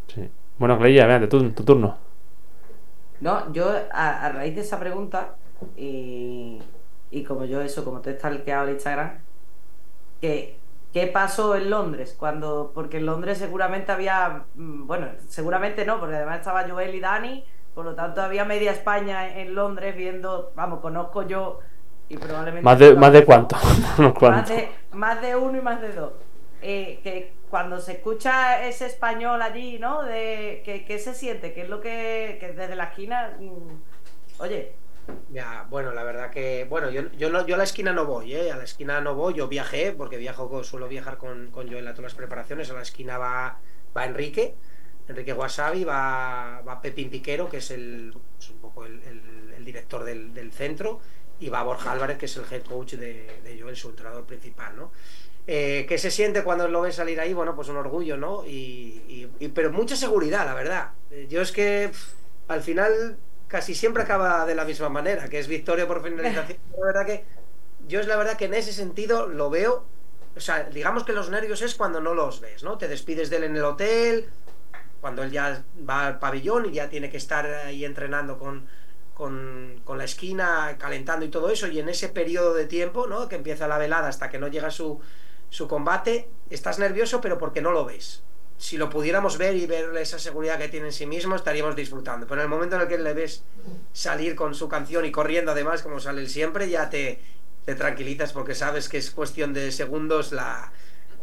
Sí. 0.09 0.31
Bueno, 0.57 0.79
Cleia, 0.79 1.07
vean, 1.07 1.29
tu, 1.29 1.51
tu 1.51 1.63
turno. 1.63 1.99
No, 3.21 3.53
yo 3.53 3.69
a, 3.93 4.25
a 4.25 4.33
raíz 4.33 4.55
de 4.55 4.63
esa 4.63 4.81
pregunta 4.81 5.37
y, 5.77 6.59
y 7.11 7.23
como 7.23 7.45
yo 7.45 7.61
eso, 7.61 7.85
como 7.85 8.01
te 8.01 8.13
está 8.13 8.29
el 8.29 8.45
que 8.45 8.53
habla 8.55 8.73
Instagram, 8.73 9.19
que 10.23 10.57
¿qué 10.93 11.07
pasó 11.07 11.57
en 11.57 11.71
Londres? 11.71 12.15
Cuando, 12.19 12.73
porque 12.75 12.99
en 12.99 13.07
Londres 13.07 13.39
seguramente 13.39 13.93
había, 13.93 14.45
mm, 14.55 14.87
bueno, 14.87 15.09
seguramente 15.29 15.85
no, 15.85 15.99
porque 15.99 16.17
además 16.17 16.39
estaba 16.39 16.69
Joel 16.69 16.95
y 16.95 17.01
Dani, 17.01 17.45
por 17.75 17.85
lo 17.85 17.95
tanto 17.95 18.21
había 18.23 18.45
media 18.45 18.73
España 18.73 19.39
en 19.39 19.55
Londres 19.55 19.97
viendo, 19.97 20.53
vamos, 20.55 20.81
conozco 20.81 21.27
yo 21.27 21.61
y 22.09 22.17
probablemente... 22.17 22.65
¿Más 22.65 22.79
de, 22.79 22.95
más 22.97 23.13
de 23.13 23.25
cuánto? 23.25 23.57
Más 24.21 24.49
de, 24.49 24.69
más 24.93 25.23
de 25.23 25.37
uno 25.37 25.59
y 25.59 25.63
más 25.63 25.81
de 25.81 25.93
dos. 25.93 26.13
Eh, 26.61 27.01
que 27.03 27.35
cuando 27.51 27.81
se 27.81 27.93
escucha 27.93 28.65
ese 28.65 28.87
español 28.87 29.43
allí, 29.43 29.79
¿no? 29.79 30.03
De 30.03 30.63
que, 30.65 30.85
que 30.85 30.99
se 30.99 31.13
siente, 31.13 31.53
que 31.53 31.63
es 31.63 31.69
lo 31.69 31.81
que, 31.81 32.37
que 32.39 32.53
desde 32.53 32.77
la 32.77 32.85
esquina, 32.85 33.37
mm, 33.41 34.43
oye, 34.43 34.77
Ya, 35.29 35.67
bueno, 35.71 35.93
la 35.93 36.05
verdad 36.05 36.31
que, 36.31 36.67
bueno, 36.69 36.91
yo, 36.91 37.11
yo, 37.13 37.31
no, 37.31 37.47
yo 37.47 37.55
a 37.55 37.59
la 37.59 37.65
esquina 37.65 37.93
no 37.93 38.05
voy, 38.07 38.35
¿eh? 38.35 38.53
A 38.53 38.57
la 38.57 38.65
esquina 38.65 39.01
no 39.01 39.15
voy, 39.15 39.35
yo 39.35 39.49
viajé, 39.49 39.93
porque 39.93 40.17
viajo, 40.19 40.63
suelo 40.63 40.89
viajar 40.89 41.17
con, 41.17 41.51
Joel 41.53 41.87
a 41.89 41.93
todas 41.93 42.13
las 42.13 42.15
preparaciones, 42.15 42.71
a 42.71 42.75
la 42.75 42.83
esquina 42.83 43.19
va, 43.19 43.59
va 43.97 44.05
Enrique, 44.05 44.55
Enrique 45.09 45.33
Wasabi, 45.33 45.85
va, 45.85 46.61
va 46.67 46.81
Pepín 46.83 47.09
Piquero, 47.11 47.49
que 47.49 47.59
es 47.59 47.71
el, 47.71 48.15
es 48.39 48.51
un 48.51 48.59
poco 48.61 48.85
el, 48.85 49.01
director 49.65 50.05
del, 50.05 50.53
centro, 50.53 51.01
y 51.39 51.49
va 51.49 51.63
Borja 51.63 51.93
Álvarez, 51.93 52.19
que 52.19 52.27
es 52.27 52.37
el 52.37 52.45
head 52.51 52.63
coach 52.65 52.95
de, 52.95 53.59
Joel, 53.61 53.77
su 53.77 53.91
entrenador 53.91 54.25
principal, 54.27 54.77
¿no? 54.77 54.93
Eh, 55.47 55.87
¿Qué 55.89 55.99
se 55.99 56.11
siente 56.11 56.45
cuando 56.45 56.69
lo 56.69 56.83
ves 56.83 56.97
salir 56.97 57.19
ahí? 57.21 57.33
Bueno, 57.33 57.55
pues 57.57 57.69
un 57.69 57.77
orgullo, 57.77 58.17
¿no? 58.17 58.45
Y, 58.47 59.03
y- 59.09 59.31
y- 59.41 59.49
pero 59.49 59.73
mucha 59.73 59.97
seguridad, 59.97 60.45
la 60.47 60.55
verdad. 60.55 60.91
Eh, 61.11 61.27
Yo 61.29 61.41
es 61.43 61.53
que 61.53 61.91
al 62.49 62.63
final 62.63 63.19
casi 63.53 63.75
siempre 63.75 64.03
acaba 64.03 64.47
de 64.47 64.55
la 64.55 64.65
misma 64.65 64.89
manera, 64.89 65.29
que 65.29 65.39
es 65.39 65.47
victoria 65.47 65.87
por 65.87 66.03
finalización. 66.03 66.57
La 66.79 66.87
verdad 66.87 67.05
que 67.05 67.25
yo 67.87 68.01
es 68.01 68.07
la 68.07 68.17
verdad 68.17 68.39
que 68.39 68.47
en 68.47 68.55
ese 68.55 68.73
sentido 68.73 69.27
lo 69.27 69.51
veo. 69.51 69.85
O 70.35 70.41
sea, 70.41 70.65
digamos 70.65 71.05
que 71.05 71.13
los 71.13 71.29
nervios 71.29 71.61
es 71.61 71.75
cuando 71.75 72.01
no 72.01 72.15
los 72.15 72.41
ves, 72.41 72.63
¿no? 72.63 72.79
Te 72.79 72.89
despides 72.89 73.29
de 73.29 73.37
él 73.37 73.45
en 73.45 73.57
el 73.57 73.65
hotel, 73.65 74.31
cuando 75.03 75.23
él 75.23 75.31
ya 75.31 75.63
va 75.87 76.07
al 76.07 76.19
pabellón 76.19 76.65
y 76.65 76.73
ya 76.73 76.89
tiene 76.89 77.11
que 77.11 77.19
estar 77.19 77.45
ahí 77.45 77.85
entrenando 77.85 78.39
con, 78.39 78.67
con, 79.13 79.83
con 79.85 79.99
la 79.99 80.05
esquina, 80.05 80.77
calentando 80.79 81.27
y 81.27 81.29
todo 81.29 81.51
eso, 81.51 81.67
y 81.67 81.79
en 81.79 81.91
ese 81.91 82.09
periodo 82.09 82.55
de 82.55 82.65
tiempo, 82.65 83.07
¿no? 83.07 83.29
Que 83.29 83.37
empieza 83.37 83.69
la 83.69 83.77
velada 83.77 84.09
hasta 84.09 84.31
que 84.31 84.39
no 84.39 84.49
llega 84.49 84.71
su, 84.71 84.99
su 85.51 85.69
combate, 85.69 86.31
estás 86.49 86.79
nervioso, 86.79 87.21
pero 87.21 87.37
porque 87.37 87.61
no 87.61 87.73
lo 87.73 87.85
ves. 87.85 88.23
Si 88.63 88.77
lo 88.77 88.89
pudiéramos 88.89 89.39
ver 89.39 89.57
y 89.57 89.67
ver 89.67 89.97
esa 89.97 90.21
seguridad 90.21 90.57
que 90.57 90.69
tiene 90.69 90.87
en 90.87 90.93
sí 90.93 91.05
mismo, 91.05 91.35
estaríamos 91.35 91.75
disfrutando. 91.75 92.29
Pero 92.29 92.43
en 92.43 92.45
el 92.45 92.49
momento 92.49 92.77
en 92.77 92.83
el 92.83 92.87
que 92.87 92.97
le 92.97 93.13
ves 93.13 93.43
salir 93.93 94.37
con 94.37 94.55
su 94.55 94.69
canción 94.69 95.05
y 95.05 95.11
corriendo, 95.11 95.51
además, 95.51 95.83
como 95.83 95.99
sale 95.99 96.21
él 96.21 96.29
siempre, 96.29 96.71
ya 96.71 96.89
te, 96.89 97.19
te 97.65 97.75
tranquilizas 97.75 98.33
porque 98.33 98.55
sabes 98.55 98.89
que 98.89 98.99
es 98.99 99.11
cuestión 99.11 99.53
de 99.53 99.73
segundos 99.73 100.31
la, 100.31 100.71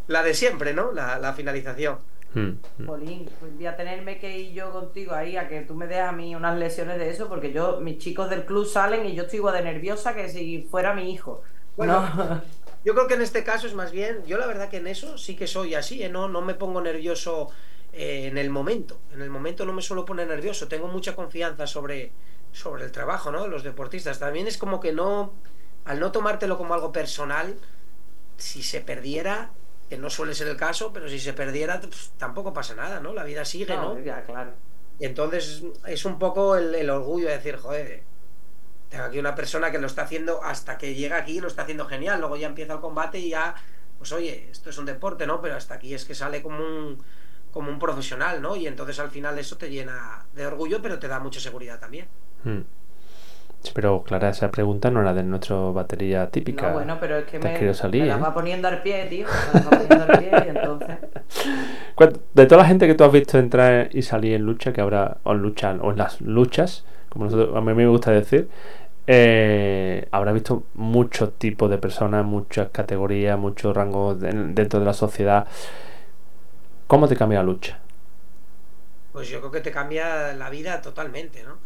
la 0.07 0.21
de 0.21 0.33
siempre, 0.33 0.73
¿no? 0.73 0.91
La, 0.91 1.17
la 1.17 1.31
finalización. 1.31 1.99
Mm, 2.33 2.49
mm. 2.77 2.85
Jolín, 2.85 3.29
pues 3.39 3.55
voy 3.55 3.67
a 3.67 3.77
tenerme 3.77 4.19
que 4.19 4.37
ir 4.37 4.51
yo 4.51 4.73
contigo 4.73 5.13
ahí 5.13 5.37
a 5.37 5.47
que 5.47 5.61
tú 5.61 5.75
me 5.75 5.87
des 5.87 6.01
a 6.01 6.11
mí 6.11 6.35
unas 6.35 6.57
lesiones 6.57 6.99
de 6.99 7.09
eso, 7.09 7.29
porque 7.29 7.53
yo, 7.53 7.79
mis 7.79 7.99
chicos 7.99 8.29
del 8.29 8.43
club 8.43 8.65
salen 8.65 9.05
y 9.05 9.15
yo 9.15 9.23
estoy 9.23 9.37
igual 9.37 9.55
de 9.55 9.61
nerviosa 9.63 10.13
que 10.13 10.27
si 10.27 10.67
fuera 10.69 10.93
mi 10.93 11.09
hijo. 11.13 11.41
Bueno, 11.77 12.01
No. 12.17 12.41
Yo 12.85 12.93
creo 12.93 13.07
que 13.07 13.15
en 13.15 13.21
este 13.21 13.43
caso 13.43 13.67
es 13.67 13.73
más 13.73 13.91
bien, 13.91 14.23
yo 14.25 14.37
la 14.37 14.47
verdad 14.47 14.69
que 14.69 14.77
en 14.77 14.87
eso 14.87 15.17
sí 15.17 15.35
que 15.35 15.47
soy 15.47 15.75
así, 15.75 16.01
¿eh? 16.01 16.09
no, 16.09 16.29
no 16.29 16.41
me 16.41 16.53
pongo 16.53 16.81
nervioso 16.81 17.49
eh, 17.91 18.27
en 18.27 18.37
el 18.37 18.49
momento. 18.49 18.99
En 19.13 19.21
el 19.21 19.29
momento 19.29 19.65
no 19.65 19.73
me 19.73 19.81
suelo 19.81 20.05
poner 20.05 20.27
nervioso, 20.27 20.67
tengo 20.67 20.87
mucha 20.87 21.15
confianza 21.15 21.67
sobre, 21.67 22.11
sobre 22.51 22.85
el 22.85 22.91
trabajo 22.91 23.31
¿no? 23.31 23.43
de 23.43 23.49
los 23.49 23.63
deportistas. 23.63 24.19
También 24.19 24.47
es 24.47 24.57
como 24.57 24.79
que 24.79 24.93
no, 24.93 25.33
al 25.85 25.99
no 25.99 26.11
tomártelo 26.11 26.57
como 26.57 26.73
algo 26.73 26.91
personal, 26.91 27.55
si 28.37 28.63
se 28.63 28.79
perdiera, 28.79 29.51
que 29.89 29.97
no 29.97 30.09
suele 30.09 30.33
ser 30.33 30.47
el 30.47 30.55
caso, 30.55 30.93
pero 30.93 31.09
si 31.09 31.19
se 31.19 31.33
perdiera, 31.33 31.81
pues, 31.81 32.11
tampoco 32.17 32.53
pasa 32.53 32.75
nada, 32.75 32.99
¿no? 32.99 33.13
La 33.13 33.23
vida 33.23 33.43
sigue, 33.43 33.75
¿no? 33.75 33.95
No, 33.95 33.99
ya, 33.99 34.23
claro. 34.23 34.53
Y 34.99 35.05
entonces 35.05 35.63
es 35.85 36.05
un 36.05 36.19
poco 36.19 36.55
el, 36.55 36.75
el 36.75 36.89
orgullo 36.89 37.27
de 37.27 37.37
decir, 37.37 37.57
joder, 37.57 38.03
tengo 38.89 39.03
aquí 39.05 39.19
una 39.19 39.35
persona 39.35 39.71
que 39.71 39.77
lo 39.79 39.87
está 39.87 40.01
haciendo 40.03 40.43
hasta 40.43 40.77
que 40.77 40.95
llega 40.95 41.17
aquí, 41.17 41.39
lo 41.39 41.47
está 41.47 41.61
haciendo 41.63 41.85
genial. 41.85 42.19
Luego 42.19 42.35
ya 42.37 42.47
empieza 42.47 42.73
el 42.73 42.79
combate 42.79 43.19
y 43.19 43.29
ya, 43.29 43.55
pues 43.97 44.11
oye, 44.11 44.47
esto 44.51 44.69
es 44.69 44.77
un 44.77 44.85
deporte, 44.85 45.27
¿no? 45.27 45.41
Pero 45.41 45.55
hasta 45.55 45.75
aquí 45.75 45.93
es 45.93 46.05
que 46.05 46.15
sale 46.15 46.41
como 46.41 46.57
un, 46.57 46.97
como 47.51 47.69
un 47.69 47.79
profesional, 47.79 48.41
¿no? 48.41 48.55
Y 48.55 48.67
entonces 48.67 48.99
al 48.99 49.09
final 49.11 49.37
eso 49.39 49.57
te 49.57 49.69
llena 49.69 50.25
de 50.33 50.45
orgullo, 50.45 50.81
pero 50.81 50.97
te 50.99 51.07
da 51.07 51.19
mucha 51.19 51.39
seguridad 51.39 51.79
también. 51.79 52.07
Mm. 52.43 52.59
Sí, 53.61 53.71
pero 53.75 54.03
Clara, 54.03 54.29
esa 54.29 54.49
pregunta 54.51 54.89
no 54.89 55.01
era 55.01 55.13
de 55.13 55.21
nuestra 55.21 55.57
batería 55.57 56.29
típica. 56.29 56.67
No, 56.69 56.73
bueno, 56.75 56.97
pero 56.97 57.17
es 57.17 57.25
que 57.25 57.39
me, 57.39 57.73
salir, 57.73 58.03
me 58.03 58.07
la 58.07 58.15
¿eh? 58.15 58.19
va 58.21 58.33
poniendo 58.33 58.69
al 58.69 58.81
pie, 58.81 59.05
tío. 59.07 59.27
Me 59.53 59.59
la 59.59 59.65
va 59.65 59.69
poniendo 59.71 60.13
al 60.13 60.19
pie 60.19 60.31
y 60.45 60.49
entonces. 60.49 60.97
¿Cuál- 61.95 62.19
De 62.33 62.45
toda 62.45 62.61
la 62.63 62.67
gente 62.69 62.87
que 62.87 62.95
tú 62.95 63.03
has 63.03 63.11
visto 63.11 63.37
entrar 63.37 63.89
y 63.91 64.01
salir 64.01 64.33
en 64.35 64.43
lucha, 64.43 64.71
que 64.71 64.79
habrá, 64.79 65.17
o 65.23 65.33
en 65.33 65.39
lucha, 65.41 65.71
o 65.81 65.91
en 65.91 65.97
las 65.97 66.21
luchas, 66.21 66.85
como 67.09 67.25
nosotros, 67.25 67.55
a 67.55 67.61
mí 67.61 67.73
me 67.73 67.87
gusta 67.87 68.11
decir, 68.11 68.49
eh, 69.07 70.07
habrá 70.11 70.33
visto 70.33 70.63
muchos 70.75 71.37
tipos 71.39 71.69
de 71.69 71.77
personas, 71.79 72.25
muchas 72.25 72.69
categorías, 72.71 73.39
muchos 73.39 73.75
rangos 73.75 74.19
de- 74.19 74.31
dentro 74.53 74.79
de 74.79 74.85
la 74.87 74.93
sociedad. 74.93 75.47
¿Cómo 76.87 77.07
te 77.07 77.15
cambia 77.15 77.39
la 77.39 77.45
lucha? 77.45 77.79
Pues 79.11 79.27
yo 79.29 79.39
creo 79.39 79.51
que 79.51 79.61
te 79.61 79.71
cambia 79.71 80.33
la 80.33 80.49
vida 80.49 80.81
totalmente, 80.81 81.43
¿no? 81.43 81.59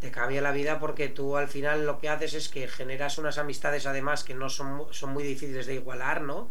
Te 0.00 0.10
cambia 0.12 0.42
la 0.42 0.52
vida 0.52 0.78
porque 0.80 1.08
tú 1.08 1.36
al 1.36 1.48
final 1.48 1.86
lo 1.86 1.98
que 1.98 2.08
haces 2.10 2.34
es 2.34 2.48
que 2.50 2.68
generas 2.68 3.18
unas 3.18 3.38
amistades 3.38 3.86
además 3.86 4.24
que 4.24 4.34
no 4.34 4.50
son, 4.50 4.86
son 4.92 5.12
muy 5.12 5.24
difíciles 5.24 5.66
de 5.66 5.74
igualar, 5.76 6.22
¿no? 6.22 6.50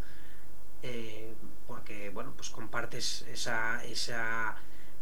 Eh, 0.84 1.36
porque, 1.68 2.10
bueno, 2.12 2.34
pues 2.38 2.50
compartes 2.52 3.24
esa, 3.30 3.84
esa, 3.86 4.58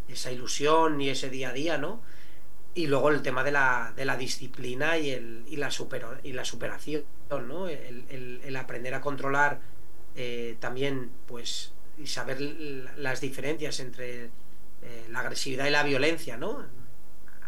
esa 0.07 0.31
ilusión 0.31 1.01
y 1.01 1.09
ese 1.09 1.29
día 1.29 1.49
a 1.49 1.53
día, 1.53 1.77
¿no? 1.79 2.03
Y 2.75 2.87
luego 2.87 3.09
el 3.11 3.21
tema 3.21 3.43
de 3.43 3.51
la, 3.51 3.93
de 3.95 4.03
la 4.05 4.17
disciplina 4.17 4.97
y, 4.97 5.11
el, 5.11 5.43
y, 5.47 5.57
la, 5.57 5.69
supero- 5.69 6.17
y 6.23 6.33
la 6.33 6.43
superación, 6.43 7.03
¿no? 7.47 7.67
El, 7.67 8.05
el- 8.09 8.41
el 8.43 8.55
aprender 8.55 8.93
a 8.95 9.01
controlar 9.01 9.59
eh, 10.15 10.55
también, 10.59 11.11
pues, 11.27 11.71
y 11.97 12.07
saber 12.07 12.39
las 12.97 13.21
diferencias 13.21 13.79
entre 13.79 14.25
eh, 14.81 15.05
la 15.11 15.19
agresividad 15.19 15.67
y 15.67 15.69
la 15.69 15.83
violencia, 15.83 16.35
¿no? 16.37 16.65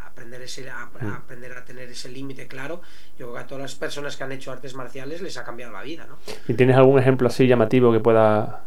Aprender, 0.05 0.41
ese, 0.43 0.69
a, 0.69 0.83
a 0.83 0.85
Mm. 1.03 1.11
aprender 1.13 1.51
a 1.57 1.65
tener 1.65 1.89
ese 1.89 2.07
límite 2.09 2.47
claro. 2.47 2.81
Yo 3.17 3.25
creo 3.25 3.33
que 3.33 3.39
a 3.39 3.47
todas 3.47 3.61
las 3.63 3.75
personas 3.75 4.15
que 4.15 4.23
han 4.23 4.31
hecho 4.31 4.51
artes 4.51 4.73
marciales 4.75 5.21
les 5.21 5.35
ha 5.37 5.43
cambiado 5.43 5.73
la 5.73 5.81
vida, 5.83 6.05
¿no? 6.07 6.17
¿Y 6.47 6.53
tienes 6.53 6.75
algún 6.77 6.99
ejemplo 6.99 7.27
así 7.27 7.47
llamativo 7.47 7.91
que 7.91 7.99
pueda... 7.99 8.63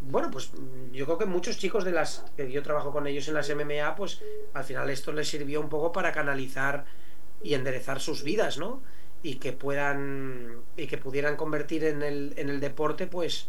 Bueno, 0.00 0.30
pues 0.30 0.52
mm, 0.52 0.92
yo 0.92 1.04
creo 1.06 1.18
que 1.18 1.26
muchos 1.26 1.58
chicos 1.58 1.84
de 1.84 1.92
las 1.92 2.24
que 2.36 2.50
yo 2.50 2.62
trabajo 2.62 2.92
con 2.92 3.06
ellos 3.06 3.28
en 3.28 3.34
las 3.34 3.48
MMA, 3.50 3.94
pues 3.96 4.22
al 4.54 4.64
final 4.64 4.90
esto 4.90 5.12
les 5.12 5.28
sirvió 5.28 5.60
un 5.60 5.68
poco 5.68 5.92
para 5.92 6.12
canalizar 6.12 6.84
y 7.42 7.54
enderezar 7.54 8.00
sus 8.00 8.22
vidas, 8.22 8.58
¿no? 8.58 8.82
Y 9.22 9.36
que 9.36 9.52
puedan 9.52 10.62
y 10.76 10.86
que 10.86 10.98
pudieran 10.98 11.36
convertir 11.36 11.84
en 11.84 12.02
el, 12.02 12.34
en 12.36 12.48
el 12.48 12.60
deporte, 12.60 13.06
pues 13.06 13.48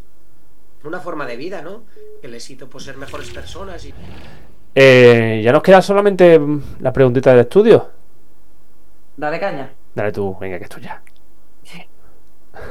una 0.84 1.00
forma 1.00 1.26
de 1.26 1.36
vida, 1.36 1.62
¿no? 1.62 1.84
Que 2.20 2.28
les 2.28 2.48
hizo 2.50 2.68
pues 2.68 2.84
ser 2.84 2.96
mejores 2.96 3.30
personas 3.30 3.84
y 3.84 3.94
Eh, 4.74 5.40
ya 5.44 5.52
nos 5.52 5.62
queda 5.62 5.82
solamente 5.82 6.40
la 6.80 6.92
preguntita 6.92 7.30
del 7.30 7.40
estudio. 7.40 7.90
Dale 9.16 9.38
caña. 9.40 9.74
Dale 9.94 10.12
tú, 10.12 10.36
venga, 10.40 10.58
que 10.58 10.64
esto 10.64 10.78
ya. 10.80 11.02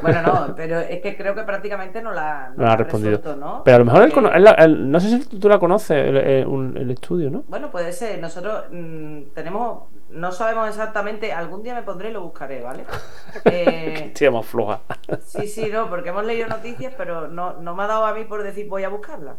Bueno, 0.04 0.22
no, 0.22 0.54
pero 0.56 0.80
es 0.80 1.02
que 1.02 1.18
creo 1.18 1.34
que 1.34 1.42
prácticamente 1.42 2.02
no 2.04 2.12
la, 2.12 2.50
no 2.50 2.58
No 2.58 2.66
la 2.66 2.74
ha 2.74 2.78
respondido. 2.78 3.18
resuelto, 3.18 3.40
¿no? 3.40 3.64
Pero 3.64 3.76
a 3.76 3.80
lo 3.80 3.86
mejor 3.86 4.04
él 4.04 4.12
Porque- 4.14 4.64
él 4.64 4.92
no 4.92 5.00
sé 5.00 5.10
si 5.22 5.40
tú 5.40 5.50
la 5.50 5.58
conoces, 5.60 5.98
el, 6.08 6.18
el- 6.18 6.46
un- 6.48 6.78
el 6.78 6.92
estudio, 6.92 7.30
¿no? 7.32 7.44
Bueno, 7.48 7.72
puede 7.72 7.92
ser. 7.92 8.20
Nosotros 8.20 8.66
mm, 8.72 9.22
tenemos, 9.34 9.86
no 10.12 10.32
sabemos 10.32 10.70
exactamente, 10.70 11.34
algún 11.34 11.64
día 11.64 11.74
me 11.74 11.82
pondré 11.84 12.10
y 12.10 12.14
lo 12.14 12.22
buscaré, 12.22 12.62
¿vale? 12.62 12.86
Eh, 13.46 14.12
Sí, 14.14 14.26
vamos 14.26 14.46
floja. 14.46 14.82
sí, 15.26 15.48
sí, 15.48 15.70
no, 15.72 15.90
porque 15.90 16.10
hemos 16.10 16.26
leído 16.26 16.48
noticias, 16.48 16.94
pero 16.98 17.28
no, 17.28 17.54
no 17.54 17.76
me 17.76 17.84
ha 17.84 17.88
dado 17.88 18.06
a 18.06 18.14
mí 18.14 18.26
por 18.26 18.44
decir 18.44 18.68
voy 18.70 18.84
a 18.84 18.90
buscarla. 18.90 19.36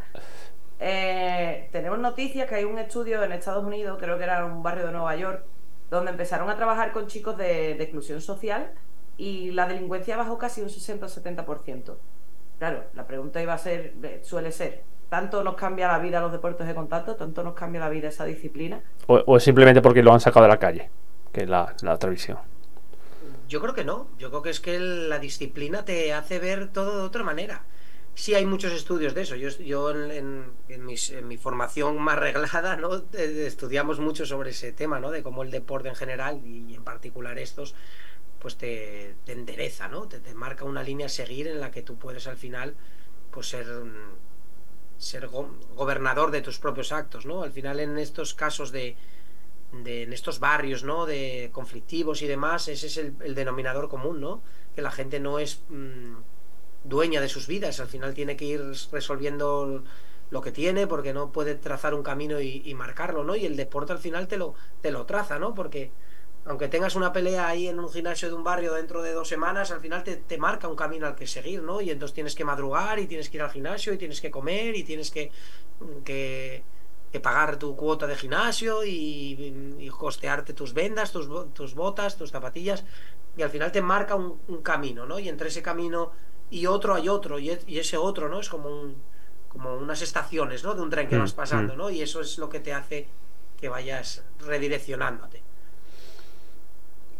Eh, 0.80 1.68
tenemos 1.70 1.99
noticias 1.99 2.49
que 2.49 2.57
hay 2.57 2.64
un 2.64 2.78
estudio 2.78 3.22
en 3.22 3.32
Estados 3.32 3.64
Unidos, 3.64 3.99
creo 4.01 4.18
que 4.18 4.24
era 4.24 4.38
en 4.40 4.45
un 4.47 4.62
barrio 4.62 4.86
de 4.86 4.93
Nueva 4.93 5.14
York, 5.14 5.45
donde 5.90 6.11
empezaron 6.11 6.51
a 6.51 6.57
trabajar 6.57 6.90
con 6.93 7.07
chicos 7.07 7.36
de, 7.36 7.74
de 7.74 7.82
exclusión 7.84 8.20
social 8.20 8.72
y 9.16 9.50
la 9.52 9.66
delincuencia 9.66 10.16
bajó 10.16 10.38
casi 10.38 10.62
un 10.62 10.70
60 10.70 11.06
o 11.06 11.08
70%. 11.08 11.96
Claro, 12.58 12.84
la 12.94 13.06
pregunta 13.06 13.42
iba 13.42 13.54
a 13.54 13.58
ser, 13.58 13.94
eh, 14.02 14.20
suele 14.22 14.52
ser, 14.52 14.82
¿tanto 15.08 15.42
nos 15.42 15.56
cambia 15.56 15.88
la 15.88 15.98
vida 15.98 16.20
los 16.20 16.32
deportes 16.32 16.66
de 16.66 16.74
contacto? 16.74 17.16
¿Tanto 17.16 17.42
nos 17.42 17.54
cambia 17.54 17.80
la 17.80 17.88
vida 17.88 18.08
esa 18.08 18.24
disciplina? 18.24 18.82
O, 19.08 19.16
o 19.26 19.36
es 19.36 19.42
simplemente 19.42 19.82
porque 19.82 20.02
lo 20.02 20.12
han 20.12 20.20
sacado 20.20 20.44
de 20.44 20.48
la 20.48 20.58
calle, 20.58 20.90
que 21.32 21.42
es 21.42 21.48
la, 21.48 21.74
la 21.82 21.94
otra 21.94 22.10
visión. 22.10 22.38
yo 23.48 23.60
creo 23.60 23.74
que 23.74 23.84
no. 23.84 24.06
Yo 24.18 24.30
creo 24.30 24.42
que 24.42 24.50
es 24.50 24.60
que 24.60 24.78
la 24.78 25.18
disciplina 25.18 25.84
te 25.84 26.12
hace 26.12 26.38
ver 26.38 26.68
todo 26.72 26.98
de 26.98 27.02
otra 27.02 27.24
manera. 27.24 27.64
Sí 28.14 28.34
hay 28.34 28.46
muchos 28.46 28.72
estudios 28.72 29.14
de 29.14 29.22
eso. 29.22 29.36
Yo, 29.36 29.48
yo 29.48 29.90
en, 29.90 30.52
mi 31.26 31.36
formación 31.36 31.98
más 31.98 32.18
reglada, 32.18 32.76
¿no? 32.76 33.02
estudiamos 33.12 34.00
mucho 34.00 34.24
sobre 34.24 34.50
ese 34.50 34.72
tema, 34.72 35.00
¿no? 35.00 35.10
De 35.10 35.22
cómo 35.22 35.42
el 35.42 35.50
deporte 35.50 35.88
en 35.88 35.94
general 35.94 36.40
y 36.44 36.74
en 36.74 36.84
particular 36.84 37.38
estos, 37.38 37.74
pues 38.43 38.57
te, 38.57 39.14
endereza, 39.26 39.86
¿no? 39.86 40.09
Te, 40.09 40.18
te, 40.18 40.34
marca 40.34 40.64
una 40.64 40.82
línea 40.82 41.07
a 41.07 41.09
seguir 41.09 41.47
en 41.47 41.61
la 41.61 41.70
que 41.70 41.82
tú 41.82 41.97
puedes 41.97 42.26
al 42.26 42.36
final, 42.36 42.74
pues 43.30 43.49
ser, 43.49 43.66
ser 44.99 45.28
gobernador 45.28 46.32
de 46.32 46.43
tus 46.43 46.59
propios 46.59 46.90
actos, 46.90 47.24
¿no? 47.24 47.45
Al 47.45 47.53
final 47.53 47.78
en 47.78 47.99
estos 47.99 48.34
casos 48.34 48.72
de, 48.72 48.97
de, 49.84 50.03
en 50.03 50.12
estos 50.12 50.40
barrios, 50.40 50.82
¿no? 50.82 51.07
De 51.07 51.51
conflictivos 51.53 52.20
y 52.22 52.26
demás, 52.26 52.66
ese 52.66 52.88
es 52.88 52.97
el, 52.97 53.34
denominador 53.36 53.88
común, 53.88 54.20
¿no? 54.20 54.43
Que 54.74 54.82
la 54.82 54.90
gente 54.90 55.20
no 55.20 55.38
es 55.38 55.62
mm, 55.68 56.16
dueña 56.82 57.20
de 57.20 57.28
sus 57.28 57.47
vidas, 57.47 57.78
al 57.78 57.86
final 57.86 58.12
tiene 58.12 58.36
que 58.36 58.45
ir 58.45 58.61
resolviendo 58.90 59.84
lo 60.30 60.40
que 60.40 60.51
tiene 60.51 60.88
porque 60.88 61.12
no 61.12 61.30
puede 61.30 61.55
trazar 61.55 61.95
un 61.95 62.03
camino 62.03 62.40
y, 62.40 62.74
marcarlo, 62.74 63.22
¿no? 63.22 63.36
Y 63.36 63.47
el 63.47 63.55
deporte 63.55 63.93
al 63.93 63.99
final 63.99 64.26
te 64.26 64.36
lo, 64.36 64.55
te 64.80 64.90
lo 64.90 65.07
traza, 65.07 65.38
¿no? 65.38 65.55
Porque 65.55 65.93
aunque 66.45 66.68
tengas 66.68 66.97
una 66.97 67.12
pelea 67.12 67.49
ahí 67.49 67.68
en 67.68 67.78
un 67.78 67.90
gimnasio 67.90 68.28
de 68.28 68.34
un 68.34 68.45
barrio 68.45 68.74
dentro 68.74 69.03
de 69.03 69.12
dos 69.12 69.28
semanas, 69.28 69.70
al 69.70 69.80
final 69.80 70.03
te, 70.03 70.16
te, 70.16 70.38
marca 70.38 70.68
un 70.68 70.76
camino 70.76 71.07
al 71.07 71.14
que 71.14 71.26
seguir, 71.26 71.62
¿no? 71.62 71.80
Y 71.80 71.90
entonces 71.90 72.14
tienes 72.14 72.34
que 72.34 72.45
madrugar 72.45 72.99
y 72.99 73.07
tienes 73.07 73.30
que 73.30 73.36
ir 73.36 73.43
al 73.43 73.51
gimnasio 73.51 73.93
y 73.93 73.99
tienes 73.99 74.20
que 74.20 74.30
comer 74.30 74.76
y 74.76 74.82
tienes 74.82 75.11
que, 75.11 75.30
que 76.05 76.64
que 77.12 77.20
pagar 77.20 77.59
tu 77.59 77.76
cuota 77.76 78.07
de 78.07 78.16
gimnasio 78.16 78.84
y, 78.84 79.90
costearte 79.99 80.55
tus 80.55 80.72
vendas, 80.72 81.12
tus, 81.12 81.28
tus, 81.53 81.74
botas, 81.74 82.16
tus 82.16 82.30
zapatillas, 82.30 82.84
y 83.36 83.43
al 83.43 83.51
final 83.51 83.70
te 83.70 83.82
marca 83.82 84.14
un, 84.16 84.62
camino, 84.62 85.05
¿no? 85.05 85.18
Y 85.18 85.28
entre 85.28 85.49
ese 85.49 85.62
camino 85.62 86.12
y 86.51 86.66
otro 86.66 86.95
hay 86.95 87.09
otro, 87.11 87.38
y, 87.38 87.51
ese 87.51 87.99
otro, 87.99 88.30
¿no? 88.30 88.40
Es 88.40 88.49
como, 88.49 88.70
un, 88.70 88.97
como 89.49 89.74
unas 89.74 90.01
estaciones, 90.01 90.64
¿no? 90.64 90.74
De 90.74 90.80
un 90.80 90.88
tren 90.88 91.07
que 91.07 91.16
mm, 91.16 91.20
vas 91.20 91.34
pasando, 91.34 91.74
mm. 91.74 91.76
¿no? 91.76 91.90
Y 91.90 92.01
eso 92.01 92.22
es 92.22 92.38
lo 92.38 92.49
que 92.49 92.61
te 92.61 92.72
hace 92.72 93.07
que 93.61 93.68
vayas 93.68 94.24
redireccionándote. 94.38 95.43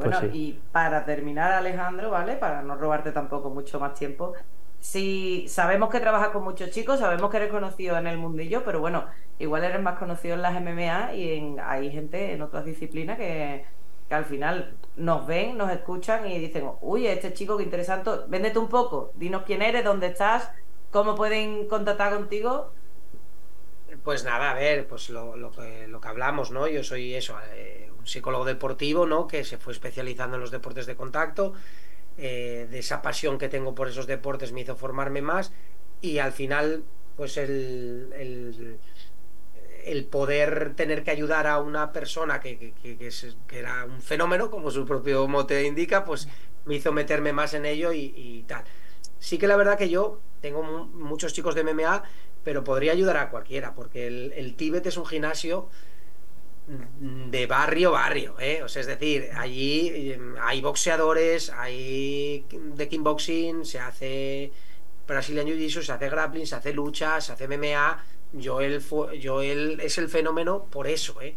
Bueno, 0.03 0.21
pues 0.21 0.35
y 0.35 0.61
para 0.73 1.05
terminar, 1.05 1.53
Alejandro, 1.53 2.11
¿vale? 2.11 2.37
Para 2.37 2.63
no 2.63 2.77
robarte 2.77 3.13
tampoco 3.13 3.51
mucho 3.51 3.81
más 3.81 3.95
tiempo, 3.95 4.35
si 4.83 5.47
sabemos 5.49 5.91
que 5.91 6.01
trabajas 6.01 6.31
con 6.31 6.43
muchos 6.43 6.71
chicos, 6.71 6.99
sabemos 6.99 7.31
que 7.31 7.37
eres 7.37 7.51
conocido 7.53 7.97
en 7.97 8.09
el 8.09 8.19
mundillo, 8.19 8.65
pero 8.65 8.81
bueno, 8.81 9.07
igual 9.39 9.63
eres 9.63 9.81
más 9.81 9.97
conocido 9.97 10.35
en 10.35 10.43
las 10.43 10.61
MMA 10.61 11.15
y 11.15 11.39
en, 11.39 11.61
hay 11.61 11.93
gente 11.93 12.33
en 12.33 12.43
otras 12.43 12.65
disciplinas 12.65 13.17
que, 13.17 13.65
al 14.11 14.25
final 14.25 14.75
nos 14.97 15.25
ven, 15.27 15.57
nos 15.57 15.71
escuchan 15.71 16.27
y 16.27 16.39
dicen, 16.39 16.69
uy, 16.81 17.07
este 17.07 17.33
chico 17.33 17.57
qué 17.57 17.63
interesante, 17.63 18.11
véndete 18.27 18.59
un 18.59 18.69
poco, 18.69 19.13
dinos 19.15 19.45
quién 19.47 19.63
eres, 19.63 19.85
dónde 19.85 20.09
estás, 20.09 20.51
cómo 20.91 21.15
pueden 21.15 21.69
contactar 21.69 22.13
contigo. 22.13 22.73
Pues 24.03 24.25
nada, 24.25 24.51
a 24.51 24.55
ver, 24.55 24.87
pues 24.89 25.09
lo, 25.11 25.37
lo, 25.37 25.53
que, 25.53 25.87
lo 25.87 26.01
que 26.01 26.09
hablamos, 26.09 26.51
¿no? 26.51 26.67
Yo 26.67 26.83
soy 26.83 27.15
eso, 27.15 27.39
eh, 27.55 27.82
psicólogo 28.05 28.45
deportivo, 28.45 29.07
¿no? 29.07 29.27
Que 29.27 29.45
se 29.45 29.59
fue 29.59 29.73
especializando 29.73 30.37
en 30.37 30.41
los 30.41 30.51
deportes 30.51 30.87
de 30.87 30.97
contacto, 30.97 31.55
eh, 32.19 32.67
de 32.71 32.79
esa 32.79 33.03
pasión 33.03 33.39
que 33.39 33.49
tengo 33.49 33.75
por 33.75 33.89
esos 33.89 34.07
deportes 34.07 34.53
me 34.53 34.61
hizo 34.61 34.77
formarme 34.77 35.23
más 35.23 35.53
y 36.01 36.19
al 36.19 36.33
final, 36.33 36.85
pues 37.17 37.37
el 37.37 38.79
el 39.85 40.05
poder 40.05 40.75
tener 40.75 41.03
que 41.03 41.11
ayudar 41.11 41.47
a 41.47 41.59
una 41.59 41.93
persona 41.93 42.41
que, 42.41 42.73
era 43.51 43.85
un 43.85 44.01
fenómeno, 44.01 44.51
como 44.51 44.71
su 44.71 44.85
propio 44.85 45.27
mote 45.29 45.65
indica, 45.65 46.05
pues 46.05 46.29
me 46.65 46.77
hizo 46.77 46.93
meterme 46.93 47.33
más 47.33 47.55
en 47.55 47.67
ello 47.67 47.93
y, 47.93 48.45
tal. 48.47 48.65
Sí 49.19 49.39
que 49.39 49.47
la 49.47 49.57
verdad 49.57 49.79
que 49.79 49.89
yo 49.89 50.21
tengo 50.41 50.63
muchos 50.63 51.33
chicos 51.33 51.55
de 51.55 51.63
MMA, 51.63 52.03
pero 52.45 52.65
podría 52.65 52.93
ayudar 52.93 53.17
a 53.17 53.31
cualquiera, 53.31 53.75
porque 53.75 54.07
el, 54.07 54.55
Tíbet 54.57 54.87
es 54.87 54.97
un 54.97 55.07
gimnasio 55.07 55.69
de 56.67 57.47
barrio 57.47 57.93
barrio, 57.93 58.37
¿eh? 58.39 58.63
O 58.63 58.69
sea, 58.69 58.81
es 58.81 58.87
decir, 58.87 59.31
allí 59.35 60.13
em, 60.13 60.37
hay 60.41 60.61
boxeadores, 60.61 61.51
hay 61.51 62.47
de 62.51 62.89
kickboxing, 62.89 63.65
se 63.65 63.81
hace 63.81 64.53
Brazilian 65.07 65.47
Jiu-Jitsu, 65.47 65.83
se 65.83 65.93
hace 65.93 66.09
grappling, 66.09 66.47
se 66.47 66.55
hace 66.55 66.73
lucha, 66.73 67.21
se 67.21 67.33
hace 67.33 67.49
MMA, 67.49 68.05
Joel, 68.43 68.81
fue, 68.81 69.21
Joel 69.23 69.81
es 69.81 69.99
el 69.99 70.09
fenómeno 70.09 70.65
por 70.71 70.87
eso, 70.87 71.21
¿eh? 71.21 71.37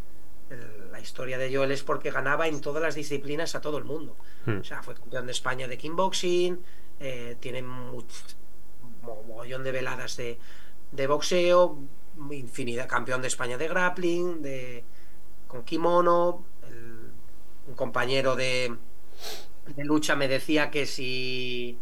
La 0.91 0.99
historia 1.01 1.39
de 1.39 1.53
Joel 1.53 1.71
es 1.71 1.83
porque 1.83 2.11
ganaba 2.11 2.47
en 2.47 2.61
todas 2.61 2.81
las 2.81 2.93
disciplinas 2.93 3.55
a 3.55 3.61
todo 3.61 3.79
el 3.79 3.83
mundo. 3.83 4.15
Hmm. 4.45 4.59
O 4.59 4.63
sea, 4.63 4.83
fue 4.83 4.93
campeón 4.93 5.25
de 5.25 5.31
España 5.31 5.67
de 5.67 5.77
kickboxing, 5.77 6.63
eh, 6.99 7.35
tiene 7.39 7.63
un 7.63 8.05
mogollón 9.01 9.63
de 9.63 9.71
veladas 9.71 10.17
de, 10.17 10.37
de, 10.91 11.07
boxeo, 11.07 11.79
infinidad, 12.31 12.87
campeón 12.87 13.21
de 13.21 13.27
España 13.27 13.57
de 13.57 13.67
grappling, 13.67 14.41
de, 14.43 14.85
con 15.47 15.63
kimono. 15.63 16.45
un 17.67 17.75
compañero 17.75 18.35
de, 18.35 18.75
de 19.67 19.83
lucha 19.85 20.15
me 20.15 20.27
decía 20.27 20.69
que 20.69 20.85
si 20.85 21.79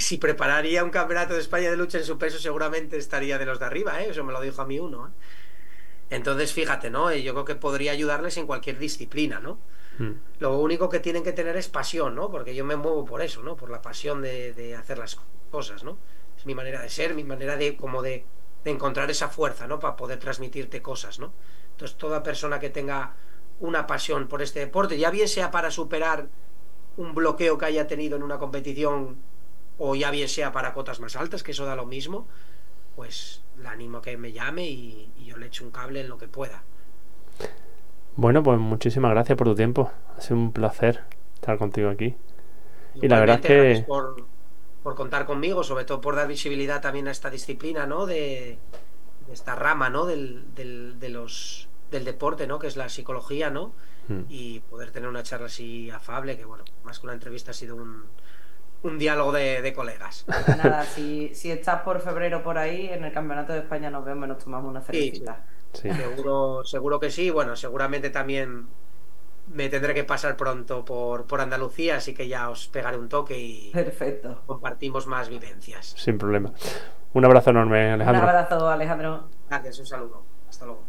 si 0.00 0.18
prepararía 0.18 0.84
un 0.84 0.90
campeonato 0.90 1.34
de 1.34 1.40
España 1.40 1.70
de 1.70 1.76
lucha 1.76 1.98
en 1.98 2.04
su 2.04 2.18
peso, 2.18 2.38
seguramente 2.38 2.96
estaría 2.96 3.38
de 3.38 3.46
los 3.46 3.58
de 3.58 3.66
arriba, 3.66 4.02
¿eh? 4.02 4.10
Eso 4.10 4.24
me 4.24 4.32
lo 4.32 4.40
dijo 4.40 4.60
a 4.62 4.66
mí 4.66 4.78
uno. 4.78 5.08
¿eh? 5.08 5.10
Entonces, 6.10 6.52
fíjate, 6.52 6.90
¿no? 6.90 7.12
Yo 7.14 7.32
creo 7.32 7.44
que 7.44 7.54
podría 7.54 7.92
ayudarles 7.92 8.36
en 8.36 8.46
cualquier 8.46 8.78
disciplina, 8.78 9.40
¿no? 9.40 9.58
Hmm. 9.98 10.12
Lo 10.38 10.58
único 10.58 10.88
que 10.88 11.00
tienen 11.00 11.22
que 11.22 11.32
tener 11.32 11.56
es 11.56 11.68
pasión, 11.68 12.14
¿no? 12.14 12.30
Porque 12.30 12.54
yo 12.54 12.64
me 12.64 12.76
muevo 12.76 13.04
por 13.04 13.22
eso, 13.22 13.42
¿no? 13.42 13.56
Por 13.56 13.70
la 13.70 13.82
pasión 13.82 14.22
de, 14.22 14.76
hacer 14.78 14.98
las 14.98 15.18
cosas, 15.50 15.82
¿no? 15.82 15.98
Es 16.36 16.46
mi 16.46 16.54
manera 16.54 16.82
de 16.82 16.88
ser, 16.88 17.14
mi 17.14 17.24
manera 17.24 17.56
de 17.56 17.76
como 17.76 18.02
de, 18.02 18.24
de 18.64 18.70
encontrar 18.70 19.10
esa 19.10 19.28
fuerza, 19.28 19.66
¿no? 19.66 19.78
Para 19.78 19.96
poder 19.96 20.18
transmitirte 20.18 20.82
cosas, 20.82 21.18
¿no? 21.18 21.32
Entonces, 21.76 21.98
toda 21.98 22.22
persona 22.22 22.58
que 22.58 22.70
tenga 22.70 23.12
una 23.60 23.86
pasión 23.86 24.28
por 24.28 24.40
este 24.40 24.60
deporte, 24.60 24.98
ya 24.98 25.10
bien 25.10 25.28
sea 25.28 25.50
para 25.50 25.70
superar 25.70 26.26
un 26.96 27.14
bloqueo 27.14 27.58
que 27.58 27.66
haya 27.66 27.86
tenido 27.86 28.16
en 28.16 28.22
una 28.22 28.38
competición 28.38 29.18
o 29.76 29.94
ya 29.94 30.10
bien 30.10 30.26
sea 30.26 30.52
para 30.52 30.72
cotas 30.72 31.00
más 31.00 31.16
altas, 31.16 31.42
que 31.42 31.50
eso 31.50 31.66
da 31.66 31.76
lo 31.76 31.84
mismo, 31.84 32.26
pues 32.94 33.42
le 33.60 33.68
animo 33.68 33.98
a 33.98 34.02
que 34.02 34.16
me 34.16 34.32
llame 34.32 34.66
y, 34.66 35.12
yo 35.22 35.36
le 35.36 35.48
echo 35.48 35.64
un 35.64 35.70
cable 35.70 36.00
en 36.00 36.08
lo 36.08 36.16
que 36.16 36.28
pueda. 36.28 36.62
Bueno, 38.14 38.42
pues 38.42 38.58
muchísimas 38.58 39.10
gracias 39.10 39.36
por 39.36 39.48
tu 39.48 39.54
tiempo. 39.54 39.90
Ha 40.16 40.20
sido 40.22 40.36
un 40.36 40.52
placer 40.52 41.04
estar 41.34 41.58
contigo 41.58 41.90
aquí. 41.90 42.16
y 42.94 43.06
la 43.06 43.20
verdad 43.20 43.40
es 43.42 43.46
que... 43.46 43.84
Por, 43.86 44.24
por, 44.82 44.94
contar 44.94 45.26
conmigo, 45.26 45.62
sobre 45.62 45.84
todo 45.84 46.00
por 46.00 46.16
dar 46.16 46.26
visibilidad 46.26 46.80
también 46.80 47.06
a 47.08 47.10
esta 47.10 47.28
disciplina, 47.28 47.86
¿no? 47.86 48.06
De, 48.06 48.58
esta 49.32 49.54
rama, 49.54 49.90
¿no? 49.90 50.06
Del, 50.06 50.54
del, 50.54 50.98
de 50.98 51.08
los, 51.08 51.68
del 51.90 52.04
deporte, 52.04 52.46
¿no? 52.46 52.58
Que 52.58 52.66
es 52.66 52.76
la 52.76 52.88
psicología, 52.88 53.50
¿no? 53.50 53.72
Hmm. 54.08 54.22
Y 54.28 54.60
poder 54.60 54.90
tener 54.90 55.08
una 55.08 55.22
charla 55.22 55.46
así 55.46 55.90
afable, 55.90 56.36
que 56.36 56.44
bueno, 56.44 56.64
más 56.84 56.98
que 56.98 57.06
una 57.06 57.14
entrevista 57.14 57.50
ha 57.50 57.54
sido 57.54 57.76
un, 57.76 58.04
un 58.82 58.98
diálogo 58.98 59.32
de, 59.32 59.72
colegas. 59.74 60.24
Nada, 60.48 60.84
si, 60.84 61.34
si, 61.34 61.50
estás 61.50 61.82
por 61.82 62.00
febrero 62.00 62.42
por 62.42 62.58
ahí, 62.58 62.88
en 62.88 63.04
el 63.04 63.12
Campeonato 63.12 63.52
de 63.52 63.60
España 63.60 63.90
nos 63.90 64.04
vemos 64.04 64.26
y 64.26 64.28
nos 64.28 64.44
tomamos 64.44 64.70
una 64.70 64.80
cervecita. 64.80 65.44
Seguro, 65.72 66.64
seguro 66.64 67.00
que 67.00 67.10
sí. 67.10 67.30
Bueno, 67.30 67.56
seguramente 67.56 68.10
también 68.10 68.68
me 69.52 69.68
tendré 69.68 69.94
que 69.94 70.04
pasar 70.04 70.36
pronto 70.36 70.84
por, 70.84 71.26
por 71.26 71.40
Andalucía, 71.40 71.96
así 71.96 72.14
que 72.14 72.28
ya 72.28 72.50
os 72.50 72.68
pegaré 72.68 72.96
un 72.98 73.08
toque 73.08 73.38
y 73.38 73.70
Perfecto. 73.72 74.42
compartimos 74.46 75.06
más 75.06 75.28
vivencias. 75.28 75.94
Sin 75.96 76.18
problema. 76.18 76.52
Un 77.16 77.24
abrazo 77.24 77.48
enorme, 77.48 77.92
Alejandro. 77.92 78.22
Un 78.22 78.28
abrazo, 78.28 78.68
Alejandro. 78.68 79.28
Gracias, 79.48 79.78
un 79.78 79.86
saludo. 79.86 80.22
Hasta 80.50 80.66
luego. 80.66 80.82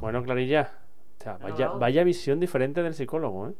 Bueno, 0.00 0.22
Clarilla, 0.22 0.70
vaya, 1.40 1.70
vaya 1.70 2.04
visión 2.04 2.38
diferente 2.38 2.80
del 2.80 2.94
psicólogo, 2.94 3.48
¿eh? 3.48 3.54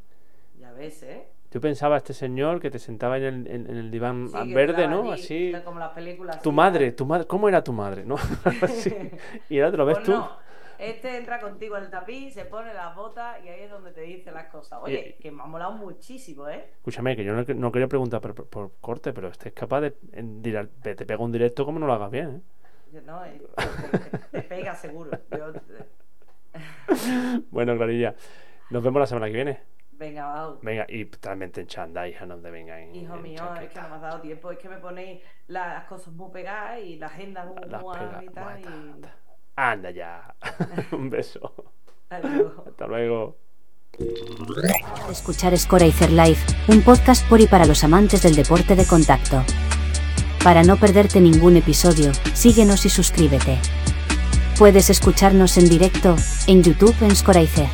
Ya 0.60 0.70
ves, 0.70 1.02
¿eh? 1.02 1.26
Yo 1.50 1.60
pensaba 1.60 1.96
este 1.96 2.14
señor 2.14 2.60
que 2.60 2.70
te 2.70 2.78
sentaba 2.78 3.18
en 3.18 3.24
el, 3.24 3.46
en, 3.48 3.66
el 3.76 3.90
diván 3.90 4.30
verde, 4.54 4.86
¿no? 4.86 5.10
Así. 5.10 5.52
Como 5.64 5.80
las 5.80 5.90
películas. 5.90 6.40
Tu 6.40 6.52
madre, 6.52 6.92
tu 6.92 7.04
madre, 7.04 7.26
¿cómo 7.26 7.48
era 7.48 7.64
tu 7.64 7.72
madre? 7.72 8.04
¿No? 8.04 8.14
Y 9.50 9.58
ahora 9.58 9.72
te 9.72 9.76
lo 9.78 9.84
ves 9.84 9.96
pues 9.96 10.06
tú. 10.06 10.12
No. 10.12 10.41
Este 10.82 11.16
entra 11.16 11.38
contigo 11.38 11.76
al 11.76 11.90
tapiz, 11.90 12.34
se 12.34 12.44
pone 12.44 12.74
las 12.74 12.96
botas 12.96 13.36
y 13.44 13.48
ahí 13.48 13.62
es 13.62 13.70
donde 13.70 13.92
te 13.92 14.00
dice 14.00 14.32
las 14.32 14.46
cosas. 14.46 14.80
Oye, 14.82 15.16
que 15.20 15.30
me 15.30 15.40
ha 15.40 15.46
molado 15.46 15.74
muchísimo, 15.74 16.48
¿eh? 16.48 16.70
Escúchame, 16.78 17.14
que 17.14 17.22
yo 17.22 17.34
no, 17.34 17.70
quería 17.70 17.86
preguntar 17.86 18.20
por, 18.20 18.72
corte, 18.80 19.12
pero 19.12 19.28
este 19.28 19.50
es 19.50 19.54
capaz 19.54 19.80
de. 19.80 19.92
te 19.92 21.06
pega 21.06 21.22
un 21.22 21.30
directo 21.30 21.64
como 21.64 21.78
no 21.78 21.86
lo 21.86 21.92
hagas 21.92 22.10
bien, 22.10 22.42
¿eh? 22.92 23.00
No, 23.06 23.24
eh, 23.24 23.40
te, 24.32 24.42
pega 24.42 24.74
seguro. 24.74 25.12
bueno, 27.52 27.76
Clarilla, 27.76 28.16
nos 28.70 28.82
vemos 28.82 28.98
la 28.98 29.06
semana 29.06 29.26
que 29.26 29.34
viene. 29.34 29.60
Venga, 29.92 30.26
va. 30.26 30.56
Venga, 30.62 30.84
y 30.88 31.04
también 31.04 31.52
te 31.52 31.60
enchandáis, 31.60 32.16
hija, 32.16 32.26
no 32.26 32.38
te 32.38 32.50
venga 32.50 32.82
Hijo 32.82 33.16
mío, 33.18 33.54
es 33.54 33.70
que 33.70 33.80
no 33.80 33.88
me 33.88 33.94
has 33.94 34.02
dado 34.02 34.20
tiempo, 34.20 34.50
es 34.50 34.58
que 34.58 34.68
me 34.68 34.78
ponéis 34.78 35.22
las 35.46 35.84
cosas 35.84 36.12
muy 36.12 36.32
pegadas 36.32 36.80
y 36.80 36.96
la 36.96 37.06
agenda 37.06 37.44
muy, 37.44 37.54
muy 37.54 38.24
y 38.24 38.28
Anda 39.56 39.90
ya. 39.90 40.34
Un 40.92 41.10
beso. 41.10 41.54
Hasta 42.08 42.28
luego. 42.28 42.64
Hasta 42.66 42.86
luego. 42.86 43.36
Escuchar 45.10 45.56
Scoracer 45.58 46.10
Live, 46.10 46.38
un 46.68 46.82
podcast 46.82 47.28
por 47.28 47.40
y 47.40 47.46
para 47.46 47.66
los 47.66 47.84
amantes 47.84 48.22
del 48.22 48.34
deporte 48.34 48.74
de 48.74 48.86
contacto. 48.86 49.44
Para 50.42 50.62
no 50.62 50.76
perderte 50.76 51.20
ningún 51.20 51.56
episodio, 51.56 52.12
síguenos 52.34 52.86
y 52.86 52.88
suscríbete. 52.88 53.58
Puedes 54.58 54.90
escucharnos 54.90 55.58
en 55.58 55.68
directo, 55.68 56.16
en 56.46 56.62
YouTube 56.62 56.96
en 57.02 57.14
Scoracer. 57.14 57.68